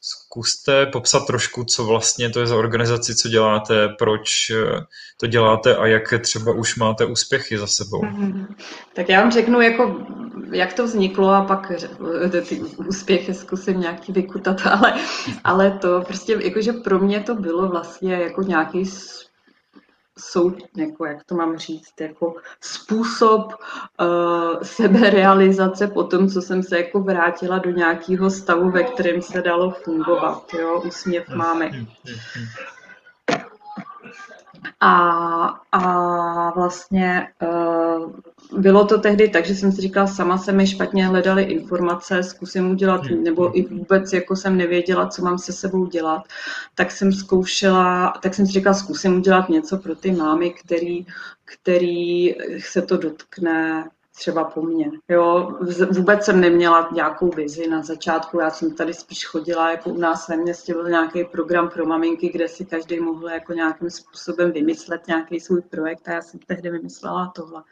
Zkuste 0.00 0.86
popsat 0.86 1.26
trošku, 1.26 1.64
co 1.64 1.84
vlastně 1.84 2.30
to 2.30 2.40
je 2.40 2.46
za 2.46 2.56
organizaci, 2.56 3.14
co 3.14 3.28
děláte, 3.28 3.88
proč 3.98 4.28
eh, 4.50 4.80
to 5.20 5.26
děláte 5.26 5.76
a 5.76 5.86
jaké 5.86 6.18
třeba 6.18 6.52
už 6.52 6.76
máte 6.76 7.04
úspěchy 7.04 7.58
za 7.58 7.66
sebou. 7.66 8.02
Mm-hmm. 8.02 8.46
Tak 8.94 9.08
já 9.08 9.20
vám 9.20 9.30
řeknu, 9.30 9.60
jako, 9.60 9.96
jak 10.52 10.72
to 10.72 10.84
vzniklo 10.84 11.28
a 11.30 11.44
pak 11.44 11.72
ty 12.48 12.60
úspěchy 12.60 13.34
zkusím 13.34 13.80
nějaký 13.80 14.12
vykutat, 14.12 14.60
ale, 14.66 14.94
ale 15.44 15.70
to 15.70 16.00
prostě, 16.06 16.38
jakože 16.42 16.72
pro 16.72 16.98
mě 16.98 17.20
to 17.20 17.34
bylo 17.34 17.68
vlastně 17.68 18.14
jako 18.14 18.42
nějaký 18.42 18.86
jsou, 20.18 20.52
jako, 20.76 21.06
jak 21.06 21.24
to 21.24 21.34
mám 21.34 21.58
říct, 21.58 22.00
jako 22.00 22.34
způsob 22.60 23.52
uh, 24.00 24.62
seberealizace 24.62 25.86
po 25.86 26.04
tom, 26.04 26.28
co 26.28 26.42
jsem 26.42 26.62
se 26.62 26.78
jako 26.78 27.00
vrátila 27.00 27.58
do 27.58 27.70
nějakého 27.70 28.30
stavu, 28.30 28.70
ve 28.70 28.82
kterém 28.82 29.22
se 29.22 29.42
dalo 29.42 29.70
fungovat. 29.70 30.54
Jo? 30.54 30.82
Úsměv 30.86 31.28
máme. 31.28 31.70
A, 34.80 35.60
a 35.72 36.50
vlastně 36.50 37.28
uh, 37.42 38.12
bylo 38.60 38.84
to 38.84 38.98
tehdy 38.98 39.28
tak, 39.28 39.46
že 39.46 39.54
jsem 39.54 39.72
si 39.72 39.80
říkala, 39.80 40.06
sama 40.06 40.38
se 40.38 40.52
mi 40.52 40.66
špatně 40.66 41.06
hledaly 41.06 41.42
informace, 41.42 42.22
zkusím 42.22 42.70
udělat, 42.70 43.06
hmm. 43.06 43.24
nebo 43.24 43.58
i 43.58 43.62
vůbec 43.62 44.12
jako 44.12 44.36
jsem 44.36 44.56
nevěděla, 44.56 45.06
co 45.06 45.22
mám 45.22 45.38
se 45.38 45.52
sebou 45.52 45.86
dělat, 45.86 46.22
tak 46.74 46.90
jsem 46.90 47.12
zkoušela, 47.12 48.12
tak 48.22 48.34
jsem 48.34 48.46
si 48.46 48.52
říkala, 48.52 48.74
zkusím 48.74 49.16
udělat 49.16 49.48
něco 49.48 49.78
pro 49.78 49.96
ty 49.96 50.12
mámy, 50.12 50.50
který, 50.50 51.06
který 51.44 52.34
se 52.58 52.82
to 52.82 52.96
dotkne 52.96 53.88
třeba 54.18 54.44
po 54.44 54.62
mně. 54.62 54.90
Jo, 55.08 55.56
vůbec 55.90 56.24
jsem 56.24 56.40
neměla 56.40 56.88
nějakou 56.92 57.30
vizi 57.30 57.68
na 57.68 57.82
začátku, 57.82 58.40
já 58.40 58.50
jsem 58.50 58.74
tady 58.74 58.94
spíš 58.94 59.26
chodila, 59.26 59.70
jako 59.70 59.90
u 59.90 59.98
nás 59.98 60.28
ve 60.28 60.36
městě 60.36 60.74
byl 60.74 60.88
nějaký 60.88 61.24
program 61.24 61.68
pro 61.68 61.86
maminky, 61.86 62.28
kde 62.28 62.48
si 62.48 62.64
každý 62.64 63.00
mohl 63.00 63.28
jako 63.28 63.52
nějakým 63.52 63.90
způsobem 63.90 64.52
vymyslet 64.52 65.06
nějaký 65.08 65.40
svůj 65.40 65.62
projekt 65.62 66.08
a 66.08 66.12
já 66.12 66.22
jsem 66.22 66.40
tehdy 66.46 66.70
vymyslela 66.70 67.32
tohle. 67.34 67.62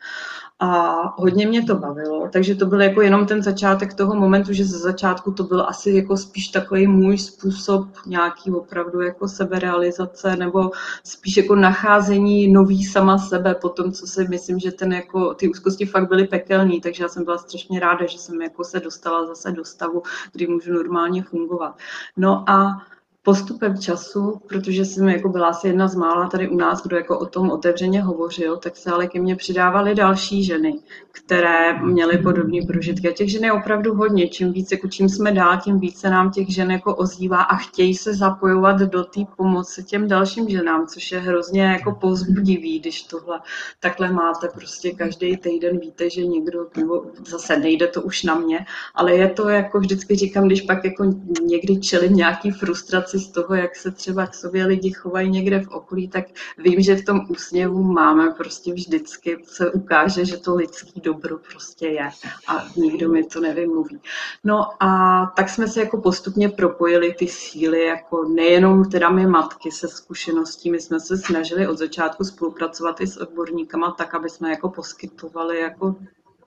A 0.58 0.94
hodně 1.16 1.46
mě 1.46 1.62
to 1.64 1.74
bavilo, 1.74 2.28
takže 2.32 2.54
to 2.54 2.66
byl 2.66 2.80
jako 2.80 3.02
jenom 3.02 3.26
ten 3.26 3.42
začátek 3.42 3.94
toho 3.94 4.14
momentu, 4.14 4.52
že 4.52 4.64
ze 4.64 4.78
začátku 4.78 5.32
to 5.32 5.44
byl 5.44 5.66
asi 5.68 5.90
jako 5.90 6.16
spíš 6.16 6.48
takový 6.48 6.86
můj 6.86 7.18
způsob 7.18 7.88
nějaký 8.06 8.50
opravdu 8.50 9.00
jako 9.00 9.28
seberealizace 9.28 10.36
nebo 10.36 10.70
spíš 11.04 11.36
jako 11.36 11.54
nacházení 11.54 12.52
nový 12.52 12.84
sama 12.84 13.18
sebe 13.18 13.54
po 13.54 13.68
tom, 13.68 13.92
co 13.92 14.06
si 14.06 14.28
myslím, 14.28 14.58
že 14.58 14.72
ten 14.72 14.92
jako, 14.92 15.34
ty 15.34 15.48
úzkosti 15.48 15.86
fakt 15.86 16.08
byly 16.08 16.26
pekelný, 16.38 16.80
takže 16.80 17.02
já 17.02 17.08
jsem 17.08 17.24
byla 17.24 17.38
strašně 17.38 17.80
ráda, 17.80 18.06
že 18.06 18.18
jsem 18.18 18.42
jako 18.42 18.64
se 18.64 18.80
dostala 18.80 19.26
zase 19.26 19.52
do 19.52 19.64
stavu, 19.64 20.02
kdy 20.32 20.46
můžu 20.46 20.72
normálně 20.72 21.22
fungovat. 21.22 21.78
No 22.16 22.44
a 22.50 22.86
postupem 23.26 23.78
času, 23.78 24.40
protože 24.46 24.84
jsem 24.84 25.08
jako 25.08 25.28
byla 25.28 25.48
asi 25.48 25.66
jedna 25.66 25.88
z 25.88 25.94
mála 25.94 26.28
tady 26.28 26.48
u 26.48 26.56
nás, 26.56 26.82
kdo 26.82 26.96
jako 26.96 27.18
o 27.18 27.26
tom 27.26 27.50
otevřeně 27.50 28.02
hovořil, 28.02 28.56
tak 28.56 28.76
se 28.76 28.90
ale 28.90 29.06
ke 29.06 29.20
mně 29.20 29.36
přidávaly 29.36 29.94
další 29.94 30.44
ženy, 30.44 30.78
které 31.12 31.82
měly 31.82 32.18
podobné 32.18 32.58
prožitky. 32.66 33.08
A 33.08 33.12
těch 33.12 33.30
žen 33.30 33.44
je 33.44 33.52
opravdu 33.52 33.94
hodně. 33.94 34.28
Čím 34.28 34.52
víc, 34.52 34.72
jako 34.72 34.88
čím 34.88 35.08
jsme 35.08 35.32
dál, 35.32 35.60
tím 35.64 35.80
více 35.80 36.10
nám 36.10 36.30
těch 36.30 36.54
žen 36.54 36.70
jako 36.70 36.94
ozývá 36.94 37.42
a 37.42 37.56
chtějí 37.56 37.94
se 37.94 38.14
zapojovat 38.14 38.76
do 38.78 39.04
té 39.04 39.20
pomoci 39.36 39.84
těm 39.84 40.08
dalším 40.08 40.48
ženám, 40.48 40.86
což 40.86 41.12
je 41.12 41.18
hrozně 41.18 41.62
jako 41.62 41.92
povzbudivý, 41.92 42.78
když 42.80 43.02
tohle 43.02 43.40
takhle 43.80 44.12
máte 44.12 44.48
prostě 44.48 44.90
každý 44.90 45.36
týden 45.36 45.78
víte, 45.78 46.10
že 46.10 46.26
někdo, 46.26 46.66
nebo 46.76 47.04
zase 47.26 47.56
nejde 47.58 47.86
to 47.86 48.02
už 48.02 48.22
na 48.22 48.34
mě, 48.34 48.66
ale 48.94 49.14
je 49.14 49.28
to 49.28 49.48
jako 49.48 49.80
vždycky 49.80 50.16
říkám, 50.16 50.46
když 50.46 50.60
pak 50.60 50.84
jako 50.84 51.04
někdy 51.42 51.80
čelím 51.80 52.12
nějaký 52.12 52.50
frustraci 52.50 53.15
z 53.18 53.28
toho, 53.28 53.54
jak 53.54 53.76
se 53.76 53.90
třeba 53.90 54.26
k 54.26 54.34
sobě 54.34 54.66
lidi 54.66 54.90
chovají 54.90 55.30
někde 55.30 55.60
v 55.60 55.68
okolí, 55.68 56.08
tak 56.08 56.24
vím, 56.58 56.80
že 56.80 56.96
v 56.96 57.04
tom 57.04 57.20
úsměvu 57.28 57.82
máme 57.82 58.30
prostě 58.30 58.72
vždycky 58.72 59.38
se 59.44 59.70
ukáže, 59.70 60.24
že 60.24 60.36
to 60.36 60.54
lidský 60.54 61.00
dobro 61.00 61.38
prostě 61.38 61.86
je 61.86 62.08
a 62.48 62.64
nikdo 62.76 63.08
mi 63.08 63.24
to 63.24 63.40
nevymluví. 63.40 64.00
No 64.44 64.82
a 64.82 65.20
tak 65.36 65.48
jsme 65.48 65.68
se 65.68 65.80
jako 65.80 66.00
postupně 66.00 66.48
propojili 66.48 67.14
ty 67.18 67.28
síly, 67.28 67.84
jako 67.84 68.24
nejenom 68.24 68.90
teda 68.90 69.10
my 69.10 69.26
matky 69.26 69.70
se 69.70 69.88
zkušeností, 69.88 70.70
my 70.70 70.80
jsme 70.80 71.00
se 71.00 71.18
snažili 71.18 71.68
od 71.68 71.78
začátku 71.78 72.24
spolupracovat 72.24 73.00
i 73.00 73.06
s 73.06 73.16
odborníkama 73.16 73.90
tak, 73.90 74.14
aby 74.14 74.30
jsme 74.30 74.50
jako 74.50 74.68
poskytovali 74.68 75.60
jako 75.60 75.96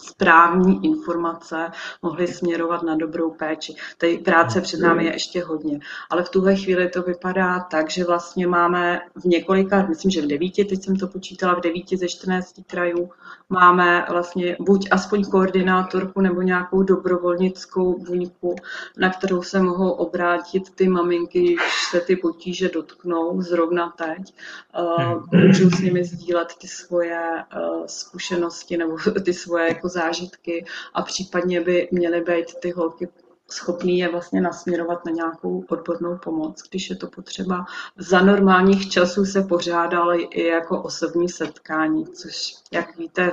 správní 0.02 0.86
informace 0.86 1.72
mohly 2.02 2.28
směrovat 2.28 2.84
na 2.84 2.95
dobrou 2.95 3.32
péči. 3.32 3.76
Tady 3.97 4.18
práce 4.18 4.62
před 4.62 4.80
námi 4.80 5.06
je 5.06 5.14
ještě 5.14 5.43
hodně, 5.43 5.80
ale 6.10 6.24
v 6.24 6.30
tuhle 6.30 6.56
chvíli 6.56 6.89
to 6.89 7.02
vypadá 7.02 7.60
tak, 7.60 7.89
že 7.89 8.04
vlastně 8.04 8.47
máme 8.47 9.00
v 9.16 9.26
několika, 9.26 9.86
myslím, 9.86 10.12
že 10.12 10.22
v 10.22 10.28
devíti, 10.28 10.66
teď 10.66 10.84
jsem 10.84 10.95
to 10.95 11.08
počítala, 11.08 11.56
v 11.56 11.62
devíti 11.62 11.97
ze 11.97 12.08
14 12.08 12.54
krajů 12.68 13.10
máme 13.50 14.06
vlastně 14.10 14.58
buď 14.60 14.88
aspoň 14.91 15.26
koordinátorku 15.26 16.22
nebo 16.22 16.41
nějakou 16.41 16.84
dobrovolnickou 16.84 18.00
buňku, 18.04 18.56
na 18.97 19.10
kterou 19.10 19.41
se 19.41 19.60
mohou 19.60 19.91
obrátit 19.91 20.76
ty 20.76 20.89
maminky, 20.89 21.43
když 21.43 21.88
se 21.91 22.02
ty 22.02 22.16
potíže 22.16 22.70
dotknou 22.70 23.41
zrovna 23.41 23.89
teď. 23.97 24.34
Uh, 24.80 25.24
můžu 25.32 25.70
s 25.70 25.80
nimi 25.80 26.04
sdílet 26.04 26.47
ty 26.62 26.68
svoje 26.68 27.43
uh, 27.56 27.86
zkušenosti 27.86 28.78
nebo 28.78 28.97
ty 29.26 29.34
svoje 29.34 29.68
jako 29.68 29.89
zážitky 29.89 30.66
a 30.93 31.02
případně 31.02 31.62
by 31.62 31.88
měly 31.91 32.22
být 32.22 32.56
ty 32.62 32.72
holky 32.72 33.08
schopný 33.54 33.97
je 34.00 34.12
vlastně 34.12 34.41
nasměrovat 34.41 35.06
na 35.06 35.12
nějakou 35.12 35.64
odbornou 35.70 36.18
pomoc, 36.18 36.64
když 36.70 36.89
je 36.89 36.95
to 36.95 37.08
potřeba. 37.08 37.66
Za 37.97 38.22
normálních 38.22 38.89
časů 38.89 39.26
se 39.26 39.41
pořádaly 39.41 40.24
i 40.24 40.43
jako 40.43 40.82
osobní 40.82 41.30
setkání, 41.30 42.08
což, 42.08 42.56
jak 42.72 42.97
víte, 42.97 43.32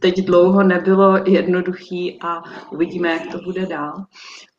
teď 0.00 0.24
dlouho 0.24 0.62
nebylo 0.62 1.16
jednoduchý 1.16 2.18
a 2.22 2.42
uvidíme, 2.70 3.12
jak 3.12 3.32
to 3.32 3.38
bude 3.38 3.66
dál. 3.66 4.04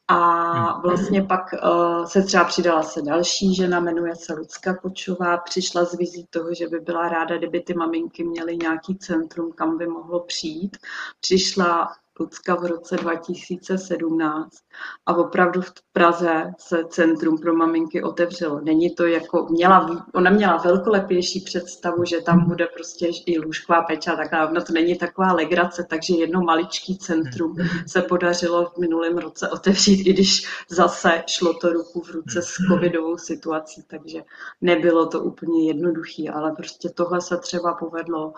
A 0.10 0.80
vlastně 0.82 1.24
pak 1.24 1.42
uh, 1.54 2.06
se 2.06 2.22
třeba 2.22 2.44
přidala 2.44 2.84
se 2.84 3.02
další 3.02 3.56
žena, 3.56 3.80
jmenuje 3.80 4.16
se 4.16 4.34
Lucka 4.34 4.76
Kočová, 4.76 5.38
přišla 5.38 5.86
z 5.86 5.98
vizí 5.98 6.28
toho, 6.30 6.54
že 6.54 6.68
by 6.68 6.80
byla 6.80 7.10
ráda, 7.10 7.38
kdyby 7.38 7.62
ty 7.62 7.74
maminky 7.74 8.24
měly 8.24 8.58
nějaký 8.58 8.98
centrum, 8.98 9.52
kam 9.52 9.78
by 9.78 9.88
mohlo 9.88 10.20
přijít. 10.20 10.78
Přišla 11.22 11.90
Lucka 12.20 12.56
v 12.56 12.66
roce 12.66 12.96
2017 12.96 14.58
a 15.06 15.16
opravdu 15.16 15.62
v 15.62 15.72
Praze 15.94 16.44
se 16.58 16.84
Centrum 16.90 17.38
pro 17.38 17.56
maminky 17.56 18.04
otevřelo. 18.04 18.60
Není 18.60 18.96
to 18.96 19.06
jako, 19.06 19.48
měla, 19.50 20.06
ona 20.14 20.32
měla 20.32 20.58
velkolepější 20.58 21.42
představu, 21.42 22.06
že 22.06 22.22
tam 22.22 22.46
bude 22.46 22.68
prostě 22.74 23.08
i 23.26 23.40
lůžková 23.40 23.82
péče 23.82 24.12
a 24.12 24.16
taková, 24.16 24.52
no 24.52 24.62
to 24.62 24.74
není 24.74 24.98
taková 24.98 25.34
legrace, 25.34 25.86
takže 25.90 26.14
jedno 26.16 26.42
maličký 26.42 26.98
centrum 26.98 27.56
se 27.88 28.02
podařilo 28.02 28.66
v 28.66 28.78
minulém 28.78 29.18
roce 29.18 29.50
otevřít, 29.50 30.08
i 30.08 30.14
když 30.14 30.48
zase 30.70 31.24
šlo 31.28 31.54
to 31.54 31.74
ruku 31.74 32.02
v 32.02 32.10
ruce 32.10 32.42
s 32.42 32.54
covidovou 32.70 33.18
situací, 33.18 33.84
takže 33.88 34.24
nebylo 34.62 35.06
to 35.06 35.20
úplně 35.20 35.68
jednoduché, 35.68 36.24
ale 36.34 36.52
prostě 36.52 36.90
tohle 36.90 37.22
se 37.22 37.38
třeba 37.38 37.74
povedlo. 37.74 38.34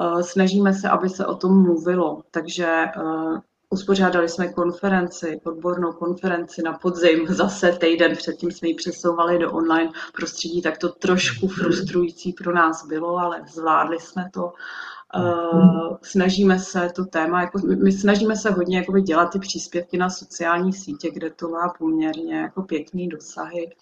Eh, 0.00 0.22
snažíme 0.22 0.74
se, 0.74 0.88
aby 0.88 1.08
se 1.08 1.26
o 1.26 1.34
tom 1.34 1.62
mluvilo, 1.62 2.22
takže 2.30 2.66
eh, 2.66 3.17
Uspořádali 3.70 4.28
jsme 4.28 4.52
konferenci, 4.52 5.40
odbornou 5.44 5.92
konferenci 5.92 6.62
na 6.62 6.72
podzim, 6.72 7.26
zase 7.28 7.72
týden 7.72 8.16
předtím 8.16 8.50
jsme 8.50 8.68
ji 8.68 8.74
přesouvali 8.74 9.38
do 9.38 9.52
online 9.52 9.90
prostředí, 10.14 10.62
tak 10.62 10.78
to 10.78 10.88
trošku 10.88 11.48
frustrující 11.48 12.32
pro 12.32 12.54
nás 12.54 12.86
bylo, 12.86 13.18
ale 13.18 13.42
zvládli 13.48 14.00
jsme 14.00 14.30
to. 14.32 14.52
Uh, 15.16 15.96
snažíme 16.02 16.58
se 16.58 16.90
to 16.96 17.04
téma, 17.04 17.40
jako, 17.40 17.58
my 17.58 17.92
snažíme 17.92 18.36
se 18.36 18.50
hodně 18.50 18.78
jako 18.78 18.98
dělat 18.98 19.26
ty 19.26 19.38
příspěvky 19.38 19.98
na 19.98 20.10
sociální 20.10 20.72
sítě, 20.72 21.10
kde 21.10 21.30
to 21.30 21.48
má 21.48 21.74
poměrně 21.78 22.36
jako 22.36 22.62
pěkný 22.62 23.08
dosahy. 23.08 23.76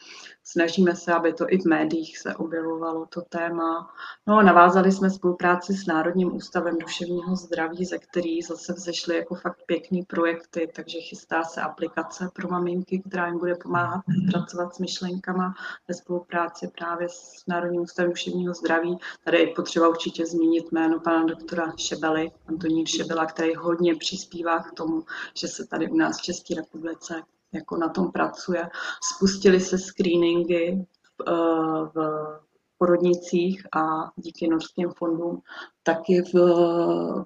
Snažíme 0.48 0.96
se, 0.96 1.12
aby 1.12 1.32
to 1.32 1.46
i 1.48 1.58
v 1.58 1.64
médiích 1.64 2.18
se 2.18 2.34
objevovalo 2.34 3.06
to 3.06 3.22
téma. 3.22 3.94
No, 4.26 4.42
navázali 4.42 4.92
jsme 4.92 5.10
spolupráci 5.10 5.72
s 5.72 5.86
Národním 5.86 6.36
ústavem 6.36 6.78
duševního 6.78 7.36
zdraví, 7.36 7.84
ze 7.84 7.98
který 7.98 8.42
zase 8.42 8.72
vzešly 8.72 9.16
jako 9.16 9.34
fakt 9.34 9.62
pěkný 9.66 10.02
projekty, 10.02 10.72
takže 10.76 10.98
chystá 10.98 11.42
se 11.42 11.60
aplikace 11.60 12.28
pro 12.34 12.48
maminky, 12.48 13.02
která 13.08 13.26
jim 13.26 13.38
bude 13.38 13.54
pomáhat 13.54 14.04
pracovat 14.32 14.74
s 14.74 14.78
myšlenkama 14.78 15.54
ve 15.88 15.94
spolupráci 15.94 16.68
právě 16.68 17.08
s 17.08 17.46
Národním 17.46 17.82
ústavem 17.82 18.10
duševního 18.10 18.54
zdraví. 18.54 18.98
Tady 19.24 19.40
je 19.40 19.46
potřeba 19.46 19.88
určitě 19.88 20.26
zmínit 20.26 20.72
jméno 20.72 21.00
pana 21.00 21.24
doktora 21.24 21.72
Šebely, 21.76 22.30
Antonín 22.48 22.86
Šebela, 22.86 23.26
který 23.26 23.54
hodně 23.54 23.94
přispívá 23.94 24.62
k 24.62 24.72
tomu, 24.72 25.02
že 25.34 25.48
se 25.48 25.66
tady 25.66 25.90
u 25.90 25.96
nás 25.96 26.18
v 26.18 26.22
České 26.22 26.54
republice 26.54 27.22
jako 27.52 27.76
na 27.76 27.88
tom 27.88 28.12
pracuje. 28.12 28.68
Spustili 29.14 29.60
se 29.60 29.78
screeningy 29.78 30.86
v, 31.18 31.24
v 31.94 32.40
porodnicích 32.78 33.66
a 33.76 34.12
díky 34.16 34.48
norským 34.48 34.90
fondům 34.90 35.42
taky 35.86 36.22
v, 36.22 36.34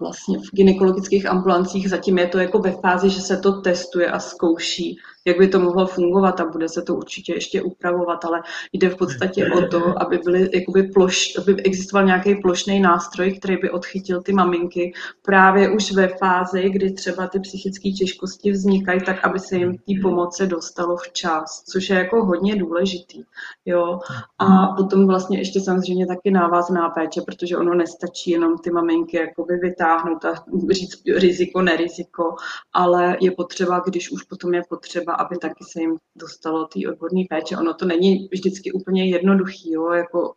vlastně 0.01 0.39
v 0.39 0.53
gynekologických 0.53 1.27
ambulancích. 1.27 1.91
Zatím 1.91 2.19
je 2.19 2.27
to 2.27 2.39
jako 2.39 2.59
ve 2.59 2.73
fázi, 2.73 3.11
že 3.11 3.21
se 3.21 3.37
to 3.37 3.53
testuje 3.53 4.11
a 4.11 4.19
zkouší, 4.19 4.99
jak 5.25 5.39
by 5.39 5.49
to 5.49 5.61
mohlo 5.61 5.87
fungovat 5.87 6.41
a 6.41 6.45
bude 6.45 6.69
se 6.69 6.83
to 6.83 6.95
určitě 6.95 7.35
ještě 7.35 7.63
upravovat, 7.63 8.25
ale 8.25 8.43
jde 8.73 8.89
v 8.89 8.97
podstatě 8.97 9.47
o 9.47 9.67
to, 9.67 10.03
aby, 10.03 10.19
byly, 10.19 10.51
jakoby 10.55 10.83
ploš, 10.83 11.37
aby 11.39 11.63
existoval 11.63 12.07
nějaký 12.07 12.35
plošný 12.35 12.81
nástroj, 12.81 13.39
který 13.39 13.57
by 13.57 13.71
odchytil 13.71 14.23
ty 14.23 14.33
maminky 14.33 14.93
právě 15.23 15.71
už 15.71 15.93
ve 15.93 16.09
fázi, 16.09 16.71
kdy 16.71 16.93
třeba 16.93 17.27
ty 17.27 17.41
psychické 17.41 17.91
těžkosti 17.91 18.51
vznikají, 18.51 19.01
tak 19.01 19.25
aby 19.25 19.39
se 19.39 19.57
jim 19.57 19.79
té 19.79 19.93
pomoci 20.03 20.47
dostalo 20.47 20.97
včas, 20.97 21.63
což 21.73 21.91
je 21.91 21.97
jako 21.97 22.25
hodně 22.25 22.57
důležitý. 22.57 23.23
Jo? 23.65 23.99
A 24.39 24.67
potom 24.67 25.07
vlastně 25.07 25.39
ještě 25.39 25.61
samozřejmě 25.61 26.07
taky 26.07 26.31
návazná 26.31 26.89
péče, 26.89 27.21
protože 27.21 27.57
ono 27.57 27.75
nestačí 27.75 28.31
jenom 28.31 28.50
ty 28.59 28.71
maminky 28.71 29.17
jakoby 29.17 29.57
vytáhnout 29.57 30.25
a 30.25 30.35
říct 30.71 31.03
riziko, 31.17 31.63
neriziko, 31.63 32.35
ale 32.73 33.17
je 33.21 33.31
potřeba, 33.31 33.83
když 33.87 34.11
už 34.11 34.23
potom 34.23 34.55
je 34.55 34.63
potřeba, 34.69 35.13
aby 35.13 35.39
taky 35.39 35.65
se 35.65 35.81
jim 35.81 35.97
dostalo 36.17 36.65
té 36.65 36.89
odborné 36.89 37.25
péče. 37.31 37.57
Ono 37.57 37.75
to 37.75 37.85
není 37.85 38.29
vždycky 38.33 38.73
úplně 38.73 39.11
jednoduchý? 39.11 39.71
Jako, 39.95 40.35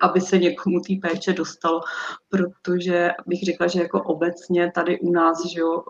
aby 0.00 0.20
se 0.20 0.38
někomu 0.38 0.80
té 0.80 0.94
péče 1.08 1.32
dostalo, 1.32 1.80
protože 2.28 3.10
bych 3.26 3.42
řekla, 3.42 3.66
že 3.66 3.80
jako 3.80 4.02
obecně 4.02 4.72
tady 4.74 5.00
u 5.00 5.12
nás, 5.12 5.46
že 5.46 5.60
jo, 5.60 5.82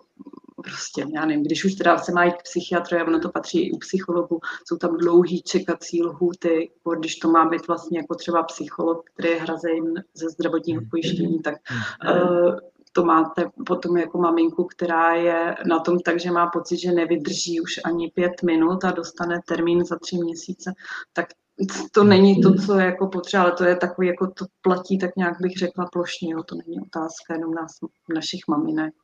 prostě, 0.62 1.06
já 1.14 1.26
nevím, 1.26 1.44
když 1.44 1.64
už 1.64 1.74
teda 1.74 1.98
se 1.98 2.12
mají 2.12 2.32
k 2.32 2.42
psychiatru, 2.42 2.98
ono 3.06 3.20
to 3.20 3.28
patří 3.28 3.68
i 3.68 3.72
u 3.72 3.78
psychologu, 3.78 4.40
jsou 4.64 4.76
tam 4.76 4.96
dlouhý 4.96 5.42
čekací 5.42 6.02
lhuty, 6.02 6.70
když 6.98 7.16
to 7.16 7.28
má 7.28 7.48
být 7.48 7.68
vlastně 7.68 7.98
jako 7.98 8.14
třeba 8.14 8.42
psycholog, 8.42 9.10
který 9.14 9.28
je 9.28 9.40
hrazen 9.40 10.04
ze 10.14 10.28
zdravotního 10.28 10.82
pojištění, 10.90 11.38
tak 11.42 11.54
uh, 12.10 12.58
to 12.92 13.04
máte 13.04 13.50
potom 13.66 13.96
jako 13.96 14.18
maminku, 14.18 14.64
která 14.64 15.14
je 15.14 15.56
na 15.66 15.80
tom 15.80 15.98
tak, 16.00 16.20
že 16.20 16.30
má 16.30 16.46
pocit, 16.46 16.78
že 16.78 16.92
nevydrží 16.92 17.60
už 17.60 17.80
ani 17.84 18.10
pět 18.10 18.42
minut 18.42 18.84
a 18.84 18.90
dostane 18.90 19.40
termín 19.48 19.84
za 19.84 19.98
tři 19.98 20.16
měsíce, 20.16 20.72
tak 21.12 21.26
to 21.92 22.04
není 22.04 22.40
to, 22.40 22.54
co 22.54 22.78
je 22.78 22.86
jako 22.86 23.06
potřeba, 23.06 23.42
ale 23.42 23.52
to 23.52 23.64
je 23.64 23.76
takový, 23.76 24.08
jako 24.08 24.26
to 24.26 24.46
platí, 24.62 24.98
tak 24.98 25.16
nějak 25.16 25.40
bych 25.40 25.52
řekla 25.58 25.86
plošně, 25.92 26.32
jo, 26.32 26.42
to 26.42 26.54
není 26.54 26.80
otázka 26.80 27.34
jenom 27.34 27.54
nás, 27.54 27.70
našich 28.14 28.40
maminek. 28.48 28.94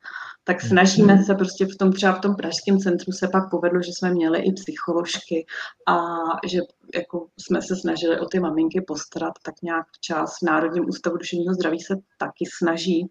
Tak 0.45 0.61
snažíme 0.61 1.23
se 1.23 1.35
prostě 1.35 1.67
v 1.67 1.77
tom, 1.79 1.93
třeba 1.93 2.13
v 2.13 2.21
tom 2.21 2.37
pražském 2.37 2.79
centru 2.79 3.13
se 3.13 3.29
pak 3.29 3.51
povedlo, 3.51 3.83
že 3.83 3.93
jsme 3.93 4.11
měli 4.11 4.39
i 4.39 4.53
psycholožky 4.53 5.47
a 5.89 6.09
že 6.47 6.61
jako 6.95 7.27
jsme 7.39 7.63
se 7.63 7.77
snažili 7.77 8.21
o 8.21 8.27
ty 8.27 8.41
maminky 8.41 8.81
postarat 8.81 9.33
tak 9.45 9.55
nějak 9.63 9.87
včas. 9.97 10.39
V 10.39 10.47
Národním 10.47 10.89
ústavu 10.89 11.17
duševního 11.17 11.55
zdraví 11.55 11.81
se 11.81 11.95
taky 12.19 12.45
snaží 12.59 13.09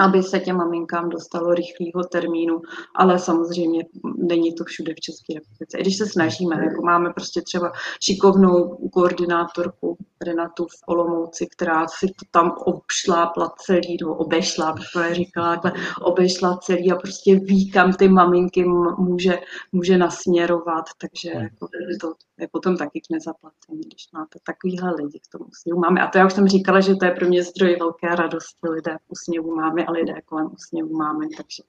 aby 0.00 0.22
se 0.22 0.40
těm 0.40 0.56
maminkám 0.56 1.08
dostalo 1.08 1.54
rychlého 1.54 2.08
termínu, 2.12 2.60
ale 2.96 3.18
samozřejmě 3.18 3.84
není 4.16 4.54
to 4.54 4.64
všude 4.64 4.92
v 4.92 5.00
České 5.00 5.34
republice. 5.34 5.78
I 5.78 5.82
když 5.82 5.98
se 5.98 6.06
snažíme, 6.06 6.56
jako 6.64 6.82
máme 6.82 7.12
prostě 7.12 7.42
třeba 7.42 7.72
šikovnou 8.00 8.88
koordinátorku 8.92 9.96
Renatu 10.24 10.66
v 10.66 10.82
Olomouci, 10.86 11.46
která 11.46 11.88
si 11.88 12.06
to 12.06 12.24
tam 12.30 12.52
obšlápla 12.64 13.54
celý, 13.58 13.96
nebo 14.00 14.14
obešla, 14.14 14.72
bych 14.72 14.84
to 14.92 15.14
říkala, 15.14 15.56
takhle, 15.56 15.82
obešla 16.02 16.56
celý 16.56 16.92
a 16.92 16.96
prostě 16.96 17.34
ví, 17.34 17.70
kam 17.70 17.92
ty 17.92 18.08
maminky 18.08 18.64
může, 18.98 19.38
může 19.72 19.98
nasměrovat, 19.98 20.84
takže 21.00 21.30
hmm. 21.30 21.42
jako, 21.42 21.68
to 22.00 22.12
je 22.40 22.48
potom 22.52 22.76
taky 22.76 23.00
k 23.00 23.10
nezaplacení, 23.10 23.80
když 23.80 24.04
máte 24.12 24.38
takovýhle 24.44 24.90
lidi 24.94 25.20
k 25.20 25.28
tomu 25.32 25.44
úsměvu 25.44 25.80
máme. 25.80 26.00
A 26.00 26.06
to 26.08 26.18
já 26.18 26.26
už 26.26 26.32
jsem 26.32 26.48
říkala, 26.48 26.80
že 26.80 26.94
to 26.94 27.04
je 27.04 27.10
pro 27.10 27.26
mě 27.26 27.42
zdroj 27.42 27.76
velké 27.78 28.16
radosti, 28.16 28.68
lidé 28.70 28.96
v 28.98 29.10
úsměvu 29.10 29.54
máme 29.54 29.84
a 29.84 29.92
lidé 29.92 30.14
kolem 30.24 30.46
úsměvu 30.52 30.96
máme, 30.96 31.26
takže 31.36 31.62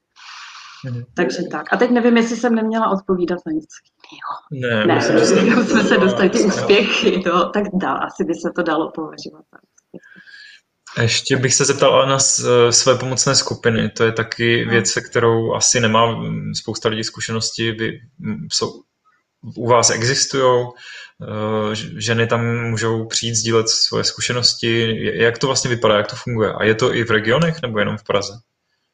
Hmm. 0.86 1.04
Takže 1.14 1.44
tak. 1.52 1.74
A 1.74 1.78
teď 1.78 1.92
nevím, 1.92 2.18
jestli 2.18 2.36
jsem 2.36 2.56
neměla 2.56 2.90
odpovídat 2.90 3.40
na 3.46 3.52
něco 3.52 3.78
jiného. 3.88 4.34
Ne, 4.52 4.86
ne 4.86 4.96
myslím, 4.96 5.46
že 5.46 5.64
jsme 5.72 5.84
se 5.84 5.98
dostali 5.98 6.30
ty 6.30 6.40
úspěchy, 6.44 7.22
to, 7.24 7.50
tak 7.50 7.64
dál, 7.74 7.98
asi 8.04 8.24
by 8.24 8.34
se 8.34 8.52
to 8.56 8.64
dalo 8.64 8.92
považovat. 8.92 9.46
Ještě 11.02 11.38
bych 11.38 11.54
se 11.54 11.66
zeptal 11.66 12.08
na 12.08 12.20
své 12.70 12.98
pomocné 13.00 13.36
skupiny. 13.36 13.90
To 13.90 14.04
je 14.04 14.12
taky 14.12 14.66
věc, 14.66 14.90
se 14.90 15.02
kterou 15.02 15.54
asi 15.54 15.80
nemá 15.80 16.24
spousta 16.56 16.90
lidí 16.90 17.04
zkušenosti. 17.04 17.72
Vy, 17.72 18.00
jsou, 18.52 18.84
u 19.56 19.68
vás 19.68 19.90
existují, 19.90 20.68
eh, 21.22 21.76
ženy 21.98 22.28
tam 22.28 22.70
můžou 22.70 23.06
přijít 23.06 23.36
sdílet 23.36 23.70
svoje 23.70 24.04
zkušenosti. 24.04 24.98
Jak 25.24 25.38
to 25.38 25.48
vlastně 25.48 25.70
vypadá, 25.70 25.98
jak 25.98 26.08
to 26.08 26.16
funguje? 26.16 26.54
A 26.54 26.64
je 26.64 26.76
to 26.76 26.96
i 26.96 27.04
v 27.04 27.12
regionech 27.12 27.62
nebo 27.62 27.80
jenom 27.80 27.98
v 27.98 28.04
Praze? 28.04 28.34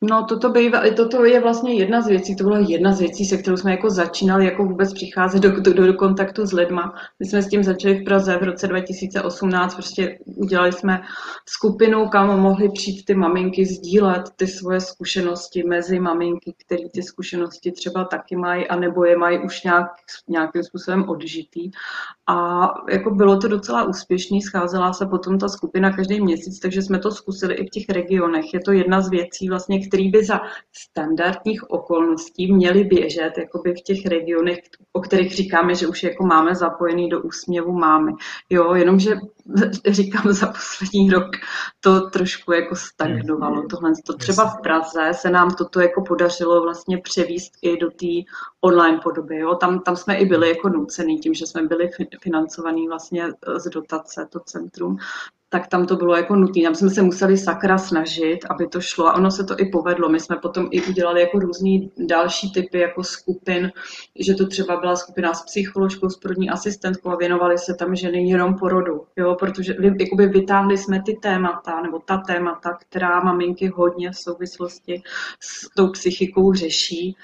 No, 0.02 0.26
toto, 0.26 0.50
bývá, 0.50 0.82
toto 0.96 1.26
je 1.26 1.40
vlastně 1.40 1.74
jedna 1.74 2.02
z 2.02 2.08
věcí, 2.08 2.36
to 2.36 2.44
byla 2.44 2.60
jedna 2.60 2.94
z 2.94 3.00
věcí, 3.00 3.26
se 3.26 3.38
kterou 3.38 3.58
jsme 3.58 3.72
jako 3.72 3.90
začínali 3.90 4.46
jako 4.46 4.66
vůbec 4.66 4.94
přicházet 4.94 5.40
do, 5.40 5.62
do, 5.62 5.88
do 5.88 5.94
kontaktu 5.94 6.46
s 6.46 6.54
lidma. 6.54 6.94
My 7.20 7.26
jsme 7.26 7.42
s 7.42 7.48
tím 7.48 7.64
začali 7.64 7.96
v 7.96 8.04
Praze 8.04 8.38
v 8.38 8.44
roce 8.44 8.68
2018, 8.68 9.74
prostě 9.76 10.20
udělali 10.26 10.72
jsme 10.72 11.02
skupinu, 11.46 12.08
kam 12.08 12.40
mohly 12.40 12.70
přijít 12.70 13.06
ty 13.06 13.14
maminky 13.14 13.66
sdílet 13.66 14.24
ty 14.36 14.48
svoje 14.48 14.82
zkušenosti 14.82 15.64
mezi 15.64 16.00
maminky, 16.00 16.56
které 16.66 16.90
ty 16.90 17.04
zkušenosti 17.04 17.72
třeba 17.72 18.04
taky 18.04 18.36
mají, 18.36 18.68
anebo 18.68 19.06
je 19.06 19.18
mají 19.18 19.40
už 19.40 19.64
nějak, 19.64 19.88
nějakým 20.28 20.64
způsobem 20.64 21.10
odžitý. 21.10 21.72
A 22.28 22.68
jako 22.90 23.12
bylo 23.12 23.38
to 23.38 23.48
docela 23.48 23.84
úspěšný, 23.84 24.42
scházela 24.42 24.94
se 24.94 25.06
potom 25.06 25.40
ta 25.40 25.48
skupina 25.48 25.92
každý 25.92 26.22
měsíc, 26.22 26.60
takže 26.60 26.82
jsme 26.82 27.00
to 27.00 27.12
zkusili 27.12 27.54
i 27.54 27.68
v 27.68 27.70
těch 27.70 27.90
regionech. 27.90 28.54
Je 28.54 28.60
to 28.60 28.72
jedna 28.72 29.02
z 29.02 29.10
věcí, 29.10 29.50
vlastně, 29.50 29.87
které 29.88 30.10
by 30.10 30.26
za 30.26 30.42
standardních 30.72 31.70
okolností 31.70 32.54
měly 32.54 32.84
běžet 32.84 33.38
jakoby 33.38 33.74
v 33.74 33.82
těch 33.82 34.06
regionech, 34.06 34.60
o 34.94 35.02
kterých 35.02 35.36
říkáme, 35.36 35.76
že 35.76 35.88
už 35.88 36.04
jako 36.04 36.26
máme 36.26 36.56
zapojený 36.56 37.10
do 37.10 37.22
úsměvu 37.22 37.72
máme. 37.72 38.12
Jo, 38.50 38.74
jenomže 38.74 39.16
říkám 39.88 40.34
za 40.34 40.48
poslední 40.48 41.10
rok 41.10 41.28
to 41.80 42.10
trošku 42.10 42.52
jako 42.52 42.76
stagnovalo. 42.76 43.64
Tohle 43.70 43.92
to 44.06 44.14
třeba 44.14 44.46
v 44.46 44.62
Praze 44.62 45.12
se 45.12 45.30
nám 45.30 45.56
toto 45.56 45.82
jako 45.82 46.04
podařilo 46.08 46.62
vlastně 46.62 46.98
převíst 46.98 47.54
i 47.62 47.78
do 47.78 47.88
té 47.90 48.32
online 48.62 49.00
podoby. 49.04 49.38
Jo. 49.38 49.56
Tam, 49.56 49.80
tam 49.80 49.96
jsme 49.96 50.18
i 50.18 50.26
byli 50.26 50.50
jako 50.50 50.70
nucený 50.70 51.20
tím, 51.20 51.34
že 51.34 51.46
jsme 51.46 51.64
byli 51.64 51.90
financovaný 52.22 52.88
vlastně 52.88 53.28
z 53.58 53.70
dotace, 53.70 54.28
to 54.32 54.40
centrum 54.40 54.98
tak 55.50 55.68
tam 55.68 55.86
to 55.86 55.96
bylo 55.96 56.16
jako 56.16 56.36
nutné. 56.36 56.64
Tam 56.64 56.76
jsme 56.76 56.90
se 56.90 57.02
museli 57.02 57.38
sakra 57.38 57.78
snažit, 57.78 58.40
aby 58.50 58.68
to 58.68 58.82
šlo 58.82 59.08
a 59.08 59.14
ono 59.14 59.32
se 59.32 59.44
to 59.44 59.60
i 59.60 59.66
povedlo. 59.66 60.10
My 60.10 60.20
jsme 60.20 60.36
potom 60.36 60.68
i 60.72 60.82
udělali 60.82 61.22
jako 61.22 61.40
různý 61.40 61.92
další 61.98 62.52
typy 62.52 62.80
jako 62.80 63.04
skupin, 63.04 63.72
že 64.20 64.34
to 64.34 64.48
třeba 64.48 64.80
byla 64.80 64.96
skupina 64.96 65.34
s 65.34 65.46
psycholožkou, 65.46 66.10
s 66.10 66.18
první 66.18 66.50
asistentkou 66.50 67.10
a 67.10 67.16
věnovali 67.16 67.58
se 67.58 67.74
tam 67.74 67.96
ženy 67.96 68.30
jenom 68.30 68.56
porodu, 68.56 69.06
jo, 69.16 69.36
protože 69.40 69.76
jakoby 70.00 70.28
vytáhli 70.28 70.78
jsme 70.78 71.02
ty 71.02 71.14
témata, 71.22 71.82
nebo 71.82 72.00
ta 72.00 72.18
témata, 72.18 72.78
která 72.90 73.24
maminky 73.24 73.68
hodně 73.68 74.12
v 74.12 74.18
souvislosti 74.18 75.02
s 75.40 75.70
tou 75.76 75.92
psychikou 75.92 76.54
řeší 76.54 77.16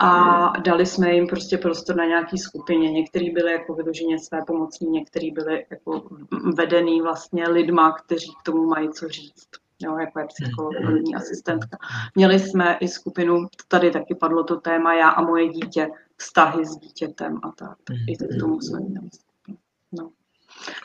a 0.00 0.52
dali 0.64 0.86
jsme 0.86 1.14
jim 1.14 1.26
prostě 1.26 1.58
prostor 1.58 1.96
na 1.96 2.04
nějaký 2.04 2.38
skupině. 2.38 2.90
Některý 2.90 3.30
byly 3.30 3.52
jako 3.52 3.74
vyloženě 3.74 4.18
své 4.18 4.38
pomocní, 4.46 4.90
některý 4.90 5.30
byly 5.30 5.66
jako 5.70 6.02
vedený 6.56 7.00
vlastně 7.00 7.48
lidmi 7.48 7.71
lidma, 7.72 7.92
kteří 7.92 8.32
k 8.40 8.42
tomu 8.42 8.66
mají 8.66 8.90
co 8.90 9.08
říct. 9.08 9.48
Jo, 9.82 9.98
jako 9.98 10.18
je 10.18 10.26
psycholog, 10.26 10.74
první 10.86 11.14
asistentka. 11.14 11.78
Měli 12.14 12.38
jsme 12.38 12.76
i 12.80 12.88
skupinu, 12.88 13.46
tady 13.68 13.90
taky 13.90 14.14
padlo 14.14 14.44
to 14.44 14.56
téma, 14.56 14.94
já 14.94 15.08
a 15.08 15.22
moje 15.22 15.48
dítě, 15.48 15.88
vztahy 16.16 16.66
s 16.66 16.76
dítětem 16.76 17.40
a 17.42 17.52
tak. 17.52 17.76
I 18.08 18.16
k 18.16 18.40
tomu 18.40 18.60
jsme 18.60 18.80
měli 18.80 19.08
No. 19.92 20.10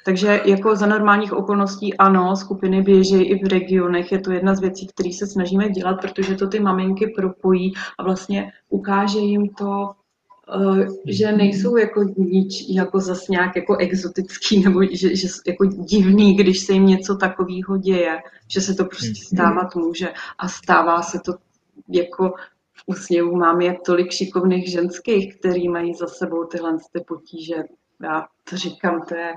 Takže 0.06 0.42
jako 0.46 0.76
za 0.76 0.86
normálních 0.86 1.34
okolností 1.34 1.98
ano, 1.98 2.36
skupiny 2.36 2.82
běží 2.82 3.24
i 3.24 3.46
v 3.46 3.48
regionech, 3.48 4.12
je 4.12 4.20
to 4.20 4.32
jedna 4.32 4.56
z 4.56 4.60
věcí, 4.60 4.88
které 4.88 5.14
se 5.14 5.28
snažíme 5.28 5.70
dělat, 5.70 6.02
protože 6.02 6.36
to 6.36 6.48
ty 6.48 6.60
maminky 6.60 7.08
propojí 7.08 7.74
a 7.98 8.04
vlastně 8.04 8.52
ukáže 8.70 9.20
jim 9.20 9.50
to 9.50 9.92
že 11.06 11.32
nejsou 11.32 11.78
jako 11.78 12.04
nič, 12.18 12.70
jako 12.70 13.00
zas 13.00 13.28
nějak 13.28 13.56
jako 13.56 13.78
exotický 13.78 14.64
nebo 14.64 14.84
že, 14.92 15.16
že 15.16 15.28
jako 15.48 15.66
divný, 15.66 16.36
když 16.36 16.60
se 16.60 16.74
jim 16.74 16.86
něco 16.86 17.16
takového 17.16 17.78
děje, 17.78 18.18
že 18.48 18.62
se 18.62 18.74
to 18.74 18.86
prostě 18.86 19.08
hmm. 19.08 19.16
stávat 19.16 19.76
může 19.76 20.14
a 20.38 20.48
stává 20.48 21.02
se 21.02 21.20
to 21.26 21.34
jako 21.90 22.34
v 22.74 22.84
úsměvu 22.86 23.36
mám 23.36 23.62
jak 23.62 23.82
tolik 23.86 24.12
šikovných 24.12 24.72
ženských, 24.72 25.40
který 25.40 25.70
mají 25.70 25.94
za 25.94 26.08
sebou 26.08 26.44
tyhle 26.44 26.78
ty 26.94 27.00
potíže. 27.08 27.56
Já 28.04 28.26
to 28.50 28.58
říkám, 28.58 29.02
to 29.02 29.16
je 29.16 29.34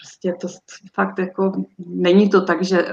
prostě 0.00 0.34
to 0.40 0.48
fakt 0.94 1.18
jako, 1.18 1.52
není 1.78 2.30
to 2.30 2.40
tak, 2.40 2.64
že 2.64 2.78
eh, 2.78 2.92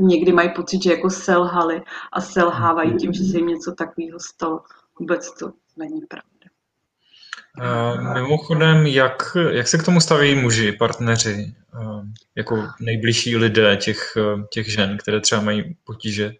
někdy 0.00 0.32
mají 0.32 0.50
pocit, 0.56 0.82
že 0.82 0.90
jako 0.90 1.10
selhali 1.10 1.82
a 2.12 2.20
selhávají 2.20 2.96
tím, 2.96 3.12
že 3.12 3.24
se 3.24 3.36
jim 3.36 3.46
něco 3.46 3.72
takového 3.72 4.20
stalo. 4.20 4.60
Vůbec 5.00 5.38
to 5.38 5.52
není 5.76 6.00
pravda. 6.00 6.35
Mimochodem, 8.14 8.86
jak, 8.86 9.36
jak 9.50 9.68
se 9.68 9.78
k 9.78 9.82
tomu 9.82 10.00
staví 10.00 10.34
muži, 10.34 10.72
partneři, 10.72 11.54
jako 12.36 12.68
nejbližší 12.80 13.36
lidé 13.36 13.76
těch, 13.76 14.16
těch 14.50 14.72
žen, 14.72 14.98
které 14.98 15.20
třeba 15.20 15.40
mají 15.40 15.76
potíže? 15.84 16.32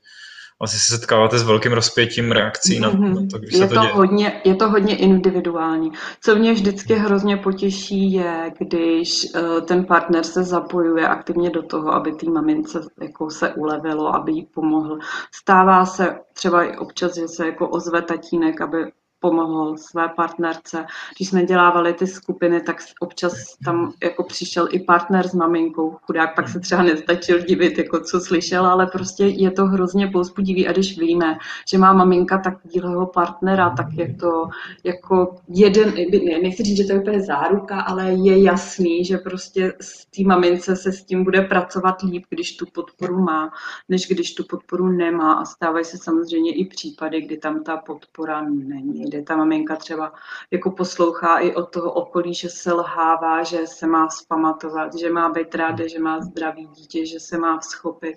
Asi 0.61 0.79
se 0.79 0.97
setkáváte 0.97 1.39
s 1.39 1.43
velkým 1.43 1.73
rozpětím 1.73 2.33
reakcí 2.33 2.81
na, 2.81 2.91
na 2.91 3.14
to, 3.31 3.39
když 3.39 3.53
je 3.53 3.59
se 3.59 3.69
to, 3.69 3.75
to 3.75 3.81
děje. 3.81 3.93
Hodně, 3.93 4.41
je 4.45 4.55
to 4.55 4.71
hodně 4.71 4.97
individuální. 4.97 5.93
Co 6.21 6.37
mě 6.37 6.53
vždycky 6.53 6.95
hrozně 6.95 7.37
potěší 7.37 8.12
je, 8.12 8.53
když 8.59 9.27
uh, 9.35 9.61
ten 9.61 9.85
partner 9.85 10.25
se 10.25 10.45
zapojuje 10.45 11.09
aktivně 11.09 11.51
do 11.51 11.62
toho, 11.62 11.93
aby 11.93 12.12
té 12.12 12.31
mamince 12.31 12.81
jako 13.03 13.31
se 13.31 13.55
ulevilo, 13.55 14.14
aby 14.14 14.33
jí 14.33 14.47
pomohl. 14.55 14.99
Stává 15.33 15.87
se 15.87 16.19
třeba 16.33 16.64
i 16.64 16.77
občas, 16.77 17.14
že 17.14 17.29
se 17.29 17.47
jako 17.47 17.69
ozve 17.69 18.03
tatínek, 18.03 18.61
aby 18.61 18.79
pomohl 19.21 19.77
své 19.77 20.09
partnerce. 20.09 20.87
Když 21.17 21.29
jsme 21.29 21.45
dělávali 21.45 21.95
ty 21.95 22.07
skupiny, 22.07 22.61
tak 22.61 22.77
občas 23.01 23.33
tam 23.64 23.93
jako 24.03 24.25
přišel 24.25 24.69
i 24.71 24.81
partner 24.81 25.29
s 25.29 25.35
maminkou. 25.35 25.97
Chudák 26.07 26.35
pak 26.35 26.49
se 26.49 26.61
třeba 26.61 26.83
nestačil 26.83 27.41
divit, 27.41 27.79
jako 27.79 28.01
co 28.01 28.21
slyšel, 28.21 28.67
ale 28.67 28.87
prostě 28.87 29.25
je 29.25 29.51
to 29.51 29.67
hrozně 29.67 30.07
povzbudivý. 30.07 30.69
A 30.69 30.73
když 30.73 30.99
víme, 30.99 31.39
že 31.69 31.79
má 31.79 31.93
maminka 31.93 32.39
takového 32.39 33.07
partnera, 33.07 33.71
tak 33.71 33.87
je 33.93 34.14
to 34.14 34.49
jako 34.85 35.37
jeden, 35.49 35.95
nechci 36.43 36.62
říct, 36.62 36.77
že 36.77 36.85
to 36.85 36.93
je 36.93 37.01
úplně 37.01 37.23
záruka, 37.23 37.81
ale 37.81 38.12
je 38.12 38.43
jasný, 38.43 39.05
že 39.05 39.19
prostě 39.19 39.73
s 39.81 40.07
té 40.07 40.23
mamince 40.23 40.77
se 40.77 40.93
s 40.93 41.05
tím 41.05 41.25
bude 41.25 41.43
pracovat 41.43 42.03
líp, 42.03 42.25
když 42.31 42.57
tu 42.57 42.67
podporu 42.67 43.19
má, 43.19 43.51
než 43.89 44.09
když 44.09 44.35
tu 44.35 44.45
podporu 44.45 44.89
nemá. 44.89 45.33
A 45.33 45.45
stávají 45.45 45.85
se 45.85 45.99
samozřejmě 45.99 46.55
i 46.55 46.64
případy, 46.64 47.21
kdy 47.21 47.37
tam 47.37 47.64
ta 47.64 47.77
podpora 47.77 48.43
není 48.43 49.06
kdy 49.07 49.23
ta 49.23 49.37
maminka 49.37 49.77
třeba 49.77 50.13
jako 50.51 50.71
poslouchá 50.71 51.39
i 51.39 51.55
od 51.55 51.71
toho 51.73 51.93
okolí, 51.93 52.35
že 52.35 52.49
se 52.49 52.73
lhává, 52.73 53.43
že 53.43 53.67
se 53.67 53.87
má 53.87 54.09
spamatovat, 54.09 54.95
že 54.99 55.11
má 55.11 55.29
být 55.29 55.55
ráda, 55.55 55.89
že 55.89 55.99
má 55.99 56.21
zdravý 56.21 56.67
dítě, 56.67 57.07
že 57.07 57.21
se 57.21 57.39
má 57.39 57.59
vzchopit 57.59 58.17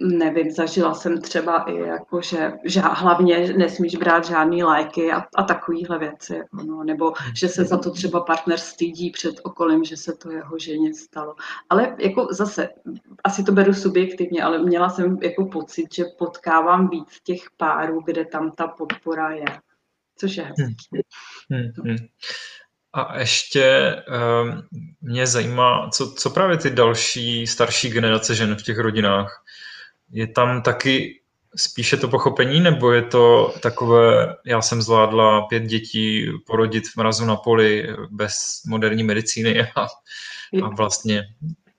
nevím, 0.00 0.50
zažila 0.50 0.94
jsem 0.94 1.20
třeba 1.20 1.58
i 1.62 1.78
jako, 1.78 2.20
že, 2.20 2.52
že 2.64 2.80
hlavně 2.80 3.52
nesmíš 3.52 3.96
brát 3.96 4.24
žádný 4.24 4.62
léky 4.62 5.12
a, 5.12 5.24
a 5.36 5.42
takovéhle 5.42 5.98
věci, 5.98 6.40
no, 6.66 6.84
nebo 6.84 7.12
že 7.34 7.48
se 7.48 7.64
za 7.64 7.78
to 7.78 7.90
třeba 7.90 8.20
partner 8.20 8.58
stydí 8.58 9.10
před 9.10 9.34
okolím, 9.42 9.84
že 9.84 9.96
se 9.96 10.12
to 10.12 10.30
jeho 10.30 10.58
ženě 10.58 10.94
stalo. 10.94 11.34
Ale 11.70 11.96
jako 11.98 12.28
zase, 12.30 12.68
asi 13.24 13.44
to 13.44 13.52
beru 13.52 13.74
subjektivně, 13.74 14.42
ale 14.42 14.58
měla 14.58 14.90
jsem 14.90 15.18
jako 15.22 15.46
pocit, 15.46 15.94
že 15.94 16.04
potkávám 16.18 16.88
víc 16.88 17.20
těch 17.22 17.42
párů, 17.56 18.00
kde 18.04 18.24
tam 18.24 18.50
ta 18.50 18.66
podpora 18.66 19.30
je, 19.30 19.44
což 20.16 20.36
je 20.36 20.44
hezký. 20.44 21.02
Hmm. 21.50 21.60
Hmm. 21.60 21.72
Hmm. 21.84 21.96
A 22.96 23.18
ještě 23.18 23.96
um, 24.42 24.62
mě 25.00 25.26
zajímá, 25.26 25.90
co, 25.90 26.12
co 26.12 26.30
právě 26.30 26.56
ty 26.56 26.70
další 26.70 27.46
starší 27.46 27.90
generace 27.90 28.34
žen 28.34 28.56
v 28.56 28.62
těch 28.62 28.78
rodinách. 28.78 29.44
Je 30.10 30.26
tam 30.26 30.62
taky 30.62 31.20
spíše 31.56 31.96
to 31.96 32.08
pochopení, 32.08 32.60
nebo 32.60 32.92
je 32.92 33.02
to 33.02 33.54
takové, 33.60 34.36
já 34.46 34.62
jsem 34.62 34.82
zvládla 34.82 35.42
pět 35.42 35.62
dětí 35.62 36.26
porodit 36.46 36.88
v 36.88 36.96
mrazu 36.96 37.24
na 37.24 37.36
poli 37.36 37.88
bez 38.10 38.62
moderní 38.66 39.02
medicíny 39.02 39.62
a, 39.62 39.86
a 40.64 40.68
vlastně 40.76 41.22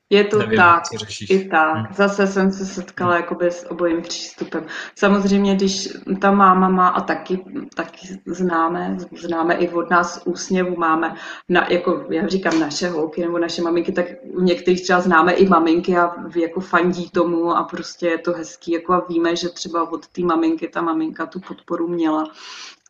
je 0.09 0.23
to 0.23 0.37
Nevím, 0.37 0.57
tak, 0.57 0.83
i 1.29 1.49
tak. 1.49 1.75
Hmm. 1.75 1.85
Zase 1.93 2.27
jsem 2.27 2.51
se 2.51 2.65
setkala 2.65 3.11
hmm. 3.11 3.21
jakoby 3.21 3.51
s 3.51 3.71
obojím 3.71 4.01
přístupem. 4.01 4.65
Samozřejmě, 4.95 5.55
když 5.55 5.89
ta 6.21 6.31
máma 6.31 6.69
má 6.69 6.87
a 6.87 7.01
taky, 7.01 7.45
taky 7.75 8.07
známe, 8.25 8.97
známe 9.21 9.53
i 9.53 9.69
od 9.69 9.89
nás 9.89 10.21
úsměvu, 10.25 10.75
máme, 10.75 11.15
na, 11.49 11.67
jako 11.69 12.05
já 12.09 12.27
říkám 12.27 12.59
naše 12.59 12.89
holky 12.89 13.21
nebo 13.21 13.39
naše 13.39 13.61
maminky, 13.61 13.91
tak 13.91 14.05
u 14.23 14.41
některých 14.41 14.83
třeba 14.83 15.01
známe 15.01 15.33
i 15.33 15.47
maminky 15.47 15.97
a 15.97 16.11
jako 16.35 16.59
fandí 16.59 17.09
tomu 17.09 17.57
a 17.57 17.63
prostě 17.63 18.07
je 18.07 18.17
to 18.17 18.33
hezký, 18.33 18.71
jako 18.71 18.93
a 18.93 19.05
víme, 19.09 19.35
že 19.35 19.49
třeba 19.49 19.91
od 19.91 20.07
té 20.07 20.21
maminky 20.21 20.67
ta 20.67 20.81
maminka 20.81 21.25
tu 21.25 21.39
podporu 21.39 21.87
měla 21.87 22.31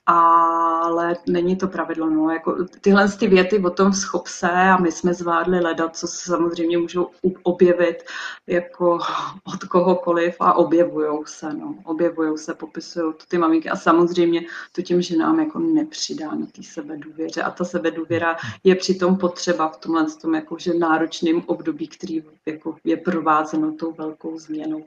ale 0.08 1.16
není 1.28 1.56
to 1.56 1.68
pravidlo. 1.68 2.10
No. 2.10 2.30
Jako 2.30 2.66
tyhle 2.82 3.10
ty 3.10 3.28
věty 3.28 3.60
o 3.60 3.70
tom 3.70 3.94
schop 3.94 4.28
se 4.28 4.50
a 4.50 4.78
my 4.78 4.92
jsme 4.92 5.14
zvládli 5.14 5.60
ledat, 5.60 5.98
co 5.98 6.08
se 6.08 6.30
samozřejmě 6.30 6.78
můžou 6.78 7.10
objevit 7.44 8.04
jako 8.48 9.00
od 9.44 9.64
kohokoliv 9.64 10.36
a 10.40 10.54
objevují 10.54 11.20
se. 11.26 11.54
No. 11.54 11.76
Objevují 11.84 12.38
se, 12.38 12.54
popisují 12.54 13.14
to 13.14 13.26
ty 13.28 13.38
maminky 13.38 13.70
a 13.70 13.76
samozřejmě 13.76 14.42
to 14.72 14.82
těm 14.82 15.02
ženám 15.02 15.40
jako 15.40 15.60
nepřidá 15.60 16.32
na 16.36 16.46
té 16.46 16.64
sebedůvěře 16.64 17.42
a 17.42 17.52
ta 17.52 17.66
sebedůvěra 17.66 18.36
je 18.64 18.76
přitom 18.76 19.18
potřeba 19.18 19.70
v 19.70 19.78
tomhle 19.78 20.06
tom 20.22 20.36
jakože 20.36 20.74
náročném 20.74 21.44
období, 21.46 21.88
který 21.88 22.24
jako 22.46 22.76
je 22.84 22.98
provázeno 22.98 23.72
tou 23.72 23.92
velkou 23.92 24.40
změnou. 24.40 24.86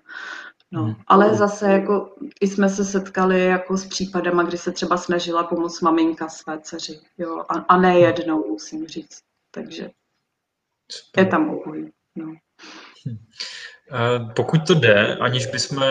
No, 0.73 0.85
hmm. 0.85 0.95
ale 1.07 1.35
zase 1.35 1.73
jako 1.73 2.15
i 2.41 2.49
jsme 2.49 2.69
se 2.69 2.85
setkali 2.85 3.45
jako 3.45 3.77
s 3.77 3.87
případama, 3.87 4.43
kdy 4.43 4.59
se 4.59 4.73
třeba 4.73 4.97
snažila 4.97 5.45
pomoct 5.45 5.81
maminka 5.81 6.29
své 6.29 6.61
dceři, 6.61 7.01
jo, 7.19 7.45
a, 7.49 7.55
a 7.55 7.77
ne 7.77 7.99
jednou, 7.99 8.49
musím 8.49 8.87
říct. 8.87 9.21
Takže 9.51 9.91
je 11.17 11.27
tam 11.27 11.51
obojí. 11.51 11.91
No. 12.17 12.35
Hm. 13.09 13.19
Pokud 14.37 14.67
to 14.67 14.75
jde, 14.75 15.17
aniž 15.17 15.47
bychom 15.47 15.85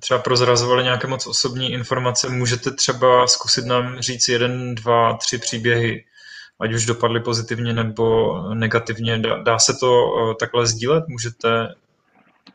třeba 0.00 0.20
prozrazovali 0.20 0.84
nějaké 0.84 1.06
moc 1.06 1.26
osobní 1.26 1.72
informace, 1.72 2.28
můžete 2.28 2.70
třeba 2.70 3.26
zkusit 3.26 3.64
nám 3.64 4.00
říct 4.00 4.28
jeden, 4.28 4.74
dva, 4.74 5.16
tři 5.16 5.38
příběhy, 5.38 6.04
ať 6.60 6.72
už 6.72 6.86
dopadly 6.86 7.20
pozitivně 7.20 7.72
nebo 7.72 8.34
negativně. 8.54 9.18
Dá, 9.18 9.42
dá 9.42 9.58
se 9.58 9.74
to 9.80 9.90
eh, 9.90 10.34
takhle 10.40 10.66
sdílet? 10.66 11.08
Můžete 11.08 11.74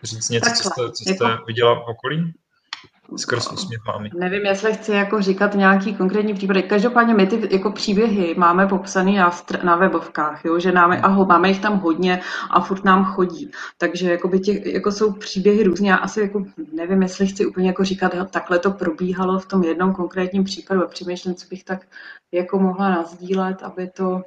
říct 0.03 0.29
něco, 0.29 0.45
Takhle, 0.45 0.63
co 0.63 0.69
jste, 0.69 0.91
co 0.91 1.13
jste 1.13 1.25
jako... 1.31 1.45
viděla 1.45 1.75
v 1.75 1.83
okolí? 1.87 2.33
Skrz 3.17 3.51
úsměv 3.51 3.81
mámy. 3.87 4.09
Nevím, 4.13 4.45
jestli 4.45 4.73
chci 4.73 4.91
jako 4.91 5.21
říkat 5.21 5.55
nějaký 5.55 5.95
konkrétní 5.95 6.33
případy. 6.33 6.63
Každopádně 6.63 7.13
my 7.13 7.27
ty 7.27 7.47
jako 7.51 7.71
příběhy 7.71 8.35
máme 8.37 8.67
popsané 8.67 9.11
na, 9.11 9.31
na 9.63 9.75
webovkách, 9.75 10.45
jo? 10.45 10.59
že 10.59 10.71
máme, 10.71 11.01
a 11.01 11.07
ho, 11.07 11.25
máme 11.25 11.49
jich 11.49 11.59
tam 11.59 11.79
hodně 11.79 12.21
a 12.49 12.61
furt 12.61 12.85
nám 12.85 13.05
chodí. 13.05 13.51
Takže 13.77 14.11
jako, 14.11 14.27
by 14.27 14.39
těch, 14.39 14.65
jako 14.65 14.91
jsou 14.91 15.13
příběhy 15.13 15.63
různě. 15.63 15.91
Já 15.91 15.95
asi 15.95 16.21
jako 16.21 16.45
nevím, 16.73 17.01
jestli 17.01 17.27
chci 17.27 17.45
úplně 17.45 17.67
jako 17.67 17.83
říkat, 17.83 18.31
takhle 18.31 18.59
to 18.59 18.71
probíhalo 18.71 19.39
v 19.39 19.45
tom 19.45 19.63
jednom 19.63 19.93
konkrétním 19.93 20.43
případu 20.43 20.83
a 20.83 20.87
přemýšlím, 20.87 21.35
co 21.35 21.47
bych 21.49 21.63
tak 21.63 21.87
jako 22.31 22.59
mohla 22.59 22.89
nazdílet, 22.89 23.63
aby 23.63 23.89
to 23.89 24.21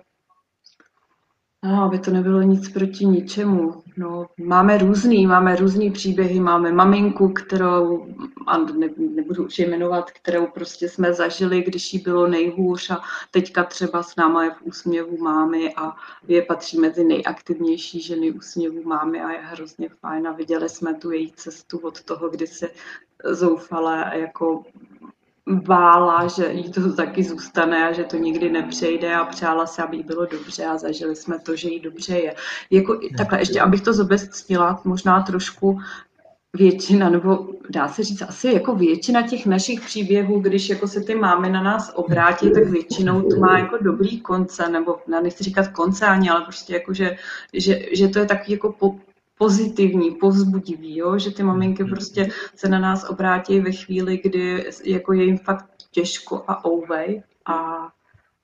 No, 1.65 1.83
aby 1.83 1.99
to 1.99 2.11
nebylo 2.11 2.43
nic 2.43 2.69
proti 2.69 3.07
ničemu. 3.07 3.83
No, 3.97 4.27
máme 4.39 4.79
různý, 4.79 5.27
máme 5.27 5.57
různý 5.57 5.91
příběhy, 5.91 6.41
máme 6.41 6.73
maminku, 6.73 7.29
kterou, 7.29 8.07
a 8.47 8.59
ne, 8.59 8.89
nebudu 8.99 9.45
už 9.47 9.59
jmenovat, 9.59 10.11
kterou 10.11 10.47
prostě 10.47 10.89
jsme 10.89 11.15
zažili, 11.15 11.63
když 11.63 11.93
jí 11.93 11.99
bylo 11.99 12.29
nejhůř 12.29 12.91
a 12.91 13.01
teďka 13.31 13.65
třeba 13.65 14.03
s 14.03 14.17
náma 14.17 14.45
je 14.45 14.51
v 14.51 14.63
úsměvu 14.63 15.17
mámy 15.17 15.75
a 15.75 15.93
je 16.29 16.43
patří 16.43 16.79
mezi 16.79 17.05
nejaktivnější 17.05 18.01
ženy 18.01 18.33
úsměvu 18.33 18.83
mámy 18.83 19.21
a 19.21 19.33
je 19.33 19.39
hrozně 19.39 19.89
fajn 19.89 20.29
a 20.29 20.33
viděli 20.33 20.69
jsme 20.69 20.95
tu 20.95 21.11
její 21.11 21.33
cestu 21.33 21.79
od 21.79 22.03
toho, 22.03 22.29
kdy 22.29 22.47
se 22.47 22.71
zoufale 23.25 24.13
jako 24.15 24.65
bála, 25.49 26.27
že 26.27 26.53
jí 26.53 26.73
to 26.73 26.93
taky 26.93 27.25
zůstane 27.25 27.89
a 27.89 27.93
že 27.93 28.05
to 28.05 28.17
nikdy 28.17 28.51
nepřejde 28.51 29.15
a 29.15 29.25
přála 29.25 29.67
se, 29.67 29.83
aby 29.83 29.97
jí 29.97 30.03
bylo 30.03 30.27
dobře 30.27 30.65
a 30.65 30.79
zažili 30.79 31.17
jsme 31.17 31.39
to, 31.39 31.57
že 31.57 31.69
jí 31.69 31.81
dobře 31.81 32.19
je. 32.19 32.35
Jako, 32.71 33.01
takhle, 33.19 33.41
ještě 33.41 33.61
abych 33.61 33.81
to 33.81 33.93
zobecnila, 33.93 34.81
možná 34.85 35.23
trošku 35.23 35.81
většina, 36.57 37.09
nebo 37.09 37.49
dá 37.71 37.89
se 37.89 38.05
říct 38.05 38.23
asi 38.23 38.49
jako 38.49 38.75
většina 38.75 39.23
těch 39.23 39.47
našich 39.47 39.81
příběhů, 39.81 40.41
když 40.41 40.69
jako 40.69 40.89
se 40.89 41.01
ty 41.01 41.15
máme 41.15 41.49
na 41.49 41.63
nás 41.63 41.93
obrátí, 41.95 42.53
tak 42.53 42.65
většinou 42.65 43.23
to 43.23 43.37
má 43.37 43.59
jako 43.59 43.79
dobrý 43.81 44.21
konce, 44.21 44.69
nebo 44.69 44.99
nechci 45.23 45.45
říkat 45.45 45.69
konce 45.69 46.07
ani, 46.07 46.31
ale 46.31 46.41
prostě 46.41 46.75
jako, 46.75 46.95
že, 46.95 47.17
že, 47.53 47.81
že 47.93 48.09
to 48.09 48.19
je 48.19 48.27
takový 48.27 48.53
jako 48.53 48.73
po, 48.73 48.97
pozitivní, 49.39 50.11
povzbudivý, 50.11 50.97
jo? 50.97 51.19
že 51.19 51.31
ty 51.31 51.43
maminky 51.43 51.83
mhm. 51.83 51.91
prostě 51.91 52.29
se 52.55 52.69
na 52.69 52.79
nás 52.79 53.11
obrátí 53.11 53.61
ve 53.61 53.73
chvíli, 53.73 54.21
kdy 54.25 54.71
jako 54.85 55.13
je 55.13 55.25
jim 55.25 55.39
fakt 55.39 55.67
těžko 55.91 56.45
a 56.47 56.65
ouvej 56.65 57.23
a, 57.47 57.89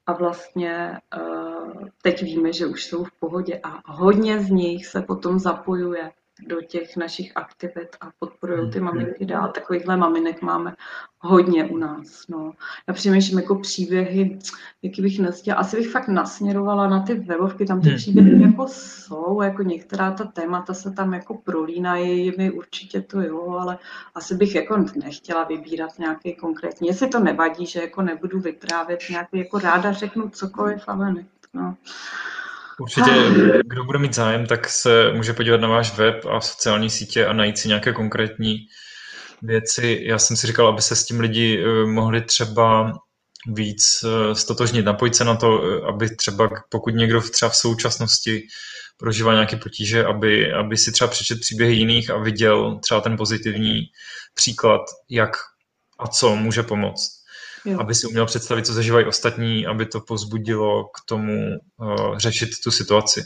a 0.07 0.13
vlastně 0.13 0.99
uh, 1.17 1.89
teď 2.03 2.23
víme, 2.23 2.53
že 2.53 2.67
už 2.67 2.85
jsou 2.85 3.05
v 3.05 3.13
pohodě 3.21 3.61
a 3.63 3.93
hodně 3.93 4.41
z 4.41 4.51
nich 4.51 4.87
se 4.87 5.03
potom 5.03 5.39
zapojuje 5.39 6.11
do 6.47 6.63
těch 6.63 6.97
našich 6.97 7.33
aktivit 7.35 7.97
a 8.01 8.11
podporují 8.19 8.71
ty 8.71 8.81
maminky 8.81 9.25
dál. 9.25 9.49
Takovýchhle 9.49 9.97
maminek 9.97 10.43
máme 10.43 10.75
hodně 11.19 11.65
u 11.65 11.77
nás. 11.77 12.29
No. 12.29 12.53
Já 12.89 12.95
přemýšlím 12.95 13.39
jako 13.39 13.55
příběhy, 13.55 14.39
jaký 14.83 15.03
bych 15.03 15.19
nestěla. 15.19 15.59
Asi 15.59 15.77
bych 15.77 15.91
fakt 15.91 16.09
nasměrovala 16.09 16.89
na 16.89 17.03
ty 17.03 17.15
webovky, 17.15 17.65
tam 17.65 17.81
ty 17.81 17.89
hmm. 17.89 17.99
příběhy 17.99 18.43
jako 18.43 18.69
jsou, 18.69 19.43
jako 19.43 19.63
některá 19.63 20.11
ta 20.11 20.25
témata 20.25 20.75
se 20.75 20.91
tam 20.91 21.15
jako 21.15 21.35
prolínají, 21.35 22.33
mi 22.39 22.51
určitě 22.51 23.01
to 23.01 23.21
jo, 23.21 23.51
ale 23.51 23.79
asi 24.15 24.35
bych 24.35 24.55
jako 24.55 24.85
nechtěla 24.97 25.45
vybírat 25.45 25.99
nějaký 25.99 26.35
konkrétní. 26.35 26.89
Jestli 26.89 27.09
to 27.09 27.21
nevadí, 27.21 27.67
že 27.67 27.81
jako 27.81 28.03
nebudu 28.03 28.41
vyprávět 28.41 29.01
nějaký, 29.11 29.39
jako 29.39 29.59
ráda 29.59 29.93
řeknu 29.93 30.29
cokoliv, 30.29 30.83
ale 30.87 31.13
ne. 31.13 31.27
No. 31.55 31.77
Určitě, 32.81 33.11
kdo 33.65 33.85
bude 33.85 33.99
mít 33.99 34.15
zájem, 34.15 34.47
tak 34.47 34.69
se 34.69 35.13
může 35.13 35.33
podívat 35.33 35.61
na 35.61 35.69
váš 35.69 35.97
web 35.97 36.27
a 36.27 36.41
sociální 36.41 36.91
sítě 36.91 37.27
a 37.27 37.33
najít 37.33 37.59
si 37.59 37.69
nějaké 37.69 37.93
konkrétní 37.93 38.59
věci. 39.43 40.01
Já 40.03 40.19
jsem 40.19 40.37
si 40.37 40.47
říkal, 40.47 40.69
aby 40.69 40.83
se 40.83 40.97
s 40.97 41.05
tím 41.05 41.21
lidi 41.21 41.65
eh, 41.65 41.87
mohli 41.87 42.23
třeba 42.23 42.93
víc 43.47 44.05
eh, 44.05 44.35
stotožnit, 44.35 44.85
napojit 44.85 45.15
se 45.15 45.25
na 45.25 45.37
to, 45.37 45.65
eh, 45.65 45.87
aby 45.89 46.17
třeba 46.17 46.51
pokud 46.69 46.95
někdo 46.95 47.21
třeba 47.21 47.49
v 47.49 47.57
současnosti 47.57 48.47
prožívá 48.97 49.33
nějaké 49.33 49.57
potíže, 49.57 50.05
aby, 50.05 50.53
aby 50.53 50.77
si 50.77 50.93
třeba 50.93 51.11
přečet 51.11 51.41
příběhy 51.41 51.75
jiných 51.75 52.11
a 52.11 52.19
viděl 52.19 52.79
třeba 52.79 53.01
ten 53.01 53.17
pozitivní 53.17 53.83
příklad, 54.35 54.81
jak 55.11 55.37
a 55.99 56.09
co 56.09 56.37
může 56.37 56.63
pomoct. 56.63 57.20
Jo. 57.65 57.81
aby 57.81 57.95
si 57.95 58.07
uměl 58.07 58.27
představit, 58.27 58.67
co 58.67 58.73
zažívají 58.73 59.07
ostatní, 59.07 59.67
aby 59.67 59.87
to 59.87 60.01
pozbudilo 60.01 60.85
k 60.85 61.09
tomu 61.09 61.59
uh, 61.77 62.19
řešit 62.19 62.51
tu 62.65 62.71
situaci. 62.71 63.25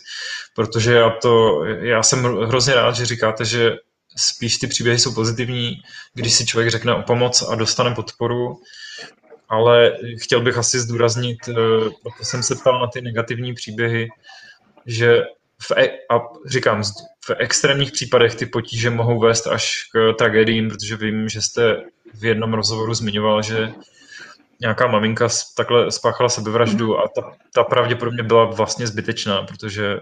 Protože 0.54 0.94
já, 0.94 1.10
to, 1.10 1.64
já 1.64 2.02
jsem 2.02 2.24
hrozně 2.24 2.74
rád, 2.74 2.96
že 2.96 3.06
říkáte, 3.06 3.44
že 3.44 3.76
spíš 4.16 4.56
ty 4.58 4.66
příběhy 4.66 4.98
jsou 4.98 5.14
pozitivní, 5.14 5.76
když 6.14 6.34
si 6.34 6.46
člověk 6.46 6.70
řekne 6.70 6.94
o 6.94 7.02
pomoc 7.02 7.42
a 7.42 7.54
dostane 7.54 7.94
podporu, 7.94 8.56
ale 9.48 9.92
chtěl 10.22 10.40
bych 10.40 10.58
asi 10.58 10.80
zdůraznit, 10.80 11.38
uh, 11.48 11.54
proto 12.02 12.22
jsem 12.22 12.42
se 12.42 12.54
ptal 12.54 12.80
na 12.80 12.86
ty 12.86 13.00
negativní 13.00 13.54
příběhy, 13.54 14.08
že 14.86 15.22
v, 15.62 15.70
e- 15.76 15.98
a 16.10 16.20
říkám, 16.46 16.82
v 17.24 17.30
extrémních 17.38 17.92
případech 17.92 18.34
ty 18.34 18.46
potíže 18.46 18.90
mohou 18.90 19.20
vést 19.20 19.46
až 19.46 19.72
k 19.92 20.12
tragédiím, 20.18 20.68
protože 20.68 20.96
vím, 20.96 21.28
že 21.28 21.42
jste 21.42 21.76
v 22.14 22.24
jednom 22.24 22.54
rozhovoru 22.54 22.94
zmiňoval, 22.94 23.42
že 23.42 23.72
nějaká 24.64 24.86
maminka 24.86 25.28
takhle 25.56 25.90
spáchala 25.90 26.28
sebevraždu 26.28 26.98
a 26.98 27.08
ta, 27.16 27.32
ta 27.54 27.64
pravděpodobně 27.64 28.22
byla 28.22 28.44
vlastně 28.44 28.86
zbytečná, 28.86 29.42
protože 29.42 30.00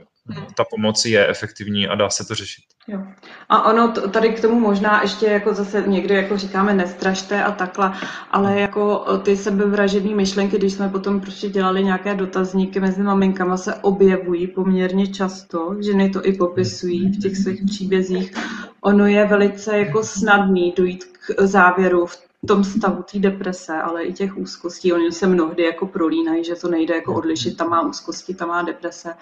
ta 0.57 0.65
pomoc 0.71 1.05
je 1.05 1.29
efektivní 1.29 1.89
a 1.89 1.95
dá 1.95 2.11
se 2.11 2.25
to 2.25 2.35
řešit. 2.35 2.65
Jo. 2.89 3.01
A 3.49 3.71
ono 3.71 3.93
tady 3.93 4.29
k 4.29 4.41
tomu 4.41 4.61
možná 4.61 5.03
ještě 5.03 5.27
jako 5.27 5.55
zase 5.55 5.85
někdy 5.87 6.15
jako 6.15 6.37
říkáme 6.37 6.75
nestrašte 6.75 7.43
a 7.43 7.53
takhle, 7.53 7.93
ale 8.31 8.61
jako 8.61 9.05
ty 9.23 9.37
sebevražedné 9.37 10.15
myšlenky, 10.15 10.59
když 10.59 10.73
jsme 10.73 10.89
potom 10.89 11.21
prostě 11.21 11.49
dělali 11.49 11.85
nějaké 11.85 12.15
dotazníky 12.15 12.81
mezi 12.81 13.03
maminkama, 13.03 13.57
se 13.57 13.75
objevují 13.75 14.47
poměrně 14.47 15.07
často, 15.07 15.77
ženy 15.81 16.11
to 16.11 16.27
i 16.27 16.33
popisují 16.33 17.13
v 17.13 17.23
těch 17.23 17.37
svých 17.37 17.63
příbězích. 17.67 18.33
Ono 18.81 19.07
je 19.07 19.27
velice 19.27 19.79
jako 19.79 20.05
snadný 20.05 20.75
dojít 20.77 21.05
k 21.05 21.41
závěru 21.41 22.07
v 22.07 22.32
tom 22.47 22.65
stavu 22.65 23.03
té 23.03 23.19
deprese, 23.19 23.73
ale 23.75 24.05
i 24.05 24.13
těch 24.13 24.37
úzkostí. 24.37 24.93
Oni 24.93 25.13
se 25.13 25.27
mnohdy 25.27 25.63
jako 25.63 25.87
prolínají, 25.87 26.45
že 26.45 26.55
to 26.55 26.69
nejde 26.69 26.95
jako 26.95 27.15
odlišit, 27.15 27.57
tam 27.57 27.71
má 27.71 27.81
úzkosti, 27.81 28.35
tam 28.35 28.49
má 28.49 28.63
deprese. 28.63 29.15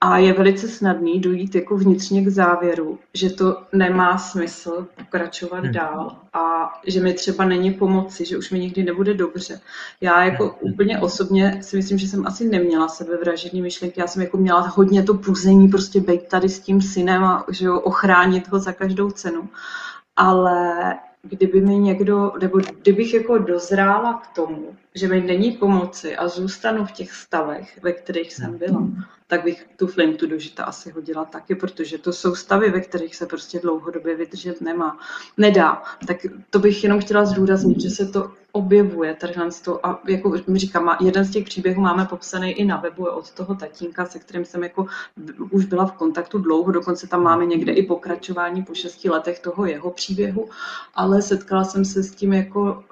A 0.00 0.18
je 0.18 0.32
velice 0.32 0.68
snadný 0.68 1.20
dojít 1.20 1.54
jako 1.54 1.76
vnitřně 1.76 2.24
k 2.24 2.28
závěru, 2.28 2.98
že 3.14 3.30
to 3.30 3.62
nemá 3.72 4.18
smysl 4.18 4.86
pokračovat 4.98 5.64
hmm. 5.64 5.72
dál 5.72 6.16
a 6.32 6.72
že 6.86 7.00
mi 7.00 7.14
třeba 7.14 7.44
není 7.44 7.70
pomoci, 7.70 8.24
že 8.24 8.38
už 8.38 8.50
mi 8.50 8.58
nikdy 8.58 8.82
nebude 8.82 9.14
dobře. 9.14 9.60
Já 10.00 10.24
jako 10.24 10.44
hmm. 10.44 10.72
úplně 10.72 10.98
osobně 10.98 11.58
si 11.62 11.76
myslím, 11.76 11.98
že 11.98 12.08
jsem 12.08 12.26
asi 12.26 12.48
neměla 12.48 12.88
sebevražední 12.88 13.62
myšlenky. 13.62 14.00
Já 14.00 14.06
jsem 14.06 14.22
jako 14.22 14.36
měla 14.36 14.60
hodně 14.60 15.02
to 15.02 15.14
puzení, 15.14 15.68
prostě 15.68 16.00
být 16.00 16.28
tady 16.28 16.48
s 16.48 16.60
tím 16.60 16.82
synem 16.82 17.24
a 17.24 17.46
že 17.50 17.66
jo, 17.66 17.80
ochránit 17.80 18.48
ho 18.48 18.58
za 18.58 18.72
každou 18.72 19.10
cenu. 19.10 19.48
Ale 20.16 20.94
kdyby 21.22 21.60
mi 21.60 21.78
někdo, 21.78 22.32
nebo 22.40 22.58
kdybych 22.58 23.14
jako 23.14 23.38
dozrála 23.38 24.14
k 24.14 24.34
tomu, 24.34 24.76
že 24.94 25.08
mi 25.08 25.20
není 25.20 25.52
pomoci 25.52 26.16
a 26.16 26.28
zůstanu 26.28 26.84
v 26.84 26.92
těch 26.92 27.12
stavech, 27.12 27.78
ve 27.82 27.92
kterých 27.92 28.34
jsem 28.34 28.58
byla, 28.58 28.88
tak 29.26 29.44
bych 29.44 29.66
tu 29.76 29.86
flintu 29.86 30.26
do 30.26 30.38
žita 30.38 30.64
asi 30.64 30.90
hodila 30.90 31.24
taky, 31.24 31.54
protože 31.54 31.98
to 31.98 32.12
jsou 32.12 32.34
stavy, 32.34 32.70
ve 32.70 32.80
kterých 32.80 33.16
se 33.16 33.26
prostě 33.26 33.58
dlouhodobě 33.58 34.16
vydržet 34.16 34.60
nemá, 34.60 34.98
nedá. 35.36 35.82
Tak 36.06 36.26
to 36.50 36.58
bych 36.58 36.84
jenom 36.84 37.00
chtěla 37.00 37.24
zdůraznit, 37.24 37.80
že 37.80 37.90
se 37.90 38.06
to 38.06 38.32
objevuje 38.52 39.14
tadyhle 39.14 39.48
to 39.64 39.86
a 39.86 40.00
jako 40.08 40.34
mi 40.46 40.58
říkám, 40.58 40.96
jeden 41.00 41.24
z 41.24 41.30
těch 41.30 41.44
příběhů 41.44 41.82
máme 41.82 42.04
popsaný 42.04 42.52
i 42.52 42.64
na 42.64 42.76
webu 42.76 43.06
od 43.06 43.30
toho 43.30 43.54
tatínka, 43.54 44.06
se 44.06 44.18
kterým 44.18 44.44
jsem 44.44 44.62
jako 44.62 44.86
už 45.50 45.64
byla 45.64 45.86
v 45.86 45.92
kontaktu 45.92 46.38
dlouho, 46.38 46.72
dokonce 46.72 47.06
tam 47.06 47.22
máme 47.22 47.46
někde 47.46 47.72
i 47.72 47.86
pokračování 47.86 48.62
po 48.62 48.74
šesti 48.74 49.10
letech 49.10 49.38
toho 49.38 49.66
jeho 49.66 49.90
příběhu, 49.90 50.48
ale 50.94 51.22
setkala 51.22 51.64
jsem 51.64 51.84
se 51.84 52.02
s 52.02 52.14
tím 52.14 52.32
jako 52.32 52.84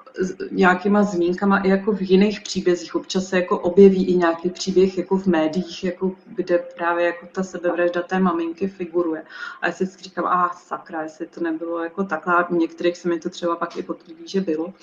nějakýma 0.51 1.03
zmínkama 1.03 1.57
i 1.57 1.69
jako 1.69 1.91
v 1.91 2.01
jiných 2.01 2.41
příbězích. 2.41 2.95
Občas 2.95 3.25
se 3.25 3.35
jako 3.35 3.59
objeví 3.59 4.05
i 4.05 4.17
nějaký 4.17 4.49
příběh 4.49 4.97
jako 4.97 5.17
v 5.17 5.25
médiích, 5.25 5.83
jako 5.83 6.11
kde 6.25 6.57
právě 6.57 7.05
jako 7.05 7.25
ta 7.31 7.43
sebevražda 7.43 8.01
té 8.01 8.19
maminky 8.19 8.67
figuruje. 8.67 9.23
A 9.61 9.67
já 9.67 9.73
si 9.73 9.85
říkám, 9.85 10.25
a 10.25 10.45
ah, 10.45 10.53
sakra, 10.53 11.03
jestli 11.03 11.27
to 11.27 11.41
nebylo 11.41 11.83
jako 11.83 12.03
takhle, 12.03 12.45
u 12.49 12.55
některých 12.55 12.97
se 12.97 13.09
mi 13.09 13.19
to 13.19 13.29
třeba 13.29 13.55
pak 13.55 13.77
i 13.77 13.83
potvrdí, 13.83 14.27
že 14.27 14.41
bylo. 14.41 14.73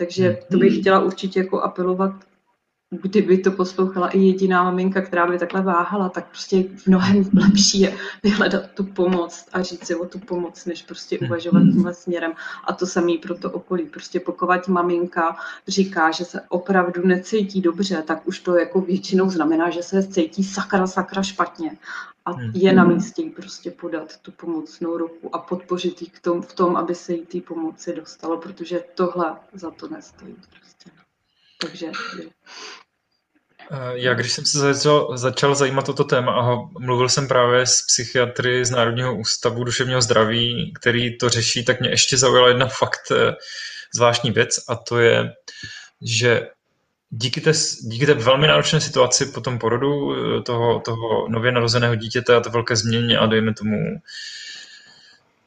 Takže 0.00 0.38
to 0.50 0.58
bych 0.58 0.78
chtěla 0.78 1.00
určitě 1.00 1.40
jako 1.40 1.60
apelovat 1.60 2.12
kdyby 2.90 3.38
to 3.38 3.50
poslouchala 3.50 4.08
i 4.08 4.18
jediná 4.18 4.64
maminka, 4.64 5.00
která 5.00 5.26
by 5.26 5.38
takhle 5.38 5.62
váhala, 5.62 6.08
tak 6.08 6.28
prostě 6.28 6.64
mnohem 6.86 7.24
lepší 7.34 7.80
je 7.80 7.96
vyhledat 8.22 8.70
tu 8.74 8.84
pomoc 8.84 9.46
a 9.52 9.62
říct 9.62 9.86
si 9.86 9.94
o 9.94 10.06
tu 10.06 10.18
pomoc, 10.18 10.66
než 10.66 10.82
prostě 10.82 11.18
uvažovat 11.18 11.60
tímhle 11.60 11.94
směrem. 11.94 12.32
A 12.64 12.72
to 12.72 12.86
samý 12.86 13.18
pro 13.18 13.34
to 13.34 13.50
okolí. 13.50 13.86
Prostě 13.86 14.20
pokud 14.20 14.68
maminka 14.68 15.36
říká, 15.68 16.10
že 16.10 16.24
se 16.24 16.40
opravdu 16.48 17.06
necítí 17.06 17.60
dobře, 17.60 18.02
tak 18.06 18.28
už 18.28 18.40
to 18.40 18.58
jako 18.58 18.80
většinou 18.80 19.30
znamená, 19.30 19.70
že 19.70 19.82
se 19.82 20.02
cítí 20.02 20.44
sakra, 20.44 20.86
sakra 20.86 21.22
špatně. 21.22 21.76
A 22.24 22.30
je 22.54 22.72
na 22.72 22.84
místě 22.84 23.22
jí 23.22 23.30
prostě 23.30 23.70
podat 23.70 24.16
tu 24.16 24.32
pomocnou 24.32 24.96
ruku 24.96 25.34
a 25.34 25.38
podpořit 25.38 26.02
jí 26.02 26.08
k 26.08 26.20
tom, 26.20 26.42
v 26.42 26.52
tom, 26.52 26.76
aby 26.76 26.94
se 26.94 27.12
jí 27.12 27.26
té 27.26 27.40
pomoci 27.40 27.94
dostalo, 27.94 28.36
protože 28.38 28.84
tohle 28.94 29.36
za 29.52 29.70
to 29.70 29.88
nestojí. 29.88 30.34
Prostě. 30.34 31.09
Takže 31.60 31.86
Eh, 33.72 33.92
já 33.94 34.14
když 34.14 34.32
jsem 34.32 34.46
se 34.46 34.58
začal, 34.58 35.18
začal 35.18 35.54
zajímat 35.54 35.88
o 35.88 35.92
to 35.92 36.04
téma 36.04 36.32
a 36.32 36.56
mluvil 36.78 37.08
jsem 37.08 37.28
právě 37.28 37.66
s 37.66 37.82
psychiatry 37.82 38.64
z 38.64 38.70
Národního 38.70 39.16
ústavu 39.16 39.64
duševního 39.64 40.02
zdraví, 40.02 40.72
který 40.80 41.18
to 41.18 41.28
řeší, 41.28 41.64
tak 41.64 41.80
mě 41.80 41.90
ještě 41.90 42.16
zaujala 42.16 42.48
jedna 42.48 42.66
fakt 42.66 43.00
eh, 43.10 43.34
zvláštní 43.94 44.30
věc 44.30 44.60
a 44.68 44.76
to 44.76 44.98
je, 44.98 45.32
že 46.02 46.48
díky 47.10 47.40
té, 47.40 47.52
díky 47.82 48.06
té 48.06 48.14
velmi 48.14 48.46
náročné 48.46 48.80
situaci 48.80 49.26
po 49.26 49.40
tom 49.40 49.58
porodu 49.58 50.14
eh, 50.14 50.42
toho, 50.42 50.80
toho 50.80 51.28
nově 51.28 51.52
narozeného 51.52 51.94
dítěte 51.94 52.36
a 52.36 52.40
to 52.40 52.50
velké 52.50 52.76
změně 52.76 53.18
a 53.18 53.26
dejme 53.26 53.54
tomu 53.54 53.76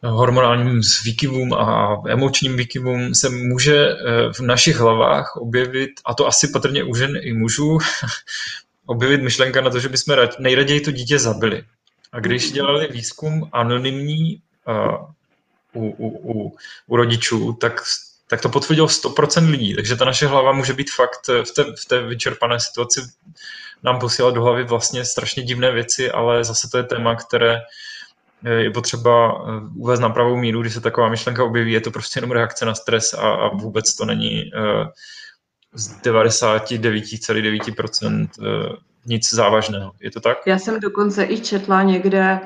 hormonálním 0.04 0.82
výkyvům 1.04 1.54
a 1.54 1.98
emočním 2.08 2.58
výkyvům 2.58 3.16
se 3.16 3.30
může 3.30 3.88
eh, 3.88 3.96
v 4.34 4.40
našich 4.40 4.78
hlavách 4.78 5.36
objevit, 5.36 5.92
a 6.06 6.14
to 6.14 6.28
asi 6.28 6.48
patrně 6.48 6.84
u 6.84 6.96
žen 6.96 7.18
i 7.22 7.34
mužů, 7.34 7.78
objevit 8.86 9.22
myšlenka 9.22 9.62
na 9.62 9.70
to, 9.70 9.80
že 9.80 9.90
bychom 9.90 10.16
nejraději 10.40 10.82
to 10.82 10.92
dítě 10.92 11.20
zabili. 11.20 11.64
A 12.12 12.20
když 12.20 12.52
dělali 12.52 12.88
výzkum 12.92 13.50
anonymní 13.54 14.42
uh, 14.68 15.84
u, 15.84 15.90
u, 15.90 16.32
u, 16.34 16.56
u 16.88 16.96
rodičů, 16.96 17.54
tak, 17.54 17.82
tak 18.28 18.42
to 18.42 18.50
potvrdilo 18.50 18.88
100% 18.88 19.50
lidí. 19.50 19.76
Takže 19.76 19.96
ta 19.96 20.06
naše 20.06 20.28
hlava 20.28 20.52
může 20.52 20.74
být 20.74 20.92
fakt 20.92 21.28
v 21.28 21.52
té, 21.52 21.64
v 21.64 21.86
té 21.88 22.02
vyčerpané 22.02 22.60
situaci 22.60 23.02
nám 23.84 24.00
posílat 24.00 24.34
do 24.34 24.44
hlavy 24.44 24.64
vlastně 24.64 25.06
strašně 25.06 25.44
divné 25.44 25.72
věci, 25.72 26.12
ale 26.12 26.44
zase 26.44 26.70
to 26.70 26.78
je 26.78 26.84
téma, 26.84 27.16
které 27.16 27.62
je 28.50 28.72
potřeba 28.72 29.32
eh, 29.32 29.36
uvést 29.76 30.00
na 30.00 30.10
pravou 30.10 30.38
míru, 30.38 30.62
když 30.62 30.74
se 30.74 30.82
taková 30.82 31.10
myšlenka 31.10 31.44
objeví, 31.44 31.72
je 31.72 31.82
to 31.82 31.92
prostě 31.92 32.18
jenom 32.18 32.32
reakce 32.32 32.66
na 32.66 32.76
stres 32.76 33.14
a, 33.14 33.32
a 33.32 33.48
vůbec 33.48 33.96
to 33.96 34.06
není 34.06 34.52
uh, 34.54 34.88
z 35.74 36.02
99,9% 36.02 38.28
uh, 38.40 38.46
nic 39.06 39.34
závažného. 39.34 39.92
Je 40.00 40.12
to 40.12 40.20
tak? 40.20 40.38
Já 40.46 40.60
jsem 40.60 40.80
dokonce 40.80 41.24
i 41.24 41.40
četla 41.40 41.84
někde, 41.84 42.40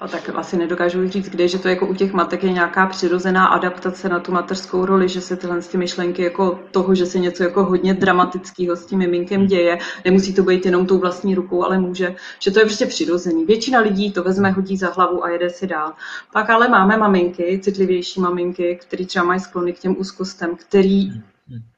a 0.00 0.08
tak 0.08 0.30
asi 0.34 0.56
nedokážu 0.56 1.08
říct, 1.08 1.28
kde, 1.28 1.48
že 1.48 1.58
to 1.58 1.68
jako 1.68 1.86
u 1.86 1.94
těch 1.94 2.12
matek 2.12 2.44
je 2.44 2.52
nějaká 2.52 2.86
přirozená 2.86 3.46
adaptace 3.46 4.08
na 4.08 4.20
tu 4.20 4.32
mateřskou 4.32 4.84
roli, 4.84 5.08
že 5.08 5.20
se 5.20 5.36
tyhle 5.36 5.60
ty 5.60 5.76
myšlenky 5.76 6.22
jako 6.22 6.60
toho, 6.70 6.94
že 6.94 7.06
se 7.06 7.18
něco 7.18 7.42
jako 7.42 7.64
hodně 7.64 7.94
dramatického 7.94 8.76
s 8.76 8.86
tím 8.86 8.98
miminkem 8.98 9.46
děje, 9.46 9.78
nemusí 10.04 10.34
to 10.34 10.42
být 10.42 10.66
jenom 10.66 10.86
tou 10.86 10.98
vlastní 10.98 11.34
rukou, 11.34 11.64
ale 11.64 11.78
může, 11.78 12.14
že 12.38 12.50
to 12.50 12.58
je 12.58 12.64
prostě 12.64 12.86
přirozený. 12.86 13.44
Většina 13.44 13.80
lidí 13.80 14.12
to 14.12 14.22
vezme, 14.22 14.50
hodí 14.50 14.76
za 14.76 14.90
hlavu 14.90 15.24
a 15.24 15.30
jede 15.30 15.50
si 15.50 15.66
dál. 15.66 15.92
Pak 16.32 16.50
ale 16.50 16.68
máme 16.68 16.96
maminky, 16.96 17.60
citlivější 17.62 18.20
maminky, 18.20 18.78
které 18.82 19.06
třeba 19.06 19.24
mají 19.24 19.40
sklony 19.40 19.72
k 19.72 19.78
těm 19.78 19.96
úzkostem, 19.98 20.56
který 20.56 21.12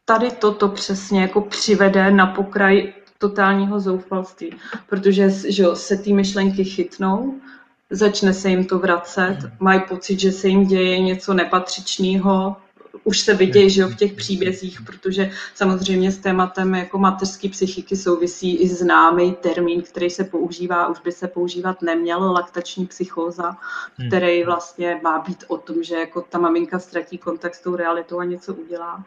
tady 0.04 0.30
toto 0.30 0.68
přesně 0.68 1.20
jako 1.22 1.40
přivede 1.40 2.10
na 2.10 2.26
pokraj 2.26 2.92
totálního 3.18 3.80
zoufalství, 3.80 4.50
protože 4.88 5.30
že 5.48 5.62
jo, 5.62 5.76
se 5.76 5.96
ty 5.96 6.12
myšlenky 6.12 6.64
chytnou, 6.64 7.40
začne 7.90 8.32
se 8.32 8.50
jim 8.50 8.64
to 8.64 8.78
vracet, 8.78 9.38
mají 9.60 9.80
pocit, 9.88 10.20
že 10.20 10.32
se 10.32 10.48
jim 10.48 10.66
děje 10.66 10.98
něco 10.98 11.34
nepatřičného, 11.34 12.56
už 13.06 13.20
se 13.20 13.34
vidějí 13.34 13.70
že 13.70 13.80
jo, 13.80 13.88
v 13.88 13.96
těch 13.96 14.12
příbězích, 14.12 14.80
protože 14.82 15.30
samozřejmě 15.54 16.12
s 16.12 16.18
tématem 16.18 16.74
jako 16.74 16.98
mateřské 16.98 17.48
psychiky 17.48 17.96
souvisí 17.96 18.56
i 18.56 18.68
známý 18.68 19.32
termín, 19.32 19.82
který 19.82 20.10
se 20.10 20.24
používá, 20.24 20.88
už 20.88 21.00
by 21.00 21.12
se 21.12 21.28
používat 21.28 21.82
neměl, 21.82 22.32
laktační 22.32 22.86
psychóza, 22.86 23.56
hmm. 23.98 24.08
který 24.08 24.44
vlastně 24.44 25.00
má 25.02 25.18
být 25.18 25.44
o 25.48 25.56
tom, 25.56 25.82
že 25.82 25.94
jako 25.94 26.20
ta 26.20 26.38
maminka 26.38 26.78
ztratí 26.78 27.18
kontakt 27.18 27.54
s 27.54 27.60
tou 27.60 27.76
realitou 27.76 28.18
a 28.18 28.24
něco 28.24 28.54
udělá. 28.54 29.04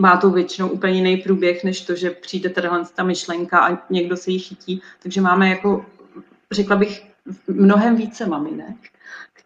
Má 0.00 0.16
to 0.16 0.30
většinou 0.30 0.68
úplně 0.68 0.94
jiný 0.94 1.16
průběh, 1.16 1.64
než 1.64 1.80
to, 1.80 1.94
že 1.94 2.10
přijde 2.10 2.50
tahle 2.50 2.84
ta 2.94 3.02
myšlenka 3.02 3.58
a 3.58 3.78
někdo 3.90 4.16
se 4.16 4.30
jí 4.30 4.38
chytí. 4.38 4.82
Takže 5.02 5.20
máme 5.20 5.48
jako, 5.48 5.84
řekla 6.50 6.76
bych, 6.76 7.06
mnohem 7.48 7.96
více 7.96 8.26
maminek, 8.26 8.76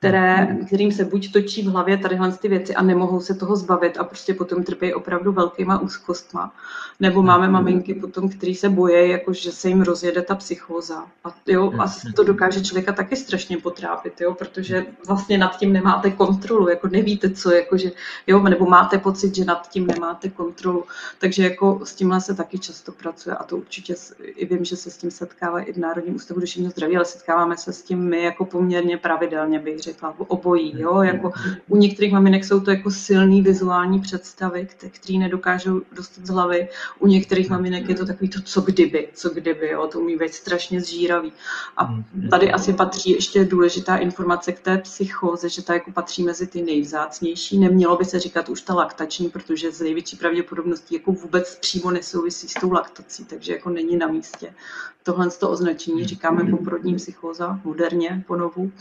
které, 0.03 0.45
mhm. 0.45 0.67
kterým 0.67 0.93
se 0.93 1.05
buď 1.05 1.33
točí 1.33 1.63
v 1.63 1.67
hlavě 1.67 1.99
tadyhle 1.99 2.33
ty 2.33 2.49
věci 2.49 2.75
a 2.75 2.83
nemohou 2.83 3.21
se 3.21 3.35
toho 3.35 3.57
zbavit 3.57 3.99
a 3.99 4.05
prostě 4.05 4.35
potom 4.35 4.65
trpí 4.65 4.95
opravdu 4.95 5.33
velkýma 5.33 5.79
úzkostma. 5.79 6.55
Nebo 7.01 7.23
máme 7.23 7.45
mhm. 7.45 7.53
maminky 7.53 7.95
potom, 7.95 8.29
který 8.29 8.55
se 8.55 8.69
bojí, 8.69 9.11
jako 9.11 9.33
že 9.33 9.53
se 9.53 9.69
jim 9.69 9.83
rozjede 9.83 10.23
ta 10.23 10.35
psychóza. 10.35 11.07
A, 11.25 11.35
jo, 11.47 11.73
a 11.79 11.85
to 12.17 12.25
dokáže 12.25 12.61
člověka 12.61 12.93
taky 12.93 13.17
strašně 13.17 13.57
potrápit, 13.57 14.21
jo, 14.21 14.35
protože 14.35 14.87
vlastně 15.07 15.39
nad 15.39 15.59
tím 15.59 15.73
nemáte 15.73 16.11
kontrolu, 16.11 16.69
jako 16.69 16.89
nevíte 16.89 17.31
co, 17.31 17.51
jako 17.51 17.77
že, 17.77 17.91
jo, 18.27 18.43
nebo 18.43 18.67
máte 18.67 18.99
pocit, 18.99 19.35
že 19.35 19.45
nad 19.45 19.69
tím 19.71 19.87
nemáte 19.87 20.29
kontrolu. 20.29 20.85
Takže 21.19 21.43
jako 21.43 21.81
s 21.85 21.95
tímhle 21.95 22.21
se 22.21 22.35
taky 22.35 22.59
často 22.59 22.93
pracuje 22.93 23.37
a 23.37 23.45
to 23.45 23.57
určitě 23.57 23.95
i 24.23 24.47
vím, 24.47 24.65
že 24.65 24.77
se 24.77 24.91
s 24.91 24.97
tím 24.97 25.11
setkává 25.11 25.61
i 25.61 25.73
v 25.73 25.77
Národním 25.77 26.15
ústavu 26.15 26.41
duševního 26.41 26.71
zdraví, 26.71 26.97
ale 26.97 27.05
setkáváme 27.05 27.57
se 27.57 27.73
s 27.73 27.83
tím 27.83 27.99
my 27.99 28.23
jako 28.23 28.45
poměrně 28.45 28.99
pravidelně, 28.99 29.59
bych 29.59 29.79
řekla 29.79 29.92
řekla, 29.93 30.15
obojí. 30.19 30.81
Jo? 30.81 31.03
Jako 31.03 31.33
u 31.69 31.77
některých 31.77 32.13
maminek 32.13 32.45
jsou 32.45 32.61
to 32.61 32.71
jako 32.71 32.91
silný 32.91 33.43
vizuální 33.43 34.01
představy, 34.01 34.69
které 34.89 35.19
nedokážou 35.19 35.81
dostat 35.93 36.27
z 36.27 36.29
hlavy. 36.29 36.69
U 36.99 37.07
některých 37.07 37.51
maminek 37.51 37.89
je 37.89 37.95
to 37.95 38.07
takový 38.07 38.29
to, 38.29 38.41
co 38.43 38.61
kdyby, 38.61 39.09
co 39.15 39.31
kdyby, 39.31 39.69
jo? 39.69 39.87
to 39.87 40.01
umí 40.01 40.17
být 40.17 40.35
strašně 40.35 40.81
zžíravý. 40.81 41.33
A 41.77 41.95
tady 42.31 42.53
asi 42.53 42.73
patří 42.73 43.11
ještě 43.11 43.45
důležitá 43.45 43.97
informace 43.97 44.53
k 44.53 44.61
té 44.61 44.79
psychoze, 44.79 45.49
že 45.49 45.63
ta 45.63 45.75
jako 45.75 45.93
patří 45.93 46.23
mezi 46.23 46.47
ty 46.47 46.63
nejvzácnější. 46.63 47.59
Nemělo 47.59 47.97
by 47.97 48.05
se 48.05 48.19
říkat 48.19 48.49
už 48.49 48.63
ta 48.63 48.75
laktační, 48.75 49.29
protože 49.29 49.73
z 49.73 49.81
největší 49.81 50.17
pravděpodobností 50.17 50.95
jako 50.95 51.13
vůbec 51.13 51.59
přímo 51.61 51.91
nesouvisí 51.91 52.49
s 52.49 52.55
tou 52.55 52.73
laktací, 52.73 53.25
takže 53.25 53.53
jako 53.53 53.71
není 53.71 53.97
na 53.97 54.07
místě. 54.07 54.55
Tohle 55.03 55.31
z 55.31 55.39
toho 55.39 55.53
označení 55.53 56.05
říkáme 56.05 56.51
poporodní 56.51 56.97
psychóza, 56.97 57.61
moderně, 57.65 58.25
ponovu. 58.27 58.73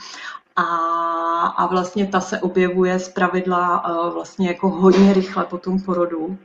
A, 0.55 0.65
a 1.57 1.65
vlastně 1.65 2.07
ta 2.07 2.21
se 2.21 2.39
objevuje 2.39 2.99
z 2.99 3.09
pravidla 3.09 3.89
uh, 4.07 4.13
vlastně 4.13 4.47
jako 4.47 4.69
hodně 4.69 5.13
rychle 5.13 5.45
po 5.45 5.57
tom 5.57 5.81
porodu. 5.81 6.37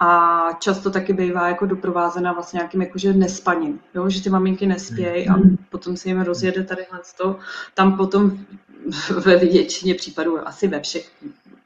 A 0.00 0.52
často 0.58 0.90
taky 0.90 1.12
bývá 1.12 1.48
jako 1.48 1.66
doprovázena 1.66 2.32
vlastně 2.32 2.56
nějakým 2.56 2.82
jakože 2.82 3.12
nespaním, 3.12 3.80
jo? 3.94 4.10
že 4.10 4.22
ty 4.22 4.30
maminky 4.30 4.66
nespějí 4.66 5.28
a 5.28 5.32
hmm. 5.32 5.56
potom 5.70 5.96
se 5.96 6.08
jim 6.08 6.20
rozjede 6.20 6.64
tady 6.64 6.86
to. 7.16 7.38
Tam 7.74 7.96
potom 7.96 8.38
ve 9.24 9.36
většině 9.36 9.94
případů, 9.94 10.48
asi 10.48 10.68
ve 10.68 10.80
všech 10.80 11.10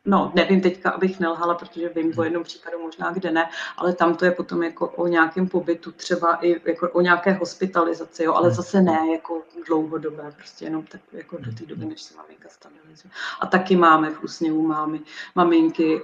no 0.05 0.33
nevím 0.35 0.61
teďka, 0.61 0.91
abych 0.91 1.21
nelhala, 1.21 1.55
protože 1.55 1.89
vím 1.89 2.13
o 2.17 2.25
jednom 2.25 2.45
případu 2.45 2.79
možná, 2.83 3.13
kde 3.13 3.31
ne, 3.31 3.51
ale 3.77 3.93
tam 3.93 4.17
to 4.17 4.25
je 4.25 4.31
potom 4.31 4.63
jako 4.63 4.89
o 4.89 5.07
nějakém 5.07 5.49
pobytu, 5.49 5.93
třeba 5.93 6.39
i 6.47 6.71
jako 6.71 6.91
o 6.91 7.01
nějaké 7.01 7.33
hospitalizaci, 7.33 8.25
jo, 8.25 8.35
ale 8.35 8.49
hmm. 8.49 8.57
zase 8.57 8.83
ne 8.83 9.01
jako 9.13 9.43
dlouhodobé, 9.67 10.33
prostě 10.37 10.65
jenom 10.65 10.83
tak 10.83 11.01
jako 11.13 11.39
do 11.39 11.53
té 11.53 11.67
doby, 11.67 11.85
než 11.85 12.03
se 12.03 12.15
maminka 12.17 12.49
stabilizuje. 12.49 13.13
A 13.41 13.47
taky 13.47 13.77
máme 13.77 14.11
v 14.11 14.23
úsměvu 14.23 14.67
máme 14.67 14.99
maminky 15.35 16.01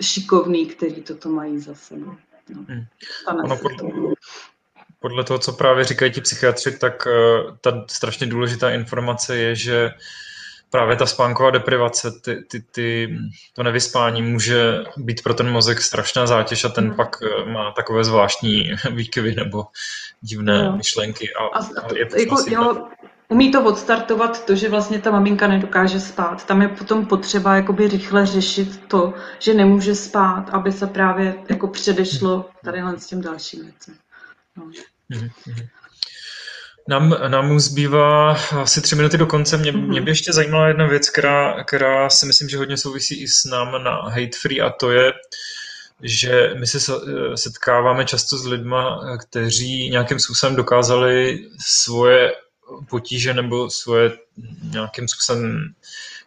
šikovný, 0.00 0.66
který 0.66 1.02
toto 1.02 1.28
mají 1.28 1.58
za 1.58 1.74
sebou. 1.74 2.14
No, 2.48 2.64
ono 3.44 3.56
podle, 3.56 4.14
podle 5.00 5.24
toho, 5.24 5.38
co 5.38 5.52
právě 5.52 5.84
říkají 5.84 6.12
ti 6.12 6.20
psychiatři, 6.20 6.78
tak 6.78 7.06
uh, 7.06 7.56
ta 7.60 7.84
strašně 7.90 8.26
důležitá 8.26 8.70
informace 8.70 9.36
je, 9.36 9.56
že 9.56 9.86
uh, 9.86 9.92
právě 10.76 10.96
ta 10.96 11.06
spánková 11.06 11.50
deprivace, 11.50 12.10
ty, 12.10 12.44
ty, 12.50 12.60
ty, 12.60 13.18
to 13.54 13.62
nevyspání 13.62 14.22
může 14.22 14.84
být 14.96 15.22
pro 15.22 15.34
ten 15.34 15.50
mozek 15.50 15.80
strašná 15.80 16.26
zátěž 16.26 16.64
a 16.64 16.68
ten 16.68 16.86
hmm. 16.86 16.96
pak 16.96 17.16
eh, 17.22 17.50
má 17.50 17.72
takové 17.72 18.04
zvláštní 18.04 18.72
výkyvy 18.90 19.34
nebo 19.34 19.64
divné 20.20 20.64
jo. 20.64 20.76
myšlenky. 20.76 21.28
A, 21.34 21.58
a, 21.58 21.58
a 21.58 21.94
je 21.96 22.06
to 22.06 22.20
jako, 22.20 22.44
jo, 22.48 22.88
umí 23.28 23.52
to 23.52 23.64
odstartovat 23.64 24.46
to, 24.46 24.54
že 24.54 24.68
vlastně 24.68 24.98
ta 24.98 25.10
maminka 25.10 25.48
nedokáže 25.48 26.00
spát. 26.00 26.46
Tam 26.46 26.62
je 26.62 26.68
potom 26.68 27.06
potřeba 27.06 27.56
jakoby 27.56 27.88
rychle 27.88 28.26
řešit 28.26 28.88
to, 28.88 29.14
že 29.38 29.54
nemůže 29.54 29.94
spát, 29.94 30.50
aby 30.50 30.72
se 30.72 30.86
právě 30.86 31.34
jako 31.48 31.68
předešlo 31.68 32.50
tady 32.64 32.82
s 32.96 33.06
těm 33.06 33.20
dalším 33.20 33.62
věcem. 33.62 33.94
No. 34.56 34.64
Mm-hmm. 35.10 35.68
Nám, 36.88 37.16
nám 37.28 37.60
zbývá 37.60 38.32
asi 38.32 38.80
tři 38.80 38.96
minuty 38.96 39.18
do 39.18 39.26
konce. 39.26 39.56
Mě, 39.56 39.72
mě 39.72 40.00
by 40.00 40.10
ještě 40.10 40.32
zajímala 40.32 40.68
jedna 40.68 40.86
věc, 40.86 41.10
která, 41.10 41.64
která 41.64 42.10
si 42.10 42.26
myslím, 42.26 42.48
že 42.48 42.58
hodně 42.58 42.76
souvisí 42.76 43.22
i 43.22 43.28
s 43.28 43.44
námi 43.44 43.84
na 43.84 44.02
Hate 44.02 44.38
Free 44.42 44.60
a 44.60 44.70
to 44.70 44.90
je, 44.90 45.12
že 46.02 46.50
my 46.58 46.66
se 46.66 46.78
setkáváme 47.34 48.04
často 48.04 48.38
s 48.38 48.46
lidma, 48.46 49.00
kteří 49.18 49.90
nějakým 49.90 50.18
způsobem 50.18 50.56
dokázali 50.56 51.44
svoje 51.66 52.32
potíže 52.90 53.34
nebo 53.34 53.70
svoje 53.70 54.12
nějakým 54.62 55.08
způsobem 55.08 55.74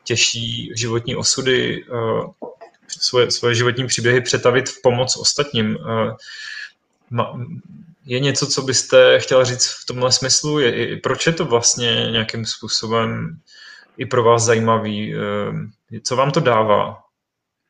těžší 0.03 0.71
životní 0.75 1.15
osudy, 1.15 1.85
eh, 1.93 2.47
svoje, 2.87 3.31
svoje 3.31 3.55
životní 3.55 3.87
příběhy 3.87 4.21
přetavit 4.21 4.69
v 4.69 4.81
pomoc 4.83 5.17
ostatním. 5.17 5.77
Je 8.09 8.19
něco, 8.19 8.47
co 8.47 8.61
byste 8.61 9.19
chtěla 9.19 9.43
říct 9.43 9.67
v 9.67 9.85
tomhle 9.85 10.11
smyslu? 10.11 10.59
Je, 10.59 10.97
proč 10.97 11.27
je 11.27 11.33
to 11.33 11.45
vlastně 11.45 12.07
nějakým 12.11 12.45
způsobem 12.45 13.39
i 13.97 14.05
pro 14.05 14.23
vás 14.23 14.43
zajímavý? 14.43 15.15
Eh, 15.15 15.99
co 16.03 16.15
vám 16.15 16.31
to 16.31 16.39
dává? 16.39 17.03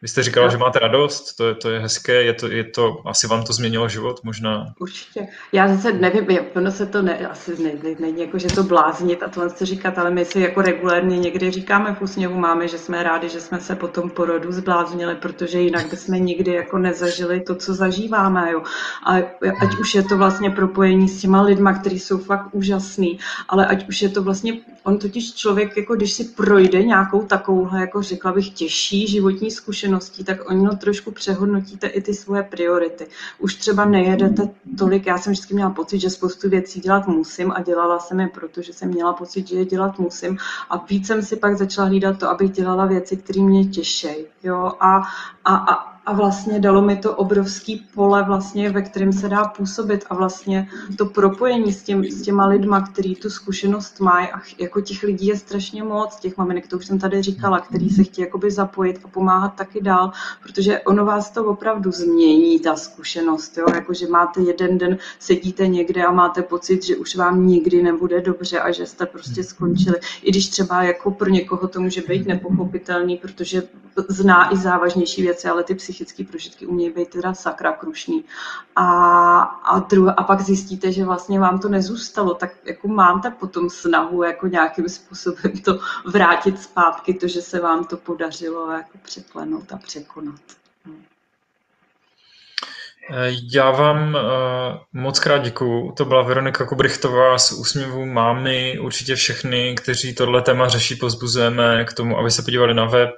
Vy 0.01 0.07
jste 0.07 0.23
říkala, 0.23 0.45
no. 0.45 0.51
že 0.51 0.57
máte 0.57 0.79
radost, 0.79 1.35
to 1.35 1.47
je, 1.47 1.55
to 1.55 1.69
je 1.69 1.79
hezké, 1.79 2.23
je 2.23 2.33
to, 2.33 2.47
je 2.47 2.63
to, 2.63 3.01
asi 3.05 3.27
vám 3.27 3.43
to 3.43 3.53
změnilo 3.53 3.89
život 3.89 4.23
možná? 4.23 4.73
Určitě. 4.79 5.27
Já 5.51 5.75
zase 5.75 5.93
nevím, 5.93 6.39
ono 6.55 6.71
se 6.71 6.85
to 6.85 7.01
ne, 7.01 7.27
asi 7.27 7.63
ne, 7.63 7.71
ne, 7.83 7.95
není 7.99 8.21
jako, 8.21 8.37
že 8.37 8.47
to 8.47 8.63
bláznit 8.63 9.23
a 9.23 9.27
tohle 9.27 9.49
chci 9.49 9.65
říkat, 9.65 9.97
ale 9.97 10.11
my 10.11 10.25
si 10.25 10.39
jako 10.39 10.61
regulérně 10.61 11.19
někdy 11.19 11.51
říkáme 11.51 11.95
v 11.95 12.01
úsměvu 12.01 12.39
máme, 12.39 12.67
že 12.67 12.77
jsme 12.77 13.03
rádi, 13.03 13.29
že 13.29 13.41
jsme 13.41 13.59
se 13.59 13.75
po 13.75 13.87
tom 13.87 14.09
porodu 14.09 14.51
zbláznili, 14.51 15.15
protože 15.15 15.59
jinak 15.59 15.89
bychom 15.89 16.15
nikdy 16.15 16.51
jako 16.53 16.77
nezažili 16.77 17.41
to, 17.41 17.55
co 17.55 17.73
zažíváme. 17.73 18.51
Jo. 18.51 18.63
A 19.05 19.13
ať 19.61 19.75
už 19.79 19.95
je 19.95 20.03
to 20.03 20.17
vlastně 20.17 20.49
propojení 20.49 21.09
s 21.09 21.21
těma 21.21 21.41
lidma, 21.41 21.73
kteří 21.73 21.99
jsou 21.99 22.17
fakt 22.17 22.47
úžasný, 22.51 23.19
ale 23.49 23.67
ať 23.67 23.89
už 23.89 24.01
je 24.01 24.09
to 24.09 24.23
vlastně, 24.23 24.53
on 24.83 24.97
totiž 24.97 25.33
člověk, 25.33 25.77
jako 25.77 25.95
když 25.95 26.13
si 26.13 26.23
projde 26.23 26.83
nějakou 26.83 27.25
takovouhle, 27.25 27.81
jako 27.81 28.01
řekla 28.01 28.31
bych, 28.31 28.49
těžší 28.49 29.07
životní 29.07 29.51
zkušenost, 29.51 29.88
zkušeností, 29.89 30.23
tak 30.23 30.49
ono 30.51 30.75
trošku 30.75 31.11
přehodnotíte 31.11 31.87
i 31.87 32.01
ty 32.01 32.13
svoje 32.13 32.43
priority. 32.43 33.07
Už 33.39 33.55
třeba 33.55 33.85
nejedete 33.85 34.49
tolik, 34.77 35.05
já 35.05 35.17
jsem 35.17 35.33
vždycky 35.33 35.53
měla 35.53 35.69
pocit, 35.69 35.99
že 35.99 36.09
spoustu 36.09 36.49
věcí 36.49 36.79
dělat 36.79 37.07
musím 37.07 37.51
a 37.51 37.61
dělala 37.61 37.99
jsem 37.99 38.19
je, 38.19 38.27
protože 38.27 38.73
jsem 38.73 38.89
měla 38.89 39.13
pocit, 39.13 39.47
že 39.47 39.55
je 39.55 39.65
dělat 39.65 39.99
musím 39.99 40.37
a 40.69 40.85
víc 40.89 41.07
jsem 41.07 41.21
si 41.21 41.35
pak 41.35 41.57
začala 41.57 41.87
hlídat 41.87 42.19
to, 42.19 42.29
abych 42.29 42.51
dělala 42.51 42.85
věci, 42.85 43.17
které 43.17 43.41
mě 43.41 43.65
těšej. 43.65 44.25
Jo? 44.43 44.71
A, 44.79 45.01
a, 45.45 45.55
a, 45.55 45.88
a 46.09 46.13
vlastně 46.13 46.59
dalo 46.59 46.81
mi 46.81 46.95
to 46.95 47.15
obrovský 47.15 47.87
pole, 47.93 48.23
vlastně, 48.23 48.69
ve 48.69 48.81
kterém 48.81 49.13
se 49.13 49.29
dá 49.29 49.45
působit 49.45 50.05
a 50.09 50.15
vlastně 50.15 50.69
to 50.97 51.05
propojení 51.05 51.73
s, 51.73 51.83
těm, 51.83 52.03
s 52.03 52.21
těma 52.21 52.47
lidma, 52.47 52.81
který 52.81 53.15
tu 53.15 53.29
zkušenost 53.29 53.99
mají 53.99 54.27
a 54.27 54.41
jako 54.59 54.81
těch 54.81 55.03
lidí 55.03 55.27
je 55.27 55.37
strašně 55.37 55.83
moc, 55.83 56.15
těch 56.15 56.37
maminek, 56.37 56.67
to 56.67 56.77
už 56.77 56.85
jsem 56.85 56.99
tady 56.99 57.21
říkala, 57.21 57.59
který 57.59 57.89
se 57.89 58.03
chtějí 58.03 58.25
jakoby 58.25 58.51
zapojit 58.51 58.99
a 59.03 59.07
pomáhat 59.07 59.49
taky 59.49 59.81
dál, 59.81 60.11
protože 60.43 60.79
ono 60.79 61.05
vás 61.05 61.31
to 61.31 61.45
opravdu 61.45 61.91
změní, 61.91 62.59
ta 62.59 62.75
zkušenost, 62.75 63.57
jo? 63.57 63.65
Jako, 63.73 63.93
že 63.93 64.07
máte 64.07 64.41
jeden 64.41 64.77
den, 64.77 64.97
sedíte 65.19 65.67
někde 65.67 66.03
a 66.03 66.11
máte 66.11 66.41
pocit, 66.41 66.83
že 66.83 66.95
už 66.95 67.15
vám 67.15 67.47
nikdy 67.47 67.83
nebude 67.83 68.21
dobře 68.21 68.59
a 68.59 68.71
že 68.71 68.85
jste 68.85 69.05
prostě 69.05 69.43
skončili. 69.43 69.95
I 70.21 70.31
když 70.31 70.49
třeba 70.49 70.83
jako 70.83 71.11
pro 71.11 71.29
někoho 71.29 71.67
to 71.67 71.81
může 71.81 72.01
být 72.01 72.27
nepochopitelný, 72.27 73.17
protože 73.17 73.63
zná 74.07 74.53
i 74.53 74.57
závažnější 74.57 75.21
věci, 75.21 75.47
ale 75.47 75.63
ty 75.63 75.75
psychické 75.75 75.98
prožitky 76.31 76.65
umějí 76.65 76.93
být 76.93 77.09
teda 77.09 77.33
sakra 77.33 77.71
krušný. 77.71 78.25
A, 78.75 78.85
a, 79.41 79.79
druh, 79.79 80.09
a 80.17 80.23
pak 80.23 80.41
zjistíte, 80.41 80.91
že 80.91 81.05
vlastně 81.05 81.39
vám 81.39 81.59
to 81.59 81.69
nezůstalo, 81.69 82.33
tak 82.33 82.51
jako 82.65 82.87
máte 82.87 83.31
potom 83.31 83.69
snahu 83.69 84.23
jako 84.23 84.47
nějakým 84.47 84.89
způsobem 84.89 85.51
to 85.65 85.79
vrátit 86.05 86.61
zpátky, 86.61 87.13
to, 87.13 87.27
že 87.27 87.41
se 87.41 87.59
vám 87.59 87.85
to 87.85 87.97
podařilo 87.97 88.71
jako 88.71 88.97
překlenout 89.03 89.73
a 89.73 89.77
překonat. 89.77 90.41
No. 90.85 90.93
Já 93.53 93.71
vám 93.71 94.15
uh, 94.15 94.21
moc 94.93 95.19
krát 95.19 95.37
děkuju. 95.37 95.91
To 95.91 96.05
byla 96.05 96.21
Veronika 96.21 96.65
Kubrichtová 96.65 97.37
z 97.37 97.51
Úsměvu 97.51 98.05
mámy. 98.05 98.79
Určitě 98.79 99.15
všechny, 99.15 99.75
kteří 99.75 100.15
tohle 100.15 100.41
téma 100.41 100.67
řeší, 100.67 100.95
pozbuzujeme 100.95 101.85
k 101.85 101.93
tomu, 101.93 102.17
aby 102.17 102.31
se 102.31 102.41
podívali 102.41 102.73
na 102.73 102.85
web 102.85 103.09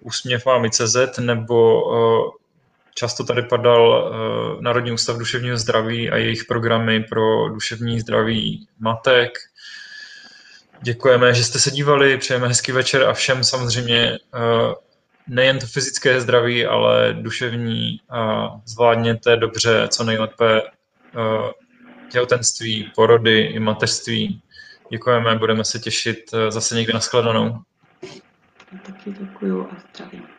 úsměvmámy.cz 0.00 0.96
nebo 1.20 1.84
uh, 1.84 2.30
často 2.94 3.24
tady 3.24 3.42
padal 3.42 4.10
uh, 4.10 4.62
Národní 4.62 4.92
ústav 4.92 5.18
duševního 5.18 5.56
zdraví 5.56 6.10
a 6.10 6.16
jejich 6.16 6.44
programy 6.44 7.04
pro 7.04 7.48
duševní 7.48 8.00
zdraví 8.00 8.68
matek. 8.78 9.38
Děkujeme, 10.82 11.34
že 11.34 11.44
jste 11.44 11.58
se 11.58 11.70
dívali, 11.70 12.18
přejeme 12.18 12.48
hezký 12.48 12.72
večer 12.72 13.02
a 13.02 13.12
všem 13.12 13.44
samozřejmě 13.44 14.18
uh, 14.34 14.72
nejen 15.28 15.58
to 15.58 15.66
fyzické 15.66 16.20
zdraví, 16.20 16.66
ale 16.66 17.16
duševní 17.20 18.00
a 18.10 18.50
zvládněte 18.66 19.36
dobře, 19.36 19.88
co 19.88 20.04
nejlépe 20.04 20.62
těhotenství, 22.12 22.92
porody 22.94 23.40
i 23.40 23.58
mateřství. 23.58 24.42
Děkujeme, 24.90 25.36
budeme 25.36 25.64
se 25.64 25.78
těšit 25.78 26.18
zase 26.48 26.74
někdy 26.74 26.92
na 26.92 27.00
shledanou. 27.00 27.58
Taky 28.84 29.12
děkuju 29.12 29.68
a 29.70 29.76
zdravím. 29.94 30.35